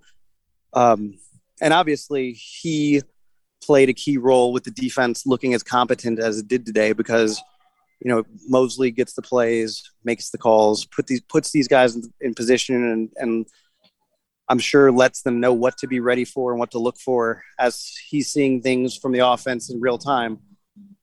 um, 0.74 1.18
and 1.60 1.72
obviously 1.72 2.32
he 2.32 3.02
played 3.62 3.88
a 3.88 3.94
key 3.94 4.18
role 4.18 4.52
with 4.52 4.64
the 4.64 4.70
defense 4.70 5.26
looking 5.26 5.54
as 5.54 5.62
competent 5.62 6.18
as 6.18 6.38
it 6.38 6.48
did 6.48 6.64
today 6.64 6.92
because 6.92 7.42
you 8.00 8.10
know 8.10 8.24
Mosley 8.46 8.90
gets 8.90 9.14
the 9.14 9.22
plays, 9.22 9.82
makes 10.04 10.30
the 10.30 10.38
calls, 10.38 10.86
put 10.86 11.06
these 11.06 11.20
puts 11.20 11.50
these 11.50 11.68
guys 11.68 11.96
in, 11.96 12.02
in, 12.20 12.34
position, 12.34 12.76
and 12.76 13.10
and 13.16 13.46
I'm 14.48 14.58
sure 14.58 14.90
lets 14.90 15.22
them 15.22 15.40
know 15.40 15.52
what 15.52 15.76
to 15.78 15.86
be 15.86 16.00
ready 16.00 16.24
for 16.24 16.52
and 16.52 16.58
what 16.58 16.70
to 16.72 16.78
look 16.78 16.98
for 16.98 17.42
as 17.58 17.94
he's 18.08 18.30
seeing 18.30 18.62
things 18.62 18.96
from 18.96 19.12
the 19.12 19.26
offense 19.26 19.70
in 19.70 19.80
real 19.80 19.98
time. 19.98 20.38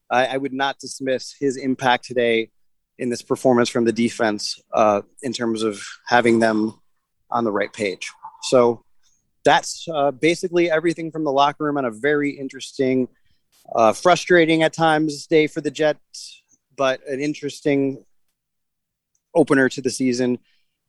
I, 0.09 0.27
I 0.27 0.37
would 0.37 0.53
not 0.53 0.79
dismiss 0.79 1.35
his 1.39 1.57
impact 1.57 2.05
today 2.05 2.49
in 2.97 3.09
this 3.09 3.21
performance 3.21 3.69
from 3.69 3.85
the 3.85 3.91
defense 3.91 4.59
uh, 4.73 5.01
in 5.21 5.33
terms 5.33 5.63
of 5.63 5.83
having 6.07 6.39
them 6.39 6.79
on 7.29 7.43
the 7.43 7.51
right 7.51 7.71
page. 7.71 8.09
So 8.43 8.83
that's 9.43 9.85
uh, 9.93 10.11
basically 10.11 10.71
everything 10.71 11.11
from 11.11 11.23
the 11.23 11.31
locker 11.31 11.65
room 11.65 11.77
on 11.77 11.85
a 11.85 11.91
very 11.91 12.31
interesting, 12.31 13.07
uh, 13.75 13.93
frustrating 13.93 14.63
at 14.63 14.73
times 14.73 15.27
day 15.27 15.47
for 15.47 15.61
the 15.61 15.71
Jets, 15.71 16.43
but 16.75 17.05
an 17.07 17.19
interesting 17.19 18.03
opener 19.33 19.69
to 19.69 19.81
the 19.81 19.89
season. 19.89 20.39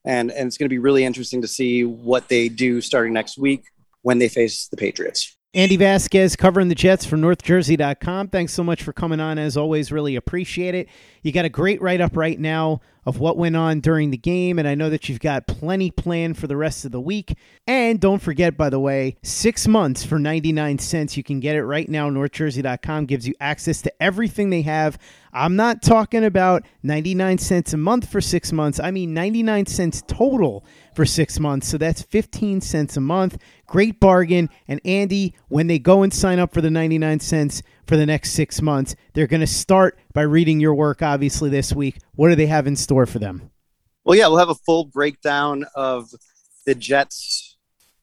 And, 0.04 0.30
and 0.30 0.46
it's 0.46 0.56
going 0.56 0.68
to 0.68 0.72
be 0.72 0.78
really 0.78 1.04
interesting 1.04 1.42
to 1.42 1.48
see 1.48 1.84
what 1.84 2.28
they 2.28 2.48
do 2.48 2.80
starting 2.80 3.12
next 3.12 3.38
week 3.38 3.64
when 4.02 4.18
they 4.18 4.28
face 4.28 4.68
the 4.68 4.76
Patriots. 4.76 5.36
Andy 5.56 5.78
Vasquez 5.78 6.36
covering 6.36 6.68
the 6.68 6.74
Jets 6.74 7.06
for 7.06 7.16
NorthJersey.com. 7.16 8.28
Thanks 8.28 8.52
so 8.52 8.62
much 8.62 8.82
for 8.82 8.92
coming 8.92 9.20
on. 9.20 9.38
As 9.38 9.56
always, 9.56 9.90
really 9.90 10.14
appreciate 10.14 10.74
it. 10.74 10.86
You 11.22 11.32
got 11.32 11.46
a 11.46 11.48
great 11.48 11.80
write 11.80 12.02
up 12.02 12.14
right 12.14 12.38
now 12.38 12.82
of 13.06 13.20
what 13.20 13.38
went 13.38 13.56
on 13.56 13.80
during 13.80 14.10
the 14.10 14.18
game, 14.18 14.58
and 14.58 14.68
I 14.68 14.74
know 14.74 14.90
that 14.90 15.08
you've 15.08 15.20
got 15.20 15.46
plenty 15.46 15.90
planned 15.90 16.36
for 16.36 16.46
the 16.46 16.58
rest 16.58 16.84
of 16.84 16.92
the 16.92 17.00
week. 17.00 17.38
And 17.66 17.98
don't 17.98 18.20
forget, 18.20 18.58
by 18.58 18.68
the 18.68 18.78
way, 18.78 19.16
six 19.22 19.66
months 19.66 20.04
for 20.04 20.18
99 20.18 20.78
cents. 20.78 21.16
You 21.16 21.22
can 21.22 21.40
get 21.40 21.56
it 21.56 21.64
right 21.64 21.88
now. 21.88 22.10
NorthJersey.com 22.10 23.06
gives 23.06 23.26
you 23.26 23.32
access 23.40 23.80
to 23.80 24.02
everything 24.02 24.50
they 24.50 24.62
have. 24.62 24.98
I'm 25.36 25.54
not 25.54 25.82
talking 25.82 26.24
about 26.24 26.64
99 26.82 27.36
cents 27.36 27.74
a 27.74 27.76
month 27.76 28.10
for 28.10 28.22
six 28.22 28.52
months, 28.52 28.80
I 28.80 28.90
mean 28.90 29.12
99 29.12 29.66
cents 29.66 30.02
total 30.06 30.64
for 30.94 31.04
six 31.04 31.38
months. 31.38 31.68
So 31.68 31.76
that's 31.76 32.00
15 32.00 32.62
cents 32.62 32.96
a 32.96 33.02
month. 33.02 33.36
Great 33.66 34.00
bargain. 34.00 34.48
And 34.66 34.80
Andy, 34.86 35.34
when 35.48 35.66
they 35.66 35.78
go 35.78 36.02
and 36.02 36.12
sign 36.12 36.38
up 36.38 36.54
for 36.54 36.62
the 36.62 36.70
99 36.70 37.20
cents 37.20 37.62
for 37.86 37.98
the 37.98 38.06
next 38.06 38.32
six 38.32 38.62
months, 38.62 38.96
they're 39.12 39.26
going 39.26 39.42
to 39.42 39.46
start 39.46 39.98
by 40.14 40.22
reading 40.22 40.58
your 40.58 40.74
work, 40.74 41.02
obviously, 41.02 41.50
this 41.50 41.70
week. 41.70 41.98
What 42.14 42.30
do 42.30 42.34
they 42.34 42.46
have 42.46 42.66
in 42.66 42.74
store 42.74 43.04
for 43.04 43.18
them? 43.18 43.50
Well, 44.04 44.16
yeah, 44.16 44.28
we'll 44.28 44.38
have 44.38 44.48
a 44.48 44.54
full 44.54 44.86
breakdown 44.86 45.66
of 45.74 46.08
the 46.64 46.74
Jets' 46.74 47.58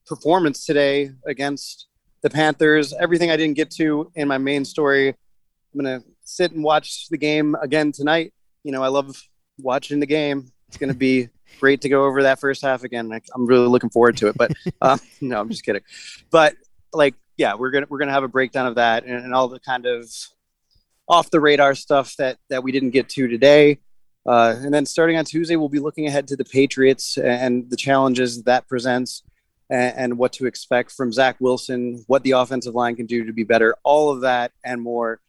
performance 0.05 0.67
today 0.67 1.09
against 1.25 1.87
the 2.21 2.29
Panthers. 2.29 2.93
Everything 2.93 3.31
I 3.31 3.37
didn't 3.37 3.55
get 3.55 3.71
to 3.71 4.11
in 4.13 4.27
my 4.27 4.37
main 4.37 4.65
story. 4.65 5.09
I'm 5.09 5.83
going 5.83 5.99
to 5.99 6.07
sit 6.23 6.51
and 6.51 6.63
watch 6.63 7.07
the 7.09 7.17
game 7.17 7.55
again 7.62 7.91
tonight. 7.91 8.33
You 8.63 8.71
know, 8.71 8.83
I 8.83 8.88
love 8.88 9.21
watching 9.57 9.99
the 9.99 10.05
game. 10.05 10.51
It's 10.67 10.77
going 10.77 10.91
to 10.91 10.97
be 10.97 11.29
great 11.59 11.81
to 11.81 11.89
go 11.89 12.05
over 12.05 12.23
that 12.23 12.39
first 12.39 12.62
half 12.62 12.83
again. 12.83 13.12
I'm 13.33 13.45
really 13.45 13.67
looking 13.67 13.89
forward 13.89 14.17
to 14.17 14.27
it. 14.27 14.36
But 14.38 14.53
uh, 14.81 14.97
no, 15.21 15.39
I'm 15.39 15.49
just 15.49 15.63
kidding. 15.63 15.83
But 16.31 16.55
like, 16.91 17.15
yeah, 17.38 17.55
we're 17.55 17.71
gonna 17.71 17.88
we're 17.89 17.97
gonna 17.97 18.12
have 18.12 18.23
a 18.23 18.27
breakdown 18.27 18.67
of 18.67 18.75
that 18.75 19.05
and, 19.05 19.23
and 19.23 19.33
all 19.33 19.47
the 19.47 19.59
kind 19.59 19.86
of 19.88 20.07
off 21.07 21.31
the 21.31 21.39
radar 21.39 21.73
stuff 21.75 22.15
that 22.17 22.38
that 22.49 22.63
we 22.63 22.71
didn't 22.71 22.91
get 22.91 23.09
to 23.09 23.27
today. 23.27 23.79
Uh, 24.25 24.55
and 24.57 24.73
then 24.73 24.86
starting 24.86 25.17
on 25.17 25.25
Tuesday, 25.25 25.55
we'll 25.55 25.67
be 25.67 25.79
looking 25.79 26.07
ahead 26.07 26.27
to 26.27 26.36
the 26.36 26.45
Patriots 26.45 27.17
and 27.17 27.69
the 27.69 27.75
challenges 27.75 28.43
that 28.43 28.67
presents 28.67 29.23
and, 29.69 29.97
and 29.97 30.17
what 30.17 30.31
to 30.33 30.45
expect 30.45 30.91
from 30.91 31.12
Zach 31.12 31.36
Wilson, 31.39 32.03
what 32.07 32.23
the 32.23 32.31
offensive 32.31 32.73
line 32.73 32.95
can 32.95 33.05
do 33.05 33.25
to 33.25 33.33
be 33.33 33.43
better. 33.43 33.75
All 33.83 34.12
of 34.12 34.21
that 34.21 34.51
and 34.63 34.81
more 34.81 35.19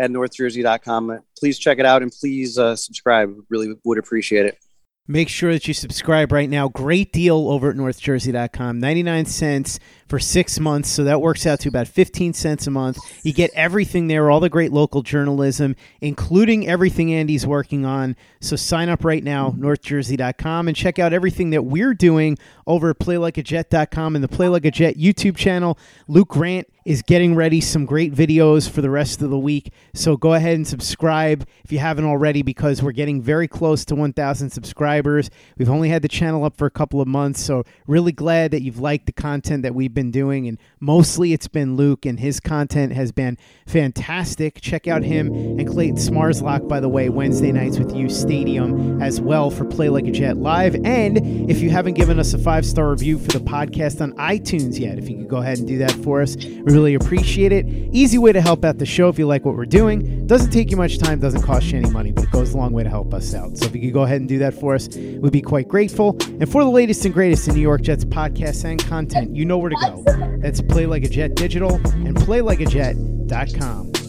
at 0.00 0.10
northjersey.com. 0.10 1.20
Please 1.38 1.58
check 1.58 1.78
it 1.78 1.86
out 1.86 2.02
and 2.02 2.10
please 2.10 2.58
uh, 2.58 2.74
subscribe. 2.74 3.34
Really 3.50 3.74
would 3.84 3.98
appreciate 3.98 4.46
it. 4.46 4.58
Make 5.06 5.28
sure 5.28 5.52
that 5.52 5.66
you 5.66 5.74
subscribe 5.74 6.30
right 6.30 6.48
now. 6.48 6.68
Great 6.68 7.12
deal 7.12 7.48
over 7.48 7.70
at 7.70 7.76
northjersey.com. 7.76 8.78
99 8.78 9.26
cents 9.26 9.80
for 10.10 10.18
six 10.18 10.58
months. 10.58 10.90
So 10.90 11.04
that 11.04 11.20
works 11.20 11.46
out 11.46 11.60
to 11.60 11.68
about 11.68 11.86
15 11.86 12.34
cents 12.34 12.66
a 12.66 12.70
month. 12.70 12.98
You 13.24 13.32
get 13.32 13.50
everything 13.54 14.08
there, 14.08 14.28
all 14.28 14.40
the 14.40 14.50
great 14.50 14.72
local 14.72 15.02
journalism, 15.02 15.76
including 16.00 16.68
everything 16.68 17.14
Andy's 17.14 17.46
working 17.46 17.86
on. 17.86 18.16
So 18.40 18.56
sign 18.56 18.88
up 18.88 19.04
right 19.04 19.22
now, 19.22 19.52
northjersey.com, 19.52 20.66
and 20.66 20.76
check 20.76 20.98
out 20.98 21.12
everything 21.12 21.50
that 21.50 21.62
we're 21.62 21.94
doing 21.94 22.36
over 22.66 22.90
at 22.90 22.98
playlikeajet.com 22.98 24.16
and 24.16 24.24
the 24.24 24.28
Play 24.28 24.48
Like 24.48 24.64
a 24.64 24.70
Jet 24.70 24.96
YouTube 24.96 25.36
channel. 25.36 25.78
Luke 26.08 26.28
Grant 26.28 26.66
is 26.84 27.02
getting 27.02 27.34
ready 27.34 27.60
some 27.60 27.84
great 27.84 28.12
videos 28.12 28.68
for 28.68 28.80
the 28.80 28.90
rest 28.90 29.20
of 29.22 29.30
the 29.30 29.38
week. 29.38 29.72
So 29.94 30.16
go 30.16 30.34
ahead 30.34 30.56
and 30.56 30.66
subscribe 30.66 31.46
if 31.62 31.70
you 31.70 31.78
haven't 31.78 32.04
already 32.04 32.42
because 32.42 32.82
we're 32.82 32.92
getting 32.92 33.20
very 33.20 33.46
close 33.46 33.84
to 33.86 33.94
1,000 33.94 34.50
subscribers. 34.50 35.30
We've 35.58 35.70
only 35.70 35.90
had 35.90 36.02
the 36.02 36.08
channel 36.08 36.44
up 36.44 36.56
for 36.56 36.66
a 36.66 36.70
couple 36.70 37.00
of 37.00 37.08
months, 37.08 37.40
so 37.42 37.64
really 37.86 38.12
glad 38.12 38.50
that 38.52 38.62
you've 38.62 38.80
liked 38.80 39.06
the 39.06 39.12
content 39.12 39.62
that 39.62 39.74
we've 39.74 39.92
been 40.00 40.10
doing. 40.10 40.48
And 40.48 40.58
mostly 40.80 41.34
it's 41.34 41.48
been 41.48 41.76
Luke, 41.76 42.06
and 42.06 42.18
his 42.18 42.40
content 42.40 42.94
has 42.94 43.12
been 43.12 43.36
fantastic. 43.66 44.60
Check 44.62 44.88
out 44.88 45.02
him 45.02 45.26
and 45.26 45.68
Clayton 45.68 45.96
Smarslock, 45.96 46.66
by 46.66 46.80
the 46.80 46.88
way, 46.88 47.10
Wednesday 47.10 47.52
nights 47.52 47.78
with 47.78 47.94
you 47.94 48.08
Stadium 48.08 49.02
as 49.02 49.20
well 49.20 49.50
for 49.50 49.66
Play 49.66 49.90
Like 49.90 50.06
a 50.06 50.10
Jet 50.10 50.38
Live. 50.38 50.74
And 50.86 51.50
if 51.50 51.60
you 51.60 51.68
haven't 51.68 51.94
given 51.94 52.18
us 52.18 52.32
a 52.32 52.38
five 52.38 52.64
star 52.64 52.90
review 52.90 53.18
for 53.18 53.32
the 53.32 53.40
podcast 53.40 54.00
on 54.00 54.12
iTunes 54.12 54.78
yet, 54.78 54.96
if 54.96 55.08
you 55.08 55.18
could 55.18 55.28
go 55.28 55.36
ahead 55.36 55.58
and 55.58 55.68
do 55.68 55.76
that 55.78 55.92
for 56.02 56.22
us, 56.22 56.36
we 56.36 56.62
really 56.62 56.94
appreciate 56.94 57.52
it. 57.52 57.66
Easy 57.92 58.16
way 58.16 58.32
to 58.32 58.40
help 58.40 58.64
out 58.64 58.78
the 58.78 58.86
show 58.86 59.10
if 59.10 59.18
you 59.18 59.26
like 59.26 59.44
what 59.44 59.54
we're 59.54 59.66
doing. 59.66 60.26
Doesn't 60.26 60.50
take 60.50 60.70
you 60.70 60.78
much 60.78 60.98
time, 60.98 61.20
doesn't 61.20 61.42
cost 61.42 61.66
you 61.66 61.78
any 61.78 61.90
money, 61.90 62.12
but 62.12 62.24
it 62.24 62.30
goes 62.30 62.54
a 62.54 62.56
long 62.56 62.72
way 62.72 62.84
to 62.84 62.88
help 62.88 63.12
us 63.12 63.34
out. 63.34 63.58
So 63.58 63.66
if 63.66 63.74
you 63.74 63.82
could 63.82 63.92
go 63.92 64.02
ahead 64.04 64.20
and 64.20 64.28
do 64.28 64.38
that 64.38 64.54
for 64.54 64.74
us, 64.74 64.88
we'd 64.96 65.32
be 65.32 65.42
quite 65.42 65.68
grateful. 65.68 66.16
And 66.22 66.50
for 66.50 66.64
the 66.64 66.70
latest 66.70 67.04
and 67.04 67.12
greatest 67.12 67.48
in 67.48 67.54
New 67.54 67.60
York 67.60 67.82
Jets 67.82 68.04
podcasts 68.04 68.64
and 68.64 68.82
content, 68.86 69.36
you 69.36 69.44
know 69.44 69.58
where 69.58 69.70
to 69.70 69.76
go. 69.76 69.89
That's 70.40 70.60
Play 70.60 70.86
Like 70.86 71.04
a 71.04 71.08
Jet 71.08 71.34
Digital 71.34 71.74
and 71.74 72.16
PlayLikeAJet.com. 72.16 73.99